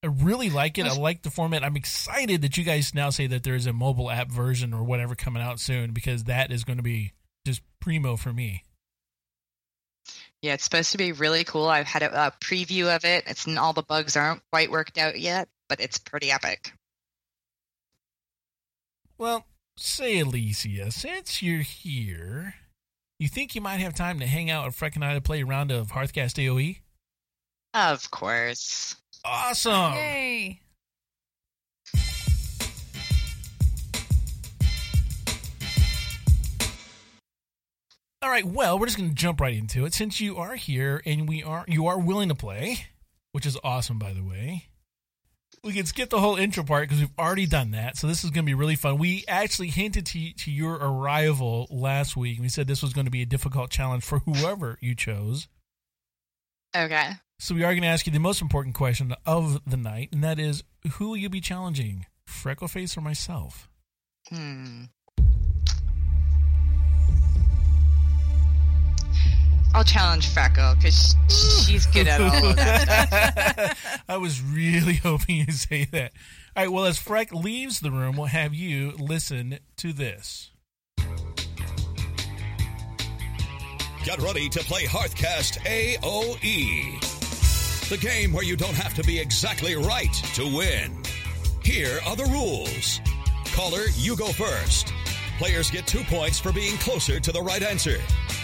I 0.03 0.07
really 0.07 0.49
like 0.49 0.79
it. 0.79 0.87
I 0.87 0.95
like 0.95 1.23
the 1.23 1.31
format. 1.31 1.65
I'm 1.65 1.75
excited 1.75 2.43
that 2.43 2.57
you 2.57 2.63
guys 2.63 2.95
now 2.95 3.11
say 3.11 3.27
that 3.27 3.43
there 3.43 3.57
is 3.57 3.67
a 3.67 3.73
mobile 3.73 4.11
app 4.11 4.31
version 4.31 4.73
or 4.73 4.85
whatever 4.85 5.17
coming 5.17 5.43
out 5.43 5.59
soon 5.59 5.91
because 5.91 6.25
that 6.25 6.53
is 6.53 6.63
going 6.63 6.77
to 6.77 6.85
be 6.85 7.15
just 7.45 7.63
primo 7.81 8.17
for 8.17 8.33
me. 8.33 8.63
Yeah, 10.41 10.55
it's 10.55 10.63
supposed 10.63 10.93
to 10.93 10.99
be 10.99 11.11
really 11.11 11.43
cool. 11.43 11.67
I've 11.67 11.89
had 11.89 12.05
a, 12.05 12.27
a 12.27 12.33
preview 12.41 12.95
of 12.95 13.05
it. 13.05 13.25
It's 13.27 13.49
all 13.57 13.73
the 13.73 13.83
bugs 13.83 14.17
aren't 14.17 14.43
quite 14.53 14.71
worked 14.71 14.99
out 14.99 15.19
yet, 15.19 15.49
but 15.69 15.81
it's 15.81 15.99
pretty 15.99 16.31
epic. 16.31 16.73
Well, 19.19 19.47
say 19.77 20.21
Alicia, 20.21 20.93
since 20.93 21.43
you're 21.43 21.63
here, 21.63 22.55
you 23.19 23.29
think 23.29 23.55
you 23.55 23.61
might 23.61 23.81
have 23.81 23.95
time 23.95 24.21
to 24.21 24.27
hang 24.27 24.49
out 24.49 24.67
with 24.67 24.79
Freck 24.79 24.95
and 24.95 25.05
I 25.05 25.15
to 25.15 25.21
play 25.21 25.43
a 25.43 25.47
round 25.47 25.73
of 25.73 25.91
Hearthcast 25.91 26.35
AOE? 26.35 26.79
Of 27.75 28.11
course. 28.11 28.97
Awesome. 29.25 29.95
Yay. 29.95 30.61
All 38.21 38.31
right, 38.31 38.45
well, 38.45 38.79
we're 38.79 38.87
just 38.87 38.99
going 38.99 39.09
to 39.09 39.15
jump 39.15 39.41
right 39.41 39.55
into 39.55 39.85
it 39.85 39.95
since 39.95 40.21
you 40.21 40.37
are 40.37 40.57
here 40.57 41.01
and 41.07 41.29
we 41.29 41.43
are 41.43 41.65
you 41.69 41.87
are 41.87 41.99
willing 41.99 42.29
to 42.29 42.35
play, 42.35 42.87
which 43.33 43.47
is 43.47 43.57
awesome 43.65 43.99
by 43.99 44.13
the 44.13 44.23
way. 44.23 44.69
We 45.65 45.73
can 45.73 45.87
skip 45.87 46.11
the 46.11 46.21
whole 46.21 46.37
intro 46.37 46.63
part 46.63 46.89
because 46.89 47.01
we've 47.01 47.19
already 47.19 47.47
done 47.47 47.73
that. 47.73 47.97
So 47.97 48.07
this 48.07 48.23
is 48.23 48.31
going 48.31 48.45
to 48.45 48.49
be 48.51 48.55
really 48.55 48.77
fun. 48.77 48.99
We 48.99 49.25
actually 49.27 49.69
hinted 49.69 50.07
to, 50.07 50.33
to 50.33 50.51
your 50.51 50.75
arrival 50.75 51.67
last 51.71 52.17
week. 52.17 52.41
We 52.41 52.49
said 52.49 52.67
this 52.67 52.83
was 52.83 52.93
going 52.93 53.07
to 53.07 53.11
be 53.11 53.23
a 53.23 53.27
difficult 53.27 53.71
challenge 53.71 54.05
for 54.05 54.21
whoever 54.21 54.79
you 54.81 54.95
chose. 54.95 55.49
Okay. 56.77 57.11
So 57.41 57.55
we 57.55 57.65
are 57.65 57.73
going 57.73 57.83
to 57.83 57.89
ask 57.89 58.07
you 58.07 58.13
the 58.13 58.19
most 58.19 58.43
important 58.43 58.75
question 58.75 59.15
of 59.25 59.61
the 59.65 59.77
night, 59.77 60.11
and 60.13 60.23
that 60.25 60.39
is, 60.39 60.65
who 60.93 61.11
will 61.11 61.17
you 61.17 61.29
be 61.29 61.41
challenging, 61.41 62.07
Freckleface 62.29 62.97
or 62.97 63.01
myself? 63.01 63.69
Hmm. 64.29 64.85
I'll 69.75 69.85
challenge 69.85 70.29
Freckle 70.29 70.75
because 70.77 71.15
she's 71.29 71.87
good 71.87 72.09
at 72.09 72.21
all 72.21 72.51
of 72.51 72.57
that. 72.57 73.77
I 74.09 74.17
was 74.17 74.43
really 74.43 74.95
hoping 75.03 75.37
you'd 75.37 75.53
say 75.55 75.85
that. 75.93 76.13
All 76.57 76.65
right, 76.65 76.73
well, 76.73 76.87
as 76.87 76.99
Freck 76.99 77.33
leaves 77.33 77.81
the 77.81 77.91
room, 77.91 78.17
we'll 78.17 78.27
have 78.27 78.55
you 78.55 78.93
listen 78.99 79.59
to 79.77 79.93
this. 79.93 80.51
Get 84.05 84.21
ready 84.23 84.49
to 84.49 84.61
play 84.61 84.85
Hearthcast 84.85 85.59
AOE. 85.67 87.01
The 87.91 87.99
game 87.99 88.33
where 88.33 88.45
you 88.45 88.57
don't 88.57 88.75
have 88.75 88.95
to 88.95 89.03
be 89.03 89.19
exactly 89.19 89.77
right 89.77 90.13
to 90.35 90.45
win. 90.45 91.03
Here 91.63 92.01
are 92.07 92.17
the 92.17 92.25
rules. 92.25 93.01
Caller, 93.55 93.85
you 93.97 94.17
go 94.17 94.29
first. 94.29 94.93
Players 95.39 95.71
get 95.71 95.87
two 95.87 96.03
points 96.03 96.41
for 96.41 96.53
being 96.53 96.77
closer 96.79 97.21
to 97.21 97.31
the 97.31 97.41
right 97.41 97.63
answer, 97.63 97.99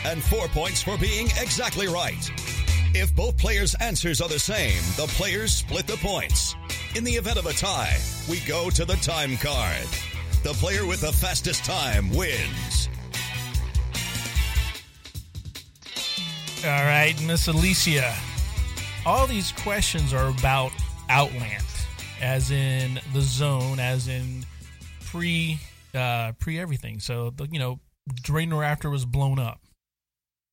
and 0.04 0.22
four 0.22 0.46
points 0.46 0.80
for 0.80 0.96
being 0.96 1.26
exactly 1.40 1.88
right. 1.88 2.30
If 2.94 3.12
both 3.16 3.36
players' 3.36 3.74
answers 3.80 4.20
are 4.20 4.28
the 4.28 4.38
same, 4.38 4.80
the 4.96 5.08
players 5.08 5.52
split 5.52 5.88
the 5.88 5.96
points. 5.96 6.54
In 6.94 7.02
the 7.02 7.10
event 7.10 7.36
of 7.36 7.46
a 7.46 7.52
tie, 7.52 7.98
we 8.30 8.38
go 8.46 8.70
to 8.70 8.84
the 8.84 8.94
time 8.94 9.36
card. 9.38 9.88
The 10.44 10.52
player 10.52 10.86
with 10.86 11.00
the 11.00 11.10
fastest 11.10 11.64
time 11.64 12.10
wins. 12.10 12.88
All 16.64 16.84
right, 16.84 17.14
Miss 17.26 17.48
Alicia. 17.48 18.14
All 19.04 19.26
these 19.26 19.50
questions 19.50 20.12
are 20.12 20.28
about 20.28 20.70
Outland, 21.08 21.64
as 22.22 22.52
in 22.52 23.00
the 23.12 23.20
zone, 23.20 23.80
as 23.80 24.06
in 24.06 24.46
pre 25.04 25.58
uh, 25.94 26.32
pre 26.32 26.58
everything. 26.58 27.00
So 27.00 27.30
the, 27.30 27.48
you 27.50 27.58
know, 27.58 27.80
Draenor 28.22 28.64
after 28.64 28.90
was 28.90 29.04
blown 29.04 29.38
up. 29.38 29.60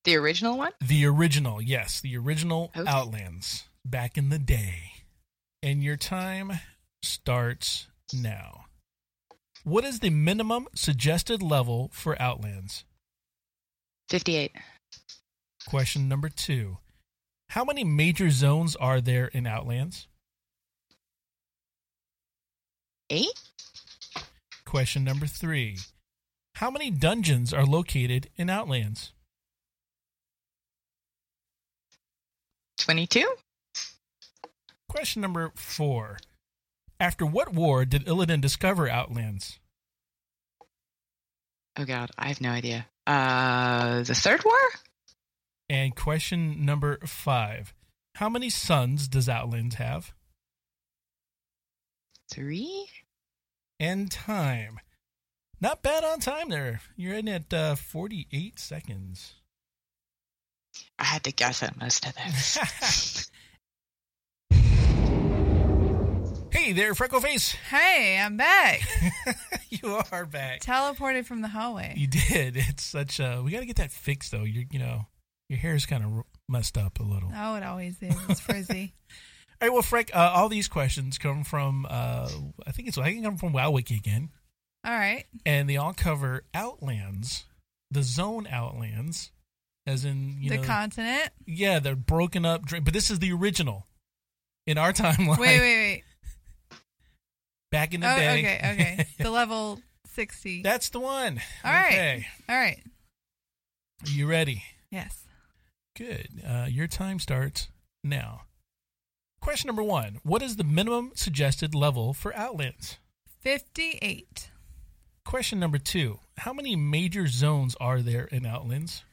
The 0.04 0.16
original 0.16 0.58
one? 0.58 0.72
The 0.82 1.06
original, 1.06 1.62
yes, 1.62 2.02
the 2.02 2.18
original 2.18 2.72
Okay. 2.76 2.90
Outlands 2.90 3.66
back 3.86 4.18
in 4.18 4.30
the 4.30 4.40
day. 4.40 4.94
And 5.62 5.84
your 5.84 5.98
time 5.98 6.54
starts 7.04 7.88
now. 8.14 8.66
What 9.64 9.86
is 9.86 10.00
the 10.00 10.10
minimum 10.10 10.68
suggested 10.74 11.44
level 11.44 11.92
for 11.94 12.20
Outlands? 12.20 12.84
58. 14.10 14.52
Question 15.68 16.10
number 16.10 16.30
two. 16.30 16.78
How 17.50 17.64
many 17.64 17.84
major 17.84 18.32
zones 18.32 18.76
are 18.76 19.02
there 19.02 19.28
in 19.28 19.46
Outlands? 19.46 20.08
Eight? 23.12 23.40
Question 24.72 25.04
number 25.04 25.26
three. 25.26 25.80
How 26.56 26.72
many 26.72 26.92
dungeons 26.92 27.54
are 27.54 27.66
located 27.66 28.30
in 28.38 28.50
Outlands? 28.50 29.12
22. 32.78 33.36
Question 34.88 35.22
number 35.22 35.52
four. 35.56 36.20
After 37.02 37.26
what 37.26 37.54
war 37.54 37.84
did 37.84 38.06
Illidan 38.06 38.40
discover 38.40 38.88
Outlands? 38.88 39.60
Oh 41.78 41.84
god, 41.84 42.12
I 42.18 42.30
have 42.30 42.40
no 42.40 42.52
idea. 42.52 42.88
Uh, 43.06 44.04
the 44.04 44.16
third 44.16 44.46
war? 44.46 44.58
And 45.70 45.94
question 45.98 46.64
number 46.64 46.98
five. 47.06 47.74
How 48.16 48.30
many 48.30 48.50
sons 48.50 49.10
does 49.10 49.28
Outlands 49.28 49.76
have? 49.76 50.14
Three? 52.30 52.88
And 53.82 54.10
time. 54.12 54.80
Not 55.60 55.82
bad 55.82 56.04
on 56.04 56.20
time 56.20 56.50
there. 56.50 56.82
You're 56.96 57.16
in 57.16 57.28
at 57.28 57.52
uh, 57.52 57.74
48 57.74 58.60
seconds. 58.60 59.34
I 61.00 61.04
had 61.04 61.24
to 61.24 61.32
guess 61.32 61.64
at 61.64 61.80
most 61.80 62.06
of 62.06 62.14
those. 62.14 63.32
hey 66.52 66.74
there, 66.74 66.94
Freckleface. 66.94 67.56
Hey, 67.56 68.20
I'm 68.20 68.38
back. 68.38 68.82
you 69.72 70.00
are 70.12 70.28
back. 70.28 70.62
Teleported 70.62 71.26
from 71.26 71.42
the 71.42 71.48
hallway. 71.48 71.96
You 71.98 72.06
did. 72.06 72.58
It's 72.58 72.84
such 72.84 73.20
a. 73.20 73.42
We 73.44 73.50
got 73.50 73.62
to 73.62 73.66
get 73.66 73.78
that 73.78 73.92
fixed 73.92 74.32
though. 74.32 74.44
You 74.44 74.68
you 74.70 74.78
know, 74.78 75.08
your 75.50 75.58
hair's 75.58 75.88
kind 75.88 76.04
of 76.04 76.22
messed 76.48 76.78
up 76.78 77.00
a 77.00 77.04
little. 77.04 77.32
Oh, 77.36 77.56
it 77.56 77.64
always 77.64 78.00
is. 78.00 78.16
It's 78.30 78.42
frizzy. 78.42 78.94
All 79.62 79.68
right. 79.68 79.74
Well, 79.74 79.82
Frank, 79.84 80.10
uh, 80.14 80.32
all 80.34 80.50
these 80.50 80.68
questions 80.68 81.18
come 81.18 81.44
from. 81.44 81.86
Uh, 81.90 82.30
I 82.66 82.72
think 82.72 82.88
it's. 82.88 82.98
I 82.98 83.06
think 83.06 83.24
come 83.24 83.38
from 83.38 83.54
WoWWiki 83.54 83.98
again, 83.98 84.30
All 84.86 84.92
right. 84.94 85.26
and 85.46 85.70
they 85.70 85.78
all 85.78 85.94
cover 85.94 86.44
Outlands, 86.54 87.46
the 87.92 88.02
Zone 88.04 88.48
Outlands, 88.50 89.32
as 89.86 90.04
in 90.04 90.38
you 90.42 90.50
the 90.50 90.58
know. 90.58 90.64
continent. 90.64 91.30
yeah, 91.46 91.80
they're 91.80 91.96
broken 91.96 92.46
up. 92.46 92.64
But 92.70 92.92
this 92.94 93.12
is 93.12 93.20
the 93.20 93.32
original. 93.34 93.86
In 94.68 94.78
our 94.78 94.94
timeline, 94.94 95.38
Wait, 95.40 95.60
wait, 95.60 95.60
wait. 95.60 96.04
back 97.72 97.94
in 97.94 98.02
the 98.02 98.12
Oh, 98.12 98.16
day. 98.16 98.40
okay, 98.40 98.72
okay. 98.74 99.06
The 99.24 99.30
level 99.32 99.80
60. 100.14 100.62
That's 100.62 100.90
the 100.90 101.00
one. 101.00 101.42
All 101.64 101.72
right. 101.72 101.88
Okay. 101.88 102.28
All 102.50 102.56
right. 102.56 102.80
Are 104.06 104.10
you 104.12 104.28
ready? 104.28 104.64
Yes. 104.92 105.26
Good. 105.98 106.28
Uh, 106.48 106.66
your 106.70 106.88
time 106.88 107.20
starts 107.20 107.70
now. 108.04 108.42
Question 109.52 109.68
number 109.68 109.84
one 109.84 110.22
What 110.24 110.42
is 110.42 110.56
the 110.56 110.64
minimum 110.64 111.12
suggested 111.14 111.76
level 111.76 112.14
for 112.14 112.34
Outlands? 112.38 113.00
58. 113.42 114.50
Question 115.26 115.60
number 115.60 115.78
two 115.78 116.20
How 116.38 116.54
many 116.54 116.78
major 116.78 117.28
zones 117.28 117.76
are 117.82 118.02
there 118.02 118.24
in 118.24 118.46
Outlands? 118.46 119.04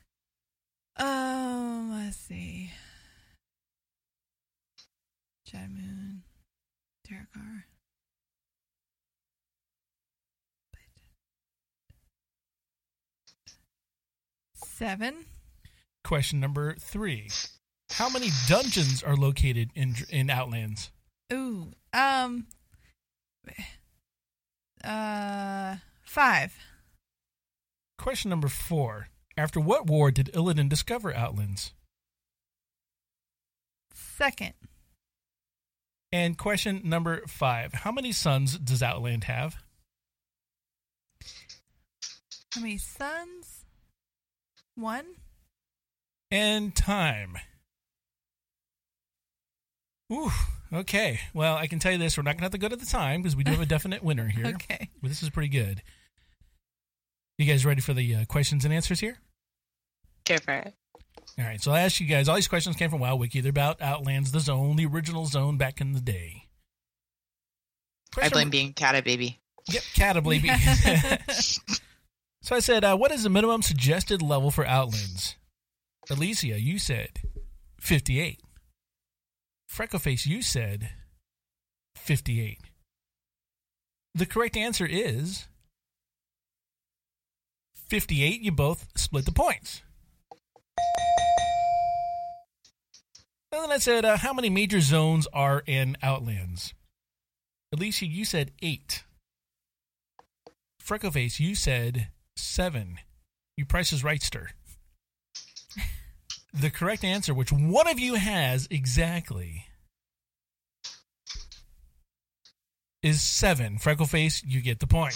Um, 0.97 1.91
let's 1.91 2.16
see. 2.18 2.70
Jed 5.45 5.70
Moon. 5.72 6.22
Seven. 14.55 15.24
Question 16.05 16.39
number 16.39 16.76
three 16.76 17.28
How 17.91 18.09
many 18.09 18.30
dungeons 18.47 19.03
are 19.03 19.16
located 19.16 19.70
in 19.74 19.95
in 20.11 20.30
Outlands? 20.30 20.91
Ooh. 21.32 21.72
Um. 21.93 22.47
Uh. 24.84 25.76
Five. 26.03 26.57
Question 27.99 28.30
number 28.30 28.49
four 28.49 29.09
After 29.36 29.61
what 29.61 29.86
war 29.86 30.11
did 30.11 30.30
Illidan 30.32 30.68
discover 30.68 31.14
Outlands? 31.14 31.72
Second. 33.93 34.55
And 36.11 36.39
question 36.39 36.80
number 36.84 37.22
five 37.26 37.72
How 37.74 37.93
many 37.93 38.12
sons 38.12 38.59
does 38.59 38.82
Outland 38.82 39.24
have? 39.24 39.57
How 42.55 42.61
many 42.62 42.78
sons? 42.78 43.64
One. 44.74 45.05
And 46.30 46.74
time. 46.74 47.36
Ooh, 50.13 50.31
okay. 50.73 51.21
Well, 51.35 51.57
I 51.57 51.67
can 51.67 51.79
tell 51.79 51.93
you 51.93 51.99
this: 51.99 52.17
we're 52.17 52.23
not 52.23 52.33
going 52.33 52.39
to 52.39 52.45
have 52.45 52.53
to 52.53 52.59
go 52.59 52.69
to 52.69 52.77
the 52.77 52.87
time 52.87 53.23
because 53.23 53.37
we 53.37 53.45
do 53.45 53.53
have 53.53 53.61
a 53.61 53.67
definite 53.77 54.03
winner 54.03 54.29
here. 54.29 54.47
Okay. 54.47 54.89
But 55.01 55.09
this 55.09 55.23
is 55.23 55.31
pretty 55.31 55.49
good. 55.49 55.83
You 57.37 57.47
guys 57.47 57.65
ready 57.65 57.81
for 57.81 57.95
the 57.95 58.17
uh, 58.17 58.25
questions 58.25 58.65
and 58.65 58.75
answers 58.75 59.01
here? 59.01 59.19
Go 60.25 60.39
for 60.39 60.55
it. 60.55 60.75
All 61.39 61.45
right. 61.45 61.61
So 61.61 61.71
I 61.71 61.81
asked 61.81 62.01
you 62.01 62.07
guys. 62.07 62.29
All 62.29 62.35
these 62.35 62.49
questions 62.49 62.75
came 62.77 62.91
from 62.91 63.01
WoWWiki. 63.01 63.43
They're 63.43 63.51
about 63.51 63.81
Outlands, 63.81 64.33
the 64.33 64.41
zone, 64.41 64.77
the 64.77 64.87
original 64.87 65.27
zone 65.27 65.57
back 65.57 65.81
in 65.81 65.93
the 65.93 66.01
day. 66.01 66.49
I 68.13 68.15
Question 68.15 68.33
blame 68.33 68.51
being 68.51 68.73
Cata 68.73 69.03
baby. 69.03 69.39
Yep, 69.71 69.83
Catableby. 69.95 71.63
so 72.43 72.57
I 72.57 72.61
said, 72.61 72.85
uh, 72.85 72.97
what 72.97 73.13
is 73.13 73.23
the 73.23 73.29
minimum 73.29 73.63
suggested 73.63 74.23
level 74.23 74.51
for 74.51 74.67
Outlands? 74.67 75.37
Alicia, 76.11 76.59
you 76.59 76.79
said 76.79 77.21
58. 77.81 78.41
Freckleface, 79.71 80.27
you 80.27 80.43
said 80.43 80.91
58. 81.97 82.59
The 84.14 84.27
correct 84.27 84.57
answer 84.57 84.87
is 84.87 85.47
58. 87.75 88.41
You 88.41 88.53
both 88.53 88.89
split 88.97 89.25
the 89.25 89.33
points. 89.33 89.83
And 93.51 93.62
then 93.62 93.73
I 93.73 93.79
said, 93.79 94.05
uh, 94.05 94.19
how 94.19 94.35
many 94.35 94.51
major 94.51 94.81
zones 94.81 95.27
are 95.33 95.62
in 95.66 95.97
Outlands? 96.03 96.75
Alicia, 97.73 98.07
you 98.07 98.25
said 98.25 98.53
eight. 98.62 99.05
Freckleface, 100.85 101.41
you 101.41 101.55
said 101.55 102.09
seven. 102.37 102.99
You 103.57 103.64
Price 103.64 103.93
is 103.93 104.05
Right, 104.05 104.23
stir. 104.23 104.51
The 106.61 106.71
correct 106.71 107.05
answer, 107.05 107.33
which 107.33 107.53
one 107.53 107.89
of 107.89 107.99
you 107.99 108.15
has 108.15 108.67
exactly, 108.71 109.67
is 113.03 113.21
seven. 113.23 113.79
Freckleface, 113.79 114.43
you 114.45 114.61
get 114.61 114.81
the 114.81 114.87
point. 114.87 115.15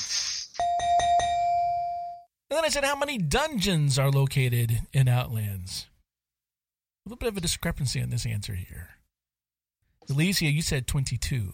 And 2.51 2.59
then 2.59 2.65
I 2.65 2.69
said, 2.69 2.85
how 2.85 2.97
many 2.97 3.19
dungeons 3.19 3.99
are 3.99 4.11
located 4.11 4.81
in 4.93 5.09
Outlands? 5.09 5.87
A 7.05 7.09
little 7.09 7.19
bit 7.19 7.29
of 7.29 7.37
a 7.37 7.41
discrepancy 7.41 8.01
on 8.01 8.11
this 8.11 8.27
answer 8.27 8.55
here. 8.55 8.91
Alicia, 10.11 10.47
you 10.47 10.63
said 10.63 10.87
22. 10.87 11.53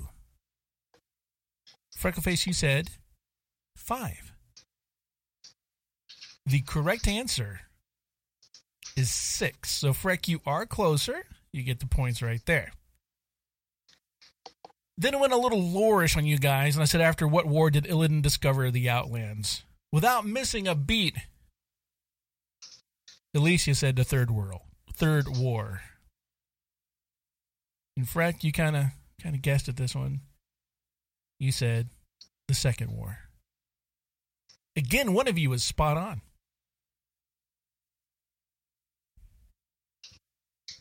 Freckleface, 1.96 2.46
you 2.46 2.52
said 2.52 2.90
five. 3.76 4.32
The 6.44 6.62
correct 6.62 7.08
answer 7.08 7.60
is 8.98 9.10
six. 9.10 9.70
So, 9.70 9.92
Freck, 9.92 10.28
you 10.28 10.40
are 10.44 10.66
closer. 10.66 11.24
You 11.52 11.62
get 11.62 11.80
the 11.80 11.86
points 11.86 12.20
right 12.20 12.44
there. 12.44 12.72
Then 14.98 15.14
I 15.14 15.18
went 15.18 15.32
a 15.32 15.38
little 15.38 15.62
loreish 15.62 16.16
on 16.16 16.26
you 16.26 16.38
guys, 16.38 16.74
and 16.74 16.82
I 16.82 16.86
said, 16.86 17.00
after 17.00 17.26
what 17.26 17.46
war 17.46 17.70
did 17.70 17.84
Illidan 17.84 18.20
discover 18.20 18.70
the 18.70 18.90
Outlands? 18.90 19.62
Without 19.92 20.26
missing 20.26 20.66
a 20.66 20.74
beat, 20.74 21.16
Alicia 23.34 23.76
said 23.76 23.94
the 23.94 24.04
Third 24.04 24.30
World, 24.30 24.62
Third 24.92 25.28
War. 25.28 25.82
And 27.96 28.06
Freck, 28.06 28.42
you 28.42 28.52
kind 28.52 28.76
of 28.76 28.86
kind 29.22 29.34
of 29.34 29.42
guessed 29.42 29.68
at 29.68 29.76
this 29.76 29.94
one. 29.94 30.20
You 31.38 31.52
said 31.52 31.88
the 32.48 32.54
Second 32.54 32.90
War. 32.90 33.18
Again, 34.76 35.12
one 35.12 35.28
of 35.28 35.38
you 35.38 35.50
was 35.50 35.62
spot 35.62 35.96
on. 35.96 36.20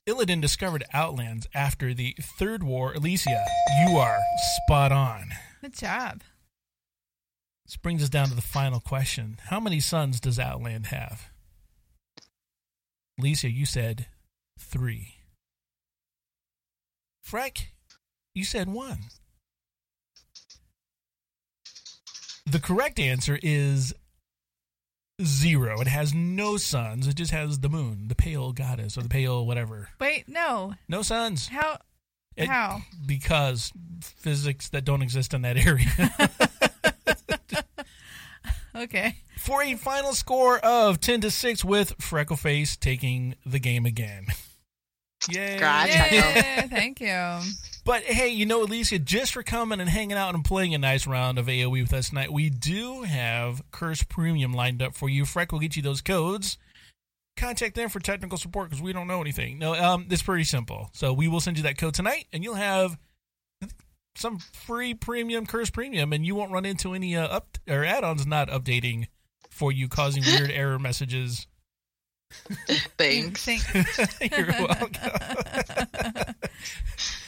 Illidan 0.08 0.40
discovered 0.40 0.86
Outlands 0.94 1.48
after 1.54 1.94
the 1.94 2.16
Third 2.22 2.64
War. 2.64 2.94
Alicia, 2.94 3.46
you 3.82 3.98
are 3.98 4.20
spot 4.56 4.94
on. 4.94 5.32
Good 5.62 5.74
job. 5.74 6.22
This 7.66 7.76
brings 7.76 8.02
us 8.02 8.08
down 8.08 8.30
to 8.30 8.36
the 8.36 8.42
final 8.42 8.80
question. 8.80 9.38
How 9.48 9.60
many 9.60 9.82
sons 9.82 10.22
does 10.22 10.40
Outland 10.40 10.88
have? 10.88 11.30
Alicia, 13.20 13.50
you 13.50 13.66
said 13.66 14.06
three. 14.58 15.16
Frank, 17.22 17.74
you 18.34 18.46
said 18.46 18.70
one. 18.70 19.00
The 22.46 22.60
correct 22.60 22.98
answer 22.98 23.38
is 23.44 23.94
zero. 25.24 25.82
It 25.82 25.88
has 25.88 26.14
no 26.14 26.58
suns. 26.58 27.08
It 27.08 27.16
just 27.16 27.32
has 27.32 27.60
the 27.60 27.70
moon, 27.70 28.08
the 28.08 28.16
pale 28.16 28.52
goddess, 28.54 28.98
or 28.98 29.02
the 29.04 29.10
pale 29.10 29.46
whatever. 29.46 29.90
Wait, 30.00 30.28
no. 30.28 30.74
No 30.88 31.02
suns. 31.02 31.48
How? 31.48 31.78
It- 32.36 32.48
How? 32.50 32.82
Because 33.06 33.72
physics 34.02 34.70
that 34.70 34.86
don't 34.86 35.02
exist 35.02 35.34
in 35.34 35.42
that 35.44 35.58
area. 35.58 35.88
Okay. 38.76 39.16
For 39.40 39.64
a 39.64 39.74
final 39.74 40.14
score 40.14 40.60
of 40.60 41.00
10 41.00 41.22
to 41.22 41.32
6 41.32 41.66
with 41.66 41.98
Freckleface 41.98 42.80
taking 42.80 43.34
the 43.44 43.58
game 43.58 43.88
again. 43.88 44.28
Yay. 45.32 45.56
Scratch. 45.58 45.90
Yeah, 46.12 46.68
thank 46.68 47.02
you. 47.02 47.40
But 47.88 48.04
hey, 48.04 48.28
you 48.28 48.46
know, 48.46 48.64
Alicia, 48.64 49.00
just 49.00 49.32
for 49.32 49.44
coming 49.44 49.80
and 49.80 49.90
hanging 49.90 50.18
out 50.18 50.36
and 50.36 50.44
playing 50.44 50.76
a 50.76 50.78
nice 50.78 51.08
round 51.08 51.40
of 51.40 51.46
AoE 51.46 51.84
with 51.84 51.94
us 51.94 52.10
tonight, 52.10 52.34
we 52.34 52.50
do 52.50 53.04
have 53.04 53.64
Curse 53.72 54.04
Premium 54.04 54.54
lined 54.54 54.82
up 54.82 54.94
for 54.94 55.08
you. 55.08 55.24
Freck 55.24 55.54
will 55.54 55.60
get 55.60 55.78
you 55.78 55.82
those 55.82 56.02
codes. 56.02 56.58
Contact 57.38 57.76
them 57.76 57.88
for 57.88 58.02
technical 58.02 58.38
support 58.38 58.70
because 58.70 58.84
we 58.84 58.92
don't 58.92 59.08
know 59.08 59.22
anything. 59.22 59.58
No, 59.58 59.74
um, 59.74 60.06
it's 60.10 60.22
pretty 60.22 60.44
simple. 60.44 60.90
So 60.92 61.14
we 61.14 61.30
will 61.30 61.40
send 61.40 61.56
you 61.56 61.64
that 61.64 61.78
code 61.78 61.94
tonight, 61.94 62.26
and 62.34 62.44
you'll 62.44 62.56
have 62.56 62.98
some 64.18 64.40
free 64.40 64.94
premium 64.94 65.46
Curse 65.46 65.70
Premium, 65.70 66.12
and 66.12 66.26
you 66.26 66.36
won't 66.36 66.52
run 66.52 66.66
into 66.66 66.94
any 66.94 67.16
uh, 67.16 67.26
up 67.26 67.58
or 67.70 67.86
add-ons 67.86 68.28
not 68.28 68.50
updating 68.50 69.08
for 69.50 69.72
you, 69.72 69.88
causing 69.88 70.24
weird 70.38 70.52
error 70.52 70.78
messages. 70.78 71.48
Thanks. 72.98 73.46
Thanks. 73.46 74.22
You're 74.38 74.48
welcome. 74.48 76.34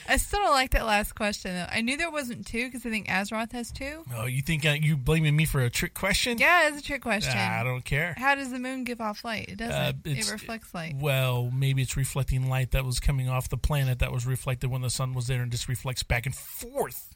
I 0.09 0.17
still 0.17 0.39
don't 0.39 0.51
like 0.51 0.71
that 0.71 0.85
last 0.85 1.13
question. 1.13 1.53
Though. 1.53 1.67
I 1.69 1.81
knew 1.81 1.95
there 1.95 2.09
wasn't 2.11 2.47
two 2.47 2.65
because 2.65 2.85
I 2.85 2.89
think 2.89 3.07
Azeroth 3.07 3.51
has 3.51 3.71
two. 3.71 4.03
oh, 4.15 4.25
you 4.25 4.41
think 4.41 4.65
uh, 4.65 4.71
you 4.71 4.97
blaming 4.97 5.35
me 5.35 5.45
for 5.45 5.61
a 5.61 5.69
trick 5.69 5.93
question? 5.93 6.37
Yeah, 6.39 6.67
it's 6.67 6.79
a 6.79 6.83
trick 6.83 7.01
question. 7.01 7.33
Ah, 7.35 7.59
I 7.59 7.63
don't 7.63 7.85
care. 7.85 8.15
How 8.17 8.35
does 8.35 8.51
the 8.51 8.59
moon 8.59 8.83
give 8.83 8.99
off 9.01 9.23
light? 9.23 9.49
It 9.49 9.57
doesn't. 9.57 9.75
Uh, 9.75 9.93
it 10.05 10.31
reflects 10.31 10.73
light. 10.73 10.95
Well, 10.97 11.51
maybe 11.53 11.81
it's 11.83 11.95
reflecting 11.95 12.49
light 12.49 12.71
that 12.71 12.83
was 12.85 12.99
coming 12.99 13.29
off 13.29 13.49
the 13.49 13.57
planet 13.57 13.99
that 13.99 14.11
was 14.11 14.25
reflected 14.25 14.71
when 14.71 14.81
the 14.81 14.89
sun 14.89 15.13
was 15.13 15.27
there 15.27 15.41
and 15.41 15.51
just 15.51 15.67
reflects 15.67 16.01
back 16.03 16.25
and 16.25 16.33
forth. 16.35 17.15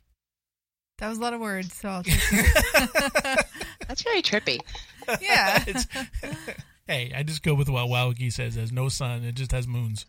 That 1.00 1.10
was 1.10 1.18
a 1.18 1.22
lot 1.22 1.34
of 1.34 1.40
words, 1.42 1.74
so 1.74 1.90
I'll 1.90 2.04
just, 2.04 2.32
That's 3.88 4.04
very 4.04 4.22
trippy. 4.22 4.60
yeah. 5.20 5.64
It's, 5.68 5.88
hey, 6.88 7.12
I 7.16 7.24
just 7.24 7.42
go 7.44 7.56
with 7.56 7.70
what 7.70 7.88
WoWWiki 7.88 8.32
says. 8.32 8.56
There's 8.56 8.72
no 8.72 8.90
sun, 8.90 9.24
it 9.24 9.36
just 9.36 9.52
has 9.52 9.68
moons. 9.68 10.06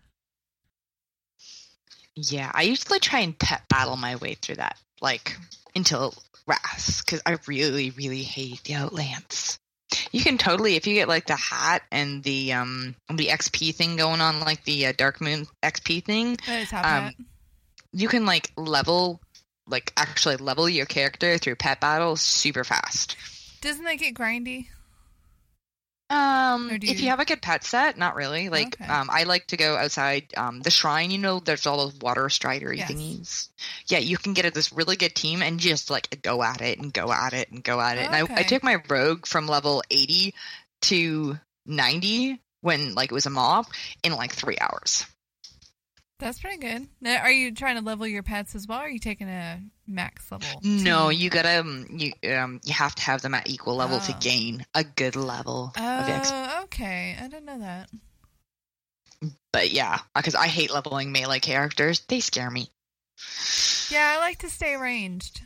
Yeah, 2.16 2.50
I 2.54 2.62
usually 2.62 3.00
try 3.00 3.20
and 3.20 3.38
pet 3.38 3.62
battle 3.68 3.96
my 3.96 4.16
way 4.16 4.34
through 4.34 4.56
that, 4.56 4.76
like 5.00 5.36
until 5.74 6.14
Ras, 6.46 7.02
because 7.02 7.22
I 7.26 7.38
really, 7.46 7.90
really 7.90 8.22
hate 8.22 8.62
the 8.64 8.74
Outlands. 8.74 9.58
You 10.12 10.22
can 10.22 10.38
totally, 10.38 10.76
if 10.76 10.86
you 10.86 10.94
get 10.94 11.08
like 11.08 11.26
the 11.26 11.36
hat 11.36 11.82
and 11.90 12.22
the 12.22 12.52
um 12.52 12.94
the 13.12 13.28
XP 13.28 13.74
thing 13.74 13.96
going 13.96 14.20
on, 14.20 14.40
like 14.40 14.64
the 14.64 14.86
uh, 14.86 14.92
Darkmoon 14.92 15.48
XP 15.62 16.04
thing, 16.04 16.36
That 16.46 16.60
is 16.60 16.70
top 16.70 16.86
Um, 16.86 17.12
you 17.92 18.08
can 18.08 18.26
like 18.26 18.52
level, 18.56 19.20
like 19.66 19.92
actually 19.96 20.36
level 20.36 20.68
your 20.68 20.86
character 20.86 21.38
through 21.38 21.56
pet 21.56 21.80
battles 21.80 22.20
super 22.20 22.64
fast. 22.64 23.16
Doesn't 23.60 23.84
that 23.84 23.98
get 23.98 24.14
grindy? 24.14 24.66
Um, 26.10 26.68
do 26.68 26.86
if 26.86 26.98
you- 26.98 27.04
you 27.04 27.10
have 27.10 27.20
a 27.20 27.24
good 27.24 27.40
pet 27.42 27.64
set, 27.64 27.96
not 27.96 28.14
really. 28.14 28.48
Like, 28.48 28.76
Okay. 28.80 28.86
um, 28.92 29.08
I 29.10 29.24
like 29.24 29.46
to 29.48 29.56
go 29.56 29.76
outside 29.76 30.32
um, 30.36 30.60
the 30.60 30.70
shrine. 30.70 31.10
You 31.10 31.18
know, 31.18 31.40
there's 31.40 31.66
all 31.66 31.78
those 31.78 31.94
water 32.00 32.24
stridery 32.26 32.76
Yes. 32.78 32.90
thingies. 32.90 33.48
Yeah, 33.86 33.98
you 33.98 34.18
can 34.18 34.34
get 34.34 34.44
a, 34.44 34.50
this 34.50 34.72
really 34.72 34.96
good 34.96 35.14
team 35.14 35.42
and 35.42 35.58
just 35.58 35.90
like 35.90 36.20
go 36.22 36.42
at 36.42 36.60
it 36.60 36.78
and 36.78 36.92
go 36.92 37.10
at 37.12 37.32
it 37.32 37.50
and 37.50 37.64
go 37.64 37.80
at 37.80 37.96
it. 37.98 38.06
And 38.06 38.14
I, 38.14 38.20
I 38.36 38.42
took 38.42 38.62
my 38.62 38.76
rogue 38.88 39.26
from 39.26 39.46
level 39.46 39.82
80 39.90 40.34
to 40.82 41.38
90 41.66 42.40
when 42.60 42.94
like 42.94 43.10
it 43.10 43.14
was 43.14 43.26
a 43.26 43.30
mob 43.30 43.66
in 44.02 44.12
like 44.12 44.32
three 44.32 44.58
hours. 44.60 45.06
That's 46.20 46.38
pretty 46.38 46.58
good. 46.58 46.86
Now, 47.00 47.18
are 47.22 47.30
you 47.30 47.52
trying 47.52 47.76
to 47.76 47.82
level 47.82 48.06
your 48.06 48.22
pets 48.22 48.54
as 48.54 48.66
well? 48.68 48.78
Or 48.80 48.84
are 48.84 48.88
you 48.88 48.98
taking 49.00 49.28
a 49.28 49.60
max 49.86 50.30
level? 50.30 50.48
No, 50.62 51.08
you 51.08 51.28
gotta 51.28 51.60
um, 51.60 51.86
you 51.90 52.12
um 52.32 52.60
you 52.64 52.72
have 52.72 52.94
to 52.94 53.02
have 53.02 53.20
them 53.20 53.34
at 53.34 53.48
equal 53.48 53.74
level 53.76 53.98
to 54.00 54.12
Oh. 54.12 54.18
gain 54.20 54.64
a 54.74 54.84
good 54.84 55.16
level 55.16 55.72
of 55.76 56.06
XP. 56.06 56.30
Oh, 56.32 56.62
okay. 56.64 57.16
I 57.20 57.24
didn't 57.24 57.44
know 57.46 57.58
that. 57.58 57.90
But 59.52 59.70
yeah, 59.70 59.98
because 60.14 60.34
I 60.34 60.46
hate 60.46 60.72
leveling 60.72 61.10
melee 61.12 61.40
characters. 61.40 62.00
They 62.08 62.20
scare 62.20 62.50
me. 62.50 62.68
Yeah, 63.90 64.14
I 64.16 64.18
like 64.18 64.38
to 64.38 64.50
stay 64.50 64.76
ranged. 64.76 65.42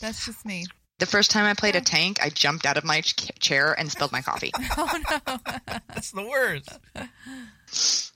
That's 0.00 0.24
just 0.26 0.44
me. 0.44 0.66
The 0.98 1.06
first 1.06 1.30
time 1.30 1.44
I 1.44 1.52
played 1.54 1.76
a 1.76 1.80
tank, 1.82 2.18
I 2.22 2.30
jumped 2.30 2.64
out 2.64 2.78
of 2.78 2.84
my 2.84 3.02
ch- 3.02 3.30
chair 3.38 3.74
and 3.78 3.90
spilled 3.90 4.12
my 4.12 4.22
coffee. 4.22 4.52
Oh 4.78 4.98
no. 5.10 5.18
That's 5.88 6.10
the 6.12 6.22
worst. 6.22 6.70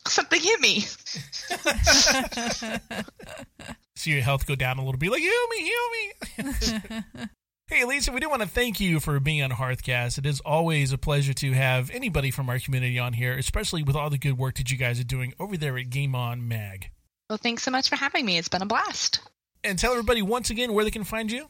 Something 0.08 0.40
hit 0.40 0.60
me. 0.60 0.80
See 3.96 4.12
your 4.12 4.22
health 4.22 4.46
go 4.46 4.54
down 4.54 4.78
a 4.78 4.84
little 4.84 4.98
bit. 4.98 5.10
Like, 5.10 5.20
heal 5.20 5.48
me, 5.48 5.62
heal 5.62 5.90
me. 5.90 6.12
hey, 7.68 7.84
Lisa, 7.84 8.12
we 8.12 8.20
do 8.20 8.28
want 8.30 8.42
to 8.42 8.48
thank 8.48 8.80
you 8.80 8.98
for 9.00 9.18
being 9.20 9.42
on 9.42 9.50
Hearthcast. 9.50 10.16
It 10.18 10.24
is 10.26 10.40
always 10.40 10.92
a 10.92 10.98
pleasure 10.98 11.34
to 11.34 11.52
have 11.52 11.90
anybody 11.90 12.30
from 12.30 12.48
our 12.48 12.58
community 12.58 12.98
on 12.98 13.12
here, 13.12 13.34
especially 13.34 13.82
with 13.82 13.96
all 13.96 14.08
the 14.10 14.18
good 14.18 14.38
work 14.38 14.56
that 14.56 14.70
you 14.70 14.78
guys 14.78 14.98
are 15.00 15.04
doing 15.04 15.34
over 15.38 15.56
there 15.56 15.76
at 15.78 15.90
Game 15.90 16.14
On 16.14 16.46
Mag. 16.48 16.90
Well, 17.28 17.38
thanks 17.38 17.62
so 17.62 17.70
much 17.70 17.88
for 17.90 17.96
having 17.96 18.24
me. 18.24 18.38
It's 18.38 18.48
been 18.48 18.62
a 18.62 18.66
blast. 18.66 19.20
And 19.62 19.78
tell 19.78 19.92
everybody 19.92 20.22
once 20.22 20.48
again 20.50 20.72
where 20.72 20.84
they 20.84 20.90
can 20.90 21.04
find 21.04 21.30
you. 21.30 21.48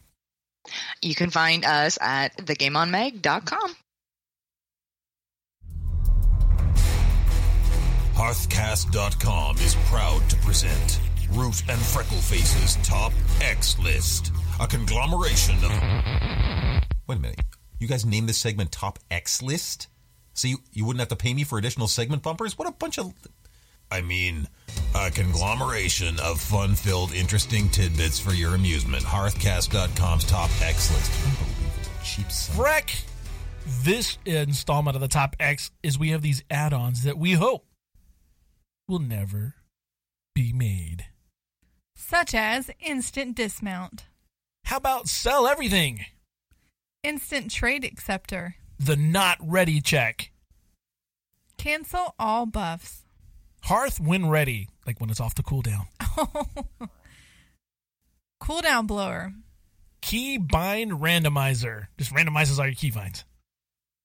You 1.02 1.14
can 1.14 1.30
find 1.30 1.64
us 1.64 1.98
at 2.00 2.36
thegameonmag.com. 2.36 3.74
Hearthcast.com 8.14 9.56
is 9.56 9.74
proud 9.86 10.28
to 10.28 10.36
present 10.36 11.00
Root 11.32 11.62
and 11.68 11.80
Freckleface's 11.80 12.76
Top 12.86 13.12
X 13.40 13.78
List, 13.78 14.32
a 14.60 14.66
conglomeration 14.66 15.56
of. 15.64 15.70
Wait 17.06 17.16
a 17.16 17.20
minute. 17.20 17.40
You 17.78 17.88
guys 17.88 18.04
named 18.04 18.28
this 18.28 18.36
segment 18.36 18.72
Top 18.72 18.98
X 19.10 19.42
List? 19.42 19.88
So 20.34 20.48
you, 20.48 20.58
you 20.72 20.84
wouldn't 20.84 21.00
have 21.00 21.08
to 21.08 21.16
pay 21.16 21.32
me 21.32 21.44
for 21.44 21.58
additional 21.58 21.88
segment 21.88 22.22
bumpers? 22.22 22.58
What 22.58 22.68
a 22.68 22.72
bunch 22.72 22.98
of. 22.98 23.14
I 23.90 24.00
mean, 24.02 24.46
a 24.94 25.10
conglomeration 25.10 26.18
of 26.20 26.40
fun 26.40 26.74
filled, 26.74 27.12
interesting 27.12 27.68
tidbits 27.70 28.18
for 28.20 28.32
your 28.32 28.54
amusement. 28.54 29.02
Hearthcast.com's 29.02 30.24
Top 30.24 30.50
X 30.62 30.92
List. 30.92 31.12
Unbelievable. 31.24 31.90
Cheap 32.04 32.30
son. 32.30 32.56
Freck, 32.56 33.02
this 33.82 34.18
installment 34.24 34.94
of 34.94 35.00
the 35.00 35.08
Top 35.08 35.34
X 35.40 35.70
is 35.82 35.98
we 35.98 36.10
have 36.10 36.22
these 36.22 36.42
add 36.50 36.72
ons 36.72 37.02
that 37.02 37.18
we 37.18 37.32
hope 37.32 37.66
will 38.88 38.98
never 39.00 39.54
be 40.34 40.52
made. 40.52 41.06
Such 41.96 42.34
as 42.34 42.70
instant 42.80 43.36
dismount, 43.36 44.04
How 44.64 44.76
about 44.78 45.08
sell 45.08 45.46
everything? 45.46 46.04
instant 47.02 47.50
trade 47.50 47.84
acceptor, 47.84 48.56
The 48.78 48.96
not 48.96 49.38
ready 49.40 49.80
check. 49.80 50.30
cancel 51.58 52.14
all 52.18 52.46
buffs, 52.46 53.04
Hearth 53.62 54.00
when 54.00 54.28
ready, 54.28 54.68
like 54.86 55.00
when 55.00 55.10
it's 55.10 55.20
off 55.20 55.34
the 55.34 55.42
cooldown. 55.42 55.86
cooldown 58.42 58.86
blower, 58.86 59.32
Key 60.02 60.38
bind 60.38 60.92
randomizer. 60.92 61.88
Just 61.98 62.12
randomizes 62.12 62.58
all 62.58 62.66
your 62.66 62.74
keybinds. 62.74 63.24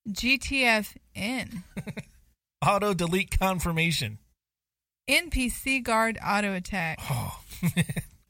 GTF 0.09 0.95
in, 1.15 1.63
Auto 2.65 2.93
delete 2.93 3.37
confirmation. 3.39 4.19
NPC 5.09 5.81
guard 5.83 6.17
auto 6.25 6.53
attack. 6.53 6.99
Oh. 7.09 7.39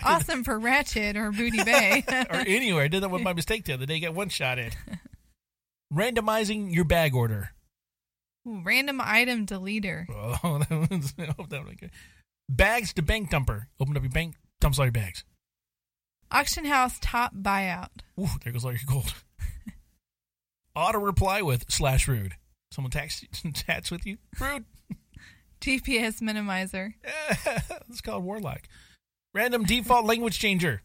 Awesome 0.03 0.43
for 0.43 0.59
Ratchet 0.59 1.17
or 1.17 1.31
Booty 1.31 1.63
Bay. 1.63 2.03
or 2.29 2.35
anywhere. 2.35 2.83
I 2.83 2.87
did 2.89 3.01
that 3.01 3.09
with 3.09 3.23
my 3.23 3.33
mistake 3.33 3.63
the 3.65 3.73
other 3.73 3.87
day. 3.87 3.99
Got 3.99 4.13
one 4.13 4.29
shot 4.29 4.59
in. 4.59 4.69
Randomizing 5.91 6.71
your 6.71 6.83
bag 6.83 7.15
order. 7.15 7.51
Ooh, 8.47 8.61
Random 8.63 9.01
item 9.03 9.45
deleter. 9.45 10.05
Oh, 10.43 10.59
that 10.59 10.89
was, 10.91 11.13
I 11.17 11.33
hope 11.37 11.49
that 11.49 11.65
was 11.65 11.75
good. 11.75 11.91
Bags 12.49 12.93
to 12.93 13.01
bank 13.01 13.31
dumper. 13.31 13.65
Open 13.79 13.97
up 13.97 14.03
your 14.03 14.11
bank, 14.11 14.35
dumps 14.61 14.77
all 14.77 14.85
your 14.85 14.91
bags. 14.91 15.23
Auction 16.31 16.65
house 16.65 16.97
top 17.01 17.33
buyout. 17.35 17.89
Ooh, 18.19 18.27
there 18.43 18.53
goes 18.53 18.65
all 18.65 18.71
your 18.71 18.81
gold. 18.87 19.13
Auto 20.75 20.99
reply 20.99 21.41
with 21.41 21.65
slash 21.69 22.07
rude. 22.07 22.33
Someone 22.71 22.91
tax, 22.91 23.23
chats 23.53 23.89
with 23.89 24.05
you. 24.05 24.17
Rude. 24.39 24.65
GPS 25.61 26.21
minimizer. 26.21 26.93
it's 27.89 28.01
called 28.01 28.23
Warlock. 28.23 28.67
Random 29.33 29.63
default 29.63 30.05
language 30.05 30.37
changer. 30.37 30.81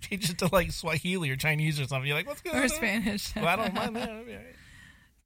Change 0.00 0.30
it 0.30 0.38
to 0.38 0.48
like 0.52 0.72
Swahili 0.72 1.30
or 1.30 1.36
Chinese 1.36 1.80
or 1.80 1.84
something. 1.86 2.06
You're 2.08 2.16
like, 2.16 2.26
what's 2.26 2.40
going 2.40 2.56
on? 2.56 2.64
Or 2.64 2.68
Spanish. 2.68 3.34
Well, 3.36 3.46
I 3.46 3.56
don't 3.56 3.74
mind 3.74 3.96
that. 3.96 4.06
That'd 4.08 4.26
be 4.26 4.32
all 4.32 4.38
right. 4.38 4.56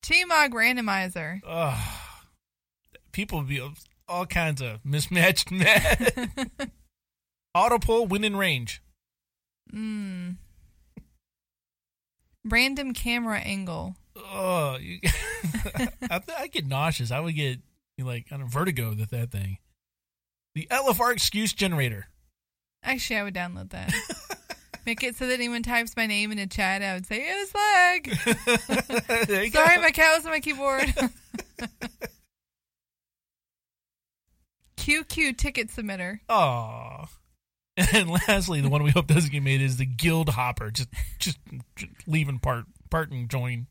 T-Mog 0.03 0.53
randomizer. 0.53 1.41
Ugh. 1.47 1.99
people 3.13 3.39
would 3.39 3.49
be 3.49 3.63
all 4.09 4.27
kinds 4.27 4.61
of 4.61 4.85
mismatched 4.85 5.51
mad. 5.53 6.13
Auto 7.55 7.79
pull, 7.79 8.07
win 8.07 8.25
in 8.25 8.37
range. 8.37 8.83
Mm. 9.73 10.37
Random 12.45 12.93
camera 12.93 13.39
angle. 13.39 13.95
Oh, 14.17 14.77
you, 14.81 14.99
I, 16.11 16.19
th- 16.19 16.39
I 16.39 16.49
get 16.51 16.67
nauseous. 16.67 17.11
I 17.11 17.21
would 17.21 17.35
get 17.35 17.61
like 17.99 18.27
on 18.33 18.43
a 18.43 18.47
vertigo 18.47 18.91
with 18.91 19.11
that 19.11 19.31
thing. 19.31 19.59
The 20.55 20.67
LFR 20.71 21.13
excuse 21.13 21.53
generator. 21.53 22.09
Actually, 22.83 23.21
I 23.21 23.23
would 23.23 23.35
download 23.35 23.71
that. 23.71 23.93
Make 24.85 25.03
it 25.05 25.17
so 25.17 25.27
that 25.29 25.35
anyone 25.35 25.63
types 25.63 25.97
my 25.97 26.07
name 26.07 26.33
in 26.33 26.39
a 26.39 26.47
chat, 26.47 26.83
I 26.83 26.95
would 26.95 27.07
say, 27.07 27.25
it 27.29 27.37
was 27.39 27.55
lag. 27.55 29.29
Sorry, 29.29 29.51
go. 29.51 29.65
my 29.81 29.91
cat 29.91 30.17
was 30.17 30.27
on 30.27 30.33
my 30.33 30.41
keyboard. 30.41 30.93
QQ 34.77 35.37
ticket 35.37 35.69
submitter. 35.69 36.19
Aw. 36.29 37.07
And 37.95 38.11
lastly, 38.11 38.61
the 38.61 38.69
one 38.69 38.83
we 38.83 38.91
hope 38.91 39.07
doesn't 39.07 39.33
get 39.33 39.43
made 39.43 39.63
is 39.63 39.79
the 39.79 39.87
Guild 39.87 40.29
Hopper. 40.29 40.71
Just, 40.71 40.91
just, 41.19 41.39
just 41.75 41.91
leaving 42.07 42.39
part, 42.39 42.67
part 42.91 43.11
and 43.11 43.31
join. 43.31 43.67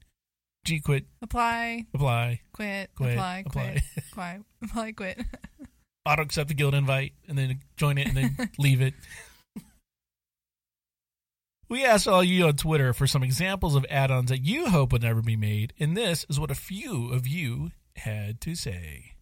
G 0.66 0.80
quit, 0.80 1.06
Apply, 1.22 1.86
apply, 1.94 2.42
quit, 2.52 2.90
Quit, 2.96 3.14
apply, 3.14 3.44
apply. 3.46 3.62
quit, 3.62 3.84
apply, 4.12 4.40
apply, 4.64 4.92
quit. 4.94 5.20
auto 6.06 6.22
accept 6.24 6.48
the 6.48 6.56
guild 6.56 6.74
invite, 6.74 7.14
and 7.28 7.38
then 7.38 7.60
join 7.78 8.00
it, 8.00 8.08
and 8.08 8.18
then 8.18 8.50
leave 8.58 8.82
it. 8.82 8.96
We 11.72 11.86
asked 11.86 12.06
all 12.06 12.22
you 12.22 12.48
on 12.48 12.58
Twitter 12.58 12.94
for 12.94 13.08
some 13.08 13.24
examples 13.24 13.76
of 13.76 13.86
add-ons 13.90 14.30
that 14.30 14.44
you 14.44 14.68
hope 14.68 14.92
would 14.92 15.04
never 15.04 15.22
be 15.22 15.38
made, 15.38 15.72
and 15.80 15.96
this 15.96 16.26
is 16.30 16.38
what 16.38 16.52
a 16.52 16.54
few 16.54 17.14
of 17.14 17.26
you 17.26 17.72
had 17.96 18.42
to 18.42 18.56
say. 18.56 19.14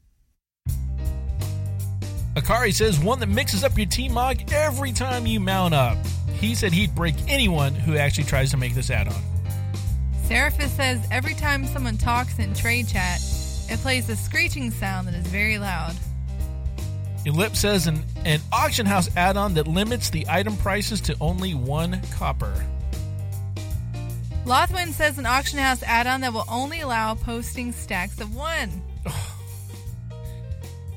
Akari 2.34 2.74
says 2.74 3.00
one 3.00 3.20
that 3.20 3.30
mixes 3.30 3.64
up 3.64 3.78
your 3.78 3.86
T-mog 3.86 4.52
every 4.52 4.92
time 4.92 5.28
you 5.28 5.40
mount 5.40 5.76
up. 5.76 5.96
He 6.40 6.56
said 6.56 6.74
he'd 6.74 6.96
break 6.96 7.14
anyone 7.28 7.76
who 7.76 7.98
actually 7.98 8.24
tries 8.24 8.50
to 8.50 8.58
make 8.58 8.74
this 8.74 8.90
add-on. 8.90 9.22
Seraphis 10.24 10.70
says 10.70 11.08
every 11.12 11.36
time 11.36 11.68
someone 11.68 11.98
talks 11.98 12.40
in 12.40 12.56
trade 12.56 12.88
chat, 12.88 13.22
it 13.70 13.78
plays 13.82 14.10
a 14.10 14.16
screeching 14.16 14.72
sound 14.72 15.08
that 15.08 15.14
is 15.14 15.28
very 15.28 15.60
loud. 15.60 15.96
Elip 17.30 17.56
says 17.56 17.86
an, 17.86 18.04
an 18.26 18.42
auction 18.52 18.88
house 18.88 19.08
add-on 19.16 19.54
that 19.54 19.68
limits 19.68 20.10
the 20.10 20.26
item 20.28 20.58
prices 20.58 21.00
to 21.02 21.16
only 21.22 21.54
one 21.54 22.02
copper. 22.12 22.66
Lothwin 24.46 24.92
says 24.94 25.20
an 25.20 25.28
auction 25.28 25.60
house 25.60 25.84
add-on 25.84 26.22
that 26.22 26.34
will 26.34 26.46
only 26.50 26.80
allow 26.82 27.14
posting 27.14 27.72
stacks 27.72 28.20
of 28.20 28.36
one. 28.36 28.82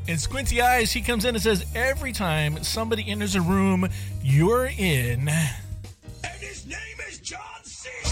And 0.09 0.21
Squinty 0.21 0.61
Eyes, 0.61 0.91
he 0.91 1.01
comes 1.01 1.25
in 1.25 1.37
and 1.37 1.43
says, 1.43 1.65
every 1.77 2.11
time 2.11 2.65
somebody 2.65 3.09
enters 3.09 3.37
a 3.37 3.41
room, 3.41 3.89
you're 4.21 4.67
in. 4.67 5.29
And 5.29 6.41
his 6.41 6.67
name 6.67 6.77
is 7.09 7.21
John 7.21 7.39
Cena. 7.63 8.09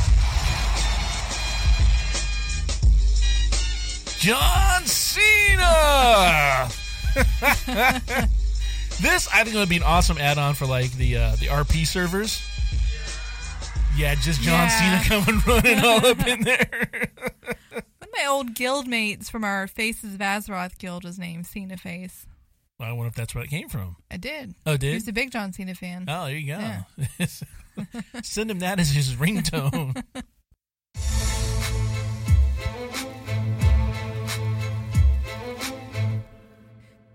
John 4.21 4.85
Cena! 4.87 6.71
this, 9.01 9.29
I 9.33 9.45
think, 9.45 9.55
would 9.57 9.69
be 9.69 9.77
an 9.77 9.83
awesome 9.83 10.19
add 10.19 10.39
on 10.39 10.55
for 10.55 10.67
like 10.67 10.93
the 10.93 11.17
uh, 11.17 11.31
the 11.37 11.47
RP 11.47 11.87
servers. 11.87 12.43
Yeah, 13.97 14.15
just 14.15 14.41
John 14.41 14.69
Yeah. 14.69 15.01
Cena 15.03 15.23
coming 15.23 15.41
running 15.47 15.85
all 15.85 16.05
up 16.07 16.27
in 16.27 16.43
there. 16.43 17.11
One 17.71 17.83
of 18.03 18.09
my 18.17 18.27
old 18.29 18.55
guild 18.55 18.87
mates 18.87 19.29
from 19.29 19.45
our 19.45 19.67
Faces 19.67 20.15
of 20.15 20.21
Azeroth 20.21 20.79
guild 20.79 21.05
was 21.05 21.19
named 21.19 21.47
Cena 21.47 21.77
Face. 21.77 22.27
I 22.79 22.93
wonder 22.93 23.09
if 23.09 23.15
that's 23.15 23.35
where 23.35 23.45
it 23.45 23.51
came 23.51 23.69
from. 23.69 23.97
I 24.11 24.17
did. 24.17 24.55
Oh, 24.65 24.73
He 24.73 24.79
did? 24.79 24.95
was 24.95 25.09
a 25.09 25.13
big 25.13 25.31
John 25.33 25.53
Cena 25.53 25.75
fan. 25.75 26.07
Oh, 26.09 26.25
there 26.27 26.37
you 26.37 26.55
go. 26.57 27.27
Send 28.23 28.51
him 28.51 28.61
that 28.61 28.81
as 28.81 28.91
his 28.91 29.15
ringtone. 29.17 30.03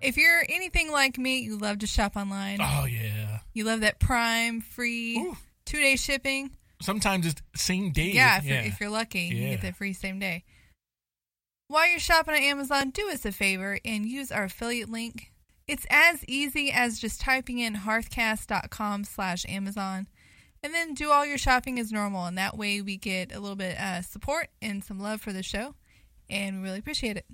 If 0.06 0.18
you're 0.18 0.45
anything 0.47 0.91
like 0.91 1.18
me, 1.18 1.39
you 1.39 1.58
love 1.58 1.80
to 1.80 1.88
shop 1.88 2.16
online. 2.16 2.60
oh, 2.62 2.86
yeah. 2.86 3.39
You 3.53 3.64
love 3.64 3.82
that 3.82 3.99
Prime 3.99 4.62
free 4.62 5.18
Ooh. 5.18 5.38
two 5.66 5.80
day 5.80 5.95
shipping. 5.95 6.51
Sometimes 6.82 7.26
it's 7.26 7.41
same 7.56 7.91
day. 7.91 8.12
Yeah, 8.12 8.38
if, 8.38 8.45
You're, 8.45 8.58
if 8.58 8.80
you're 8.80 8.89
lucky, 8.89 9.22
you 9.22 9.49
get 9.49 9.62
that 9.62 9.78
free 9.78 9.93
same 9.93 10.20
day. 10.20 10.43
While 11.68 11.89
you're 11.89 11.99
shopping 11.99 12.36
on 12.36 12.41
Amazon, 12.41 12.91
do 12.91 13.10
us 13.10 13.26
a 13.26 13.32
favor 13.32 13.80
and 13.84 14.06
use 14.06 14.32
our 14.32 14.43
affiliate 14.43 14.89
link. 14.89 15.32
It's 15.68 15.88
as 15.89 16.24
easy 16.26 16.72
as 16.72 16.99
just 16.99 17.20
typing 17.22 17.58
in 17.58 17.74
hearthcast.com 17.74 19.06
slash 19.06 19.45
Amazon 19.49 20.08
and 20.62 20.74
then 20.74 20.93
do 20.93 21.10
all 21.10 21.26
your 21.26 21.39
shopping 21.39 21.80
as 21.80 21.91
normal. 21.91 22.26
And 22.26 22.38
that 22.38 22.56
way 22.56 22.82
we 22.82 22.97
get 22.97 23.34
a 23.34 23.39
little 23.39 23.56
bit 23.56 23.80
uh, 23.80 24.03
support 24.03 24.49
and 24.62 24.84
some 24.84 24.99
love 24.99 25.22
for 25.22 25.34
the 25.34 25.41
show. 25.41 25.74
And 26.30 26.58
we 26.58 26.64
really 26.64 26.80
appreciate 26.80 27.18
it. 27.18 27.26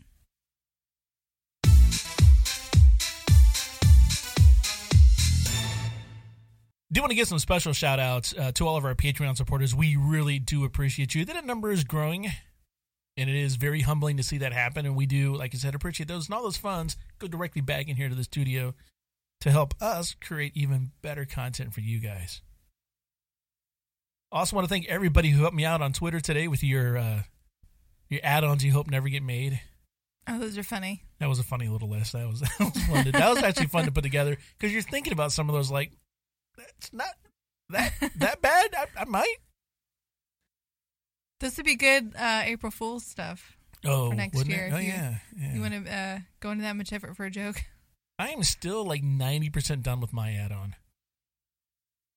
Do 6.92 7.02
want 7.02 7.12
to 7.12 7.16
give 7.16 7.28
some 7.28 7.39
special 7.39 7.74
shout 7.74 8.00
outs 8.00 8.34
uh, 8.38 8.52
to 8.54 8.68
all 8.68 8.76
of 8.76 8.86
our 8.86 8.96
Patreon 8.96 9.38
supporters. 9.38 9.74
We 9.74 9.96
really 9.96 10.39
do 10.39 10.66
appreciate 10.66 11.16
you. 11.16 11.24
That 11.26 11.46
number 11.46 11.72
is 11.72 11.84
growing, 11.84 12.30
and 13.16 13.30
it 13.30 13.36
is 13.36 13.56
very 13.56 13.82
humbling 13.82 14.18
to 14.18 14.24
see 14.24 14.39
that 14.39 14.52
happen. 14.52 14.86
And 14.86 14.96
we 14.96 15.06
do, 15.06 15.36
like 15.36 15.56
I 15.56 15.58
said, 15.58 15.74
appreciate 15.74 16.08
those. 16.08 16.28
And 16.28 16.36
all 16.36 16.44
those 16.44 16.58
funds 16.58 16.98
go 17.20 17.28
directly 17.28 17.62
back 17.62 17.88
in 17.88 17.96
here 17.96 18.10
to 18.10 18.16
the 18.16 18.24
studio 18.24 18.74
to 19.42 19.52
help 19.52 19.74
us 19.82 20.16
create 20.22 20.52
even 20.56 20.92
better 21.02 21.26
content 21.26 21.74
for 21.74 21.82
you 21.82 22.00
guys. 22.00 22.42
Also, 24.32 24.56
want 24.56 24.66
to 24.66 24.70
thank 24.70 24.88
everybody 24.88 25.30
who 25.30 25.42
helped 25.42 25.56
me 25.56 25.66
out 25.66 25.82
on 25.82 25.94
Twitter 25.94 26.20
today 26.20 26.48
with 26.48 26.64
your 26.64 26.98
uh, 26.98 27.24
your 28.10 28.22
add-ons 28.24 28.64
you 28.64 28.72
hope 28.72 28.89
never 28.89 29.10
get 29.10 29.24
made. 29.24 29.60
Oh, 30.28 30.39
those 30.39 30.58
are 30.58 30.64
funny. 30.64 31.04
That 31.20 31.28
was 31.30 31.39
a 31.39 31.44
funny 31.44 31.68
little 31.68 31.89
list. 31.89 32.14
That 32.14 32.28
was 32.28 32.39
that 32.60 32.60
was 32.60 32.84
fun. 32.86 33.06
To, 33.06 33.12
that 33.12 33.30
was 33.30 33.44
actually 33.44 33.68
fun 33.68 33.86
to 33.86 33.92
put 33.92 34.04
together 34.04 34.38
because 34.58 34.72
you're 34.72 34.82
thinking 34.82 35.14
about 35.14 35.32
some 35.32 35.50
of 35.50 35.56
those 35.56 35.72
like 35.72 35.92
that's 36.66 36.93
not 36.93 37.07
that 37.70 37.93
that 38.18 38.41
bad. 38.41 38.70
I, 38.76 39.01
I 39.01 39.05
might. 39.05 39.38
This 41.39 41.57
would 41.57 41.66
be 41.66 41.76
good 41.76 42.14
uh, 42.18 42.41
April 42.45 42.72
Fool's 42.72 43.05
stuff. 43.05 43.57
Oh, 43.84 44.09
For 44.12 44.16
next 44.16 44.45
year, 44.45 44.68
It? 44.68 44.74
Oh 44.74 44.78
you- 44.78 44.88
yeah, 44.89 45.16
yeah. 45.36 45.53
You 45.55 45.62
want 45.62 45.86
to 45.86 45.91
uh, 45.91 46.20
go 46.39 46.51
into 46.51 46.64
that 46.64 46.76
much 46.76 46.93
effort 46.93 47.16
for 47.16 47.26
a 47.26 47.32
joke? 47.32 47.64
I 48.20 48.30
am 48.30 48.43
still 48.43 48.86
like 48.86 49.01
ninety 49.03 49.49
percent 49.49 49.82
done 49.84 49.99
with 50.01 50.14
my 50.14 50.34
add-on. 50.34 50.76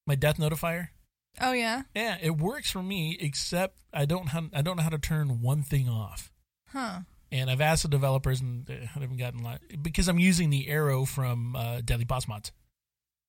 My 0.06 0.14
death 0.14 0.36
notifier. 0.36 0.88
Oh, 1.40 1.52
yeah? 1.52 1.82
Yeah, 1.96 2.18
it 2.20 2.36
works 2.36 2.70
for 2.70 2.82
me, 2.82 3.16
except 3.18 3.78
I 3.92 4.04
don't 4.04 4.28
how, 4.28 4.44
I 4.52 4.60
don't 4.62 4.76
know 4.76 4.82
how 4.82 4.90
to 4.90 4.98
turn 4.98 5.40
one 5.40 5.62
thing 5.62 5.88
off. 5.88 6.30
Huh. 6.68 7.00
And 7.32 7.50
I've 7.50 7.60
asked 7.62 7.82
the 7.82 7.88
developers, 7.88 8.40
and 8.40 8.68
I 8.70 8.84
haven't 8.84 9.16
gotten 9.16 9.40
a 9.40 9.42
lot 9.42 9.60
because 9.82 10.06
I'm 10.06 10.18
using 10.20 10.50
the 10.50 10.68
arrow 10.68 11.04
from 11.06 11.56
uh, 11.56 11.80
Deadly 11.84 12.04
Boss 12.04 12.28
Mods. 12.28 12.52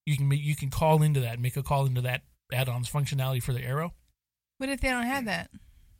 You 0.05 0.17
can 0.17 0.31
you 0.31 0.55
can 0.55 0.69
call 0.69 1.01
into 1.01 1.19
that, 1.21 1.39
make 1.39 1.57
a 1.57 1.63
call 1.63 1.85
into 1.85 2.01
that 2.01 2.21
add-on's 2.53 2.89
functionality 2.89 3.41
for 3.41 3.53
the 3.53 3.63
arrow. 3.63 3.93
What 4.57 4.69
if 4.69 4.79
they 4.81 4.89
don't 4.89 5.03
have 5.05 5.25
that? 5.25 5.49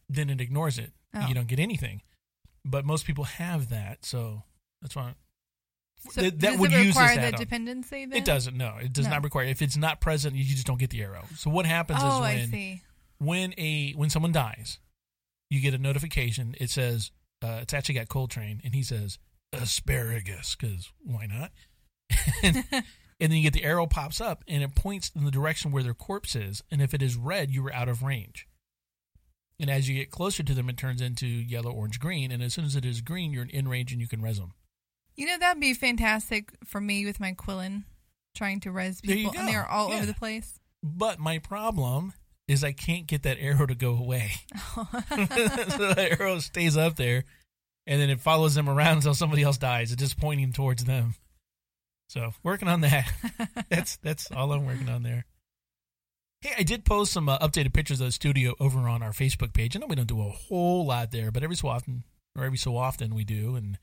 Then 0.10 0.30
it 0.30 0.39
ignores 0.39 0.78
it. 0.78 0.91
Oh. 1.14 1.28
You 1.28 1.34
don't 1.34 1.47
get 1.47 1.60
anything. 1.60 2.01
But 2.64 2.86
most 2.86 3.06
people 3.06 3.24
have 3.26 3.70
that, 3.70 4.06
so 4.06 4.43
that's 4.82 4.95
why 4.95 5.16
So 6.12 6.22
that- 6.22 6.39
that 6.41 6.60
would 6.60 6.72
it 6.72 6.78
use 6.86 6.95
require 6.95 7.16
that 7.18 7.38
dependency 7.38 8.06
then? 8.06 8.18
it 8.18 8.26
doesn't. 8.26 8.56
No, 8.56 8.78
it 8.78 8.93
does 8.93 9.06
No. 9.06 9.12
not 9.12 9.24
require. 9.24 9.45
If 9.45 9.62
it's 9.62 9.78
not 9.78 10.01
present, 10.01 10.36
you 10.36 10.43
just 10.45 10.68
don't 10.68 10.80
get 10.80 10.91
the 10.91 11.01
arrow. 11.01 11.26
So 11.36 11.49
what 11.49 11.66
happens 11.66 11.99
Oh, 12.01 12.08
is 12.08 12.14
I 12.14 12.36
when 12.36 12.51
see. 12.51 12.82
when 13.18 13.53
a 13.58 13.93
when 13.93 14.10
someone 14.12 14.32
dies, 14.32 14.80
you 15.49 15.60
get 15.62 15.74
a 15.74 15.78
notification. 15.80 16.56
It 16.60 16.70
says 16.70 17.12
uh, 17.41 17.60
it's 17.62 17.74
actually 17.74 17.95
got 17.95 18.08
Coltrane, 18.10 18.62
and 18.64 18.74
he 18.76 18.84
says 18.84 19.18
asparagus 19.53 20.56
because 20.56 20.91
why 21.03 21.26
not? 21.26 21.51
and, 22.43 22.64
and 23.20 23.32
then 23.32 23.38
you 23.38 23.43
get 23.43 23.53
the 23.53 23.63
arrow 23.63 23.88
pops 23.88 24.20
up, 24.20 24.43
and 24.47 24.61
it 24.63 24.76
points 24.76 25.11
in 25.16 25.26
the 25.26 25.32
direction 25.32 25.72
where 25.72 25.84
their 25.84 25.93
corpse 25.93 26.36
is. 26.36 26.63
And 26.70 26.82
if 26.82 26.93
it 26.93 27.01
is 27.01 27.16
red, 27.16 27.51
you 27.51 27.66
are 27.68 27.74
out 27.74 27.89
of 27.89 28.03
range. 28.03 28.47
And 29.59 29.70
as 29.70 29.88
you 29.88 29.95
get 29.95 30.11
closer 30.11 30.43
to 30.43 30.53
them, 30.53 30.70
it 30.70 30.76
turns 30.78 31.01
into 31.01 31.26
yellow, 31.28 31.72
orange, 31.72 31.99
green. 31.99 32.30
And 32.32 32.43
as 32.43 32.53
soon 32.53 32.66
as 32.66 32.76
it 32.76 32.84
is 32.84 32.99
green, 32.99 33.32
you're 33.32 33.45
in 33.49 33.68
range 33.70 33.93
and 33.93 34.01
you 34.01 34.07
can 34.07 34.22
res 34.22 34.38
them. 34.38 34.51
You 35.16 35.28
know, 35.28 35.38
that'd 35.39 35.61
be 35.61 35.74
fantastic 35.74 36.51
for 36.66 36.82
me 36.82 37.05
with 37.05 37.22
my 37.22 37.32
Quillen, 37.34 37.86
trying 38.36 38.59
to 38.61 38.72
res 38.72 38.99
people, 38.99 39.32
and 39.38 39.47
they're 39.47 39.66
all 39.66 39.89
Yeah. 39.89 39.95
over 39.97 40.05
the 40.07 40.13
place. 40.13 40.59
But 40.84 41.20
my 41.20 41.39
problem 41.39 42.11
is 42.49 42.66
I 42.66 42.74
can't 42.74 43.07
get 43.07 43.24
that 43.24 43.38
arrow 43.39 43.66
to 43.66 43.76
go 43.76 43.95
away. 43.95 44.34
so 44.76 44.84
the 45.93 46.18
arrow 46.20 46.39
stays 46.39 46.76
up 46.76 46.97
there, 46.97 47.24
and 47.88 48.01
then 48.01 48.09
it 48.09 48.20
follows 48.20 48.55
them 48.55 48.70
around 48.70 48.97
until 48.97 49.13
somebody 49.13 49.41
else 49.43 49.57
dies. 49.57 49.93
It's 49.93 50.01
just 50.01 50.20
pointing 50.20 50.51
towards 50.51 50.84
them. 50.84 51.16
So 52.10 52.32
working 52.43 52.68
on 52.68 52.82
that. 52.82 53.12
that's 53.70 53.97
that's 53.97 54.32
all 54.32 54.51
I'm 54.51 54.66
working 54.66 54.89
on 54.89 55.03
there. 55.03 55.26
Hey, 56.41 56.53
I 56.60 56.64
did 56.64 56.86
post 56.86 57.12
some 57.14 57.28
uh, 57.30 57.39
updated 57.39 57.74
pictures 57.74 57.99
of 58.01 58.08
the 58.08 58.12
studio 58.12 58.53
over 58.60 58.80
on 58.88 59.01
our 59.01 59.12
Facebook 59.12 59.53
page. 59.53 59.76
I 59.76 59.80
know 59.80 59.88
we 59.88 59.95
don't 59.95 60.08
do 60.08 60.22
a 60.22 60.30
whole 60.30 60.86
lot 60.86 61.12
there, 61.12 61.32
but 61.32 61.43
every 61.43 61.56
so 61.56 61.68
often, 61.70 62.03
or 62.38 62.43
every 62.45 62.58
so 62.58 62.78
often, 62.78 63.16
we 63.16 63.24
do. 63.24 63.56
And 63.56 63.80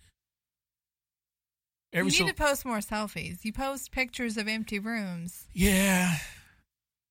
every 1.93 2.12
you 2.12 2.18
need 2.20 2.27
so 2.27 2.33
to 2.33 2.35
post 2.35 2.64
more 2.64 2.79
selfies. 2.79 3.45
You 3.45 3.53
post 3.53 3.91
pictures 3.91 4.37
of 4.37 4.47
empty 4.47 4.79
rooms. 4.79 5.49
yeah, 5.53 6.16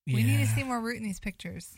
We 0.06 0.22
need 0.22 0.38
to 0.38 0.46
see 0.46 0.62
more 0.62 0.80
root 0.80 0.96
in 0.96 1.02
these 1.02 1.20
pictures. 1.20 1.74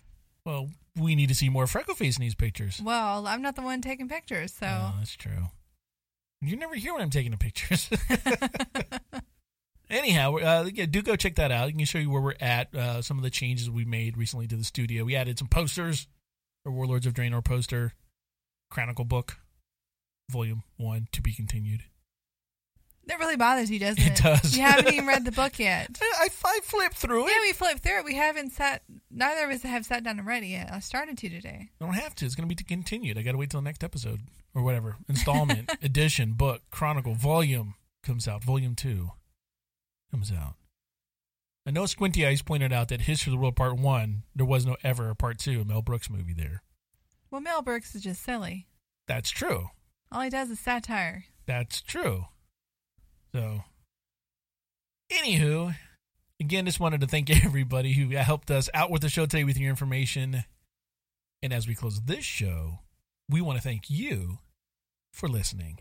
Well, 0.47 0.69
we 0.97 1.15
need 1.17 1.31
to 1.31 1.35
see 1.35 1.49
more 1.49 1.67
freckle 1.67 1.95
face 1.95 2.17
in 2.17 2.23
these 2.23 2.35
pictures. 2.35 2.81
Well, 2.85 3.27
I'm 3.27 3.43
not 3.43 3.57
the 3.57 3.63
one 3.63 3.81
taking 3.81 4.09
pictures, 4.09 4.53
so 4.53 4.67
Oh, 4.69 4.95
that's 4.99 5.17
true. 5.17 5.49
You 6.41 6.57
never 6.57 6.75
hear 6.75 6.93
when 6.93 7.03
I'm 7.03 7.11
taking 7.11 7.31
the 7.31 7.39
pictures. 7.39 7.89
Anyhow, 9.91 10.37
uh, 10.37 10.69
yeah, 10.73 10.87
do 10.87 11.03
go 11.03 11.17
check 11.17 11.37
that 11.37 11.51
out. 11.51 11.69
You 11.69 11.77
can 11.77 11.85
show 11.85 11.99
you 11.99 12.11
where 12.11 12.23
we're 12.23 12.35
at, 12.41 12.75
uh, 12.75 13.03
some 13.03 13.19
of 13.19 13.23
the 13.23 13.31
changes 13.31 13.71
we 13.71 13.85
made 13.85 14.17
recently 14.17 14.47
to 14.49 14.57
the 14.57 14.65
studio. 14.65 15.05
We 15.05 15.15
added 15.15 15.39
some 15.39 15.49
posters, 15.49 16.09
a 16.67 16.71
Warlords 16.71 17.07
of 17.07 17.15
Draenor 17.15 17.45
poster, 17.45 17.93
Chronicle 18.71 19.05
book, 19.05 19.39
volume 20.31 20.63
one 20.77 21.09
to 21.13 21.23
be 21.23 21.33
continued. 21.33 21.85
That 23.07 23.19
really 23.19 23.37
bothers 23.37 23.71
you, 23.71 23.79
doesn't 23.79 24.03
It 24.03 24.19
it? 24.19 24.23
does. 24.23 24.57
You 24.57 24.63
haven't 24.63 24.93
even 24.95 25.07
read 25.07 25.25
the 25.27 25.33
book 25.43 25.59
yet. 25.59 25.99
I, 26.01 26.29
I 26.45 26.61
flipped 26.63 26.97
through 26.97 27.27
it. 27.27 27.31
Yeah, 27.33 27.41
we 27.43 27.53
flipped 27.53 27.83
through 27.83 27.99
it. 27.99 28.05
We 28.05 28.15
haven't 28.15 28.53
sat. 28.53 28.83
Neither 29.11 29.45
of 29.45 29.51
us 29.55 29.63
have 29.63 29.85
sat 29.85 30.05
down 30.05 30.19
and 30.19 30.27
read 30.27 30.43
it 30.43 30.47
yet. 30.49 30.71
I 30.73 30.79
started 30.79 31.19
to 31.19 31.29
today. 31.29 31.69
I 31.81 31.85
don't 31.85 31.95
have 31.95 32.15
to. 32.17 32.25
It's 32.27 32.35
going 32.35 32.49
to 32.49 32.55
be 32.55 32.63
continued. 32.65 33.19
I 33.19 33.23
got 33.23 33.33
to 33.33 33.39
wait 33.39 33.51
till 33.51 33.61
the 33.61 33.65
next 33.65 33.85
episode 33.85 34.21
or 34.55 34.63
whatever. 34.63 34.97
Installment, 35.09 35.71
edition, 35.83 36.33
book, 36.33 36.63
chronicle, 36.71 37.15
volume 37.15 37.75
comes 38.03 38.27
out. 38.27 38.43
Volume 38.43 38.75
two 38.75 39.11
comes 40.11 40.33
out. 40.33 40.55
I 41.67 41.71
know 41.71 41.87
Squinty 41.87 42.27
Eyes 42.27 42.43
pointed 42.43 42.73
out 42.73 42.89
that 42.89 43.03
History 43.03 43.31
of 43.33 43.39
the 43.39 43.43
World 43.43 43.57
Part 43.57 43.79
One, 43.79 44.23
there 44.35 44.45
was 44.47 44.65
no 44.67 44.77
ever 44.83 45.11
a 45.11 45.15
Part 45.15 45.39
Two, 45.39 45.61
a 45.61 45.65
Mel 45.65 45.83
Brooks 45.83 46.09
movie 46.11 46.35
there. 46.35 46.63
Well, 47.31 47.41
Mel 47.41 47.63
Brooks 47.63 47.95
is 47.95 48.03
just 48.03 48.23
silly. 48.23 48.67
That's 49.09 49.31
true. 49.31 49.69
All 50.13 50.21
he 50.23 50.31
does 50.31 50.51
is 50.51 50.61
satire. 50.61 51.25
That's 51.47 51.81
true. 51.83 52.27
So, 53.35 53.65
anywho, 55.11 55.75
again, 56.39 56.67
just 56.67 56.79
wanted 56.79 57.01
to 57.01 57.09
thank 57.09 57.31
everybody 57.45 57.93
who 57.93 58.15
helped 58.15 58.51
us 58.53 58.71
out 58.73 58.93
with 58.93 59.03
the 59.03 59.09
show 59.09 59.27
today 59.27 59.43
with 59.43 59.59
your 59.59 59.71
information. 59.71 60.45
And 61.43 61.53
as 61.53 61.67
we 61.67 61.75
close 61.75 62.01
this 62.03 62.25
show, 62.25 62.79
we 63.29 63.41
want 63.41 63.59
to 63.59 63.63
thank 63.63 63.91
you 63.91 64.39
for 65.13 65.29
listening. 65.29 65.81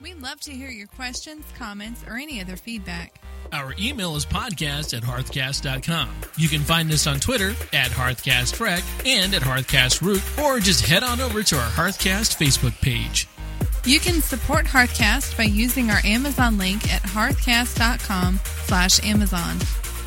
We'd 0.00 0.22
love 0.22 0.40
to 0.40 0.50
hear 0.50 0.70
your 0.70 0.86
questions, 0.86 1.44
comments, 1.58 2.02
or 2.08 2.16
any 2.16 2.40
other 2.40 2.56
feedback. 2.56 3.20
Our 3.52 3.74
email 3.78 4.16
is 4.16 4.24
podcast 4.24 4.96
at 4.96 5.02
hearthcast.com. 5.02 6.08
You 6.38 6.48
can 6.48 6.60
find 6.60 6.90
us 6.90 7.06
on 7.06 7.20
Twitter 7.20 7.50
at 7.74 7.90
hearthcastrec 7.90 8.82
and 9.06 9.34
at 9.34 9.42
hearthcastroot, 9.42 10.42
or 10.42 10.58
just 10.58 10.86
head 10.86 11.02
on 11.02 11.20
over 11.20 11.42
to 11.42 11.56
our 11.58 11.70
Hearthcast 11.70 12.38
Facebook 12.42 12.80
page. 12.80 13.28
You 13.84 13.98
can 13.98 14.20
support 14.20 14.66
Hearthcast 14.66 15.36
by 15.36 15.44
using 15.44 15.90
our 15.90 16.00
Amazon 16.04 16.58
link 16.58 16.92
at 16.92 17.02
hearthcast.com 17.02 18.38
slash 18.64 19.02
Amazon. 19.04 19.56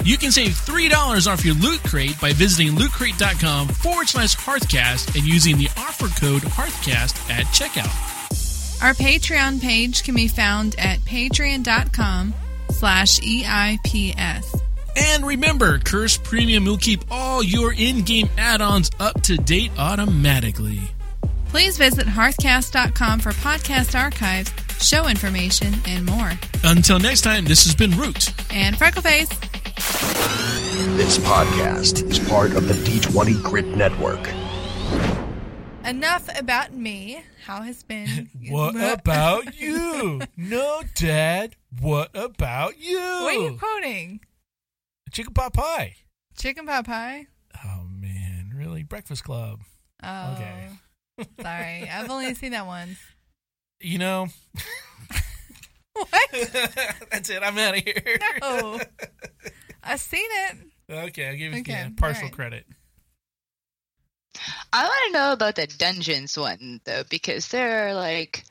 You 0.04 0.18
can 0.18 0.32
save 0.32 0.52
$3 0.52 1.32
off 1.32 1.46
your 1.46 1.56
Loot 1.56 1.82
Crate 1.84 2.20
by 2.20 2.34
visiting 2.34 2.74
lootcrate.com 2.74 3.70
forward 3.70 4.10
slash 4.10 4.36
Hearthcast 4.36 5.16
and 5.16 5.26
using 5.26 5.58
the 5.58 5.70
offer 5.78 6.08
code 6.20 6.42
Hearthcast 6.42 7.30
at 7.32 7.46
checkout. 7.48 8.84
Our 8.84 8.94
Patreon 8.94 9.62
page 9.62 10.04
can 10.04 10.14
be 10.16 10.28
found 10.28 10.76
at 10.78 11.00
patreon.com 11.00 12.34
slash 12.70 13.20
EIPS. 13.22 14.60
And 14.96 15.26
remember, 15.26 15.80
Curse 15.80 16.18
Premium 16.18 16.66
will 16.66 16.78
keep 16.78 17.06
all 17.10 17.42
your 17.42 17.74
in-game 17.74 18.30
add-ons 18.38 18.92
up 19.00 19.22
to 19.24 19.38
date 19.38 19.72
automatically. 19.78 20.93
Please 21.54 21.78
visit 21.78 22.08
hearthcast.com 22.08 23.20
for 23.20 23.30
podcast 23.34 23.94
archives, 23.94 24.52
show 24.84 25.08
information, 25.08 25.76
and 25.86 26.04
more. 26.04 26.32
Until 26.64 26.98
next 26.98 27.22
time, 27.22 27.46
this 27.46 27.64
has 27.66 27.76
been 27.76 27.92
Root. 27.92 28.34
And 28.52 28.76
Freckleface. 28.76 29.30
This 30.98 31.20
podcast 31.20 32.10
is 32.10 32.18
part 32.28 32.54
of 32.56 32.68
the 32.68 32.74
D20 32.74 33.44
Grit 33.44 33.68
Network. 33.68 34.28
Enough 35.86 36.28
about 36.40 36.74
me. 36.74 37.24
How 37.46 37.62
has 37.62 37.84
been? 37.84 38.32
What 38.50 38.76
about 38.76 39.56
you? 39.56 40.22
No, 40.36 40.82
Dad. 40.96 41.56
What 41.80 42.10
about 42.16 42.80
you? 42.80 42.98
What 42.98 43.36
are 43.36 43.40
you 43.40 43.58
quoting? 43.60 44.22
Chicken 45.12 45.36
pot 45.36 45.54
pie. 45.54 45.98
Chicken 46.36 46.66
pot 46.66 46.88
pie? 46.88 47.28
Oh 47.64 47.84
man, 47.88 48.54
really? 48.56 48.82
Breakfast 48.82 49.24
Club. 49.24 49.60
Oh. 50.02 50.34
Okay. 50.34 50.70
Sorry. 51.42 51.90
I've 51.90 52.10
only 52.10 52.34
seen 52.34 52.52
that 52.52 52.66
once. 52.66 52.98
You 53.80 53.98
know, 53.98 54.28
What? 55.94 56.10
that's 57.12 57.30
it. 57.30 57.44
I'm 57.44 57.58
out 57.58 57.78
of 57.78 57.84
here. 57.84 58.18
Oh. 58.42 58.80
I've 59.84 60.00
seen 60.00 60.26
it. 60.50 60.58
Okay, 60.90 61.28
I'll 61.28 61.36
give 61.36 61.54
you 61.54 61.60
Okay, 61.60 61.72
yeah, 61.72 61.90
partial 61.98 62.24
alright. 62.24 62.34
credit. 62.34 62.66
I 64.72 64.84
want 64.84 65.02
to 65.08 65.14
know 65.14 65.32
about 65.34 65.56
the 65.56 65.68
dungeons 65.68 66.38
one 66.38 66.82
though, 66.86 67.04
because 67.10 67.50
there 67.50 67.88
are 67.90 67.94
like 67.94 68.44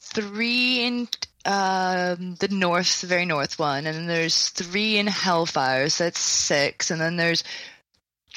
three 0.00 0.84
in 0.84 1.08
um, 1.44 2.34
the 2.40 2.48
north, 2.50 3.00
the 3.02 3.06
very 3.06 3.24
north 3.24 3.58
one, 3.58 3.86
and 3.86 3.96
then 3.96 4.06
there's 4.06 4.48
three 4.50 4.98
in 4.98 5.06
Hellfire, 5.06 5.88
so 5.88 6.04
that's 6.04 6.20
six, 6.20 6.90
and 6.90 7.00
then 7.00 7.16
there's 7.16 7.44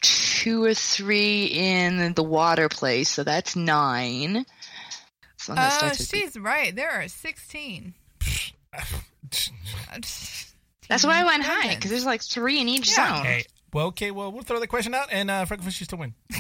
two 0.02 0.64
or 0.64 0.74
three 0.74 1.46
in 1.46 2.14
the 2.14 2.24
water 2.24 2.70
place, 2.70 3.10
so 3.10 3.24
that's 3.24 3.56
nine. 3.56 4.46
So 5.38 5.54
one 5.54 5.62
that 5.62 5.72
Oh, 5.74 5.78
starts 5.78 6.00
with 6.00 6.12
B. 6.12 6.20
she's 6.22 6.38
right. 6.38 6.76
There 6.76 6.90
are 6.92 7.08
16. 7.08 7.94
That's 10.88 11.04
why 11.04 11.22
I 11.22 11.24
went 11.26 11.44
high 11.44 11.76
because 11.76 11.90
there's 11.92 12.06
like 12.06 12.22
three 12.22 12.62
in 12.62 12.70
each 12.70 12.90
Yeah. 12.90 13.16
zone. 13.16 13.26
Hey, 13.26 13.46
well, 13.74 13.88
okay, 13.88 14.12
well, 14.12 14.32
we'll 14.32 14.44
throw 14.44 14.60
the 14.60 14.68
question 14.68 14.94
out, 14.94 15.08
and 15.12 15.32
uh, 15.32 15.46
Frecklefish 15.46 15.80
used 15.80 15.90
to 15.90 15.96
win. 15.96 16.14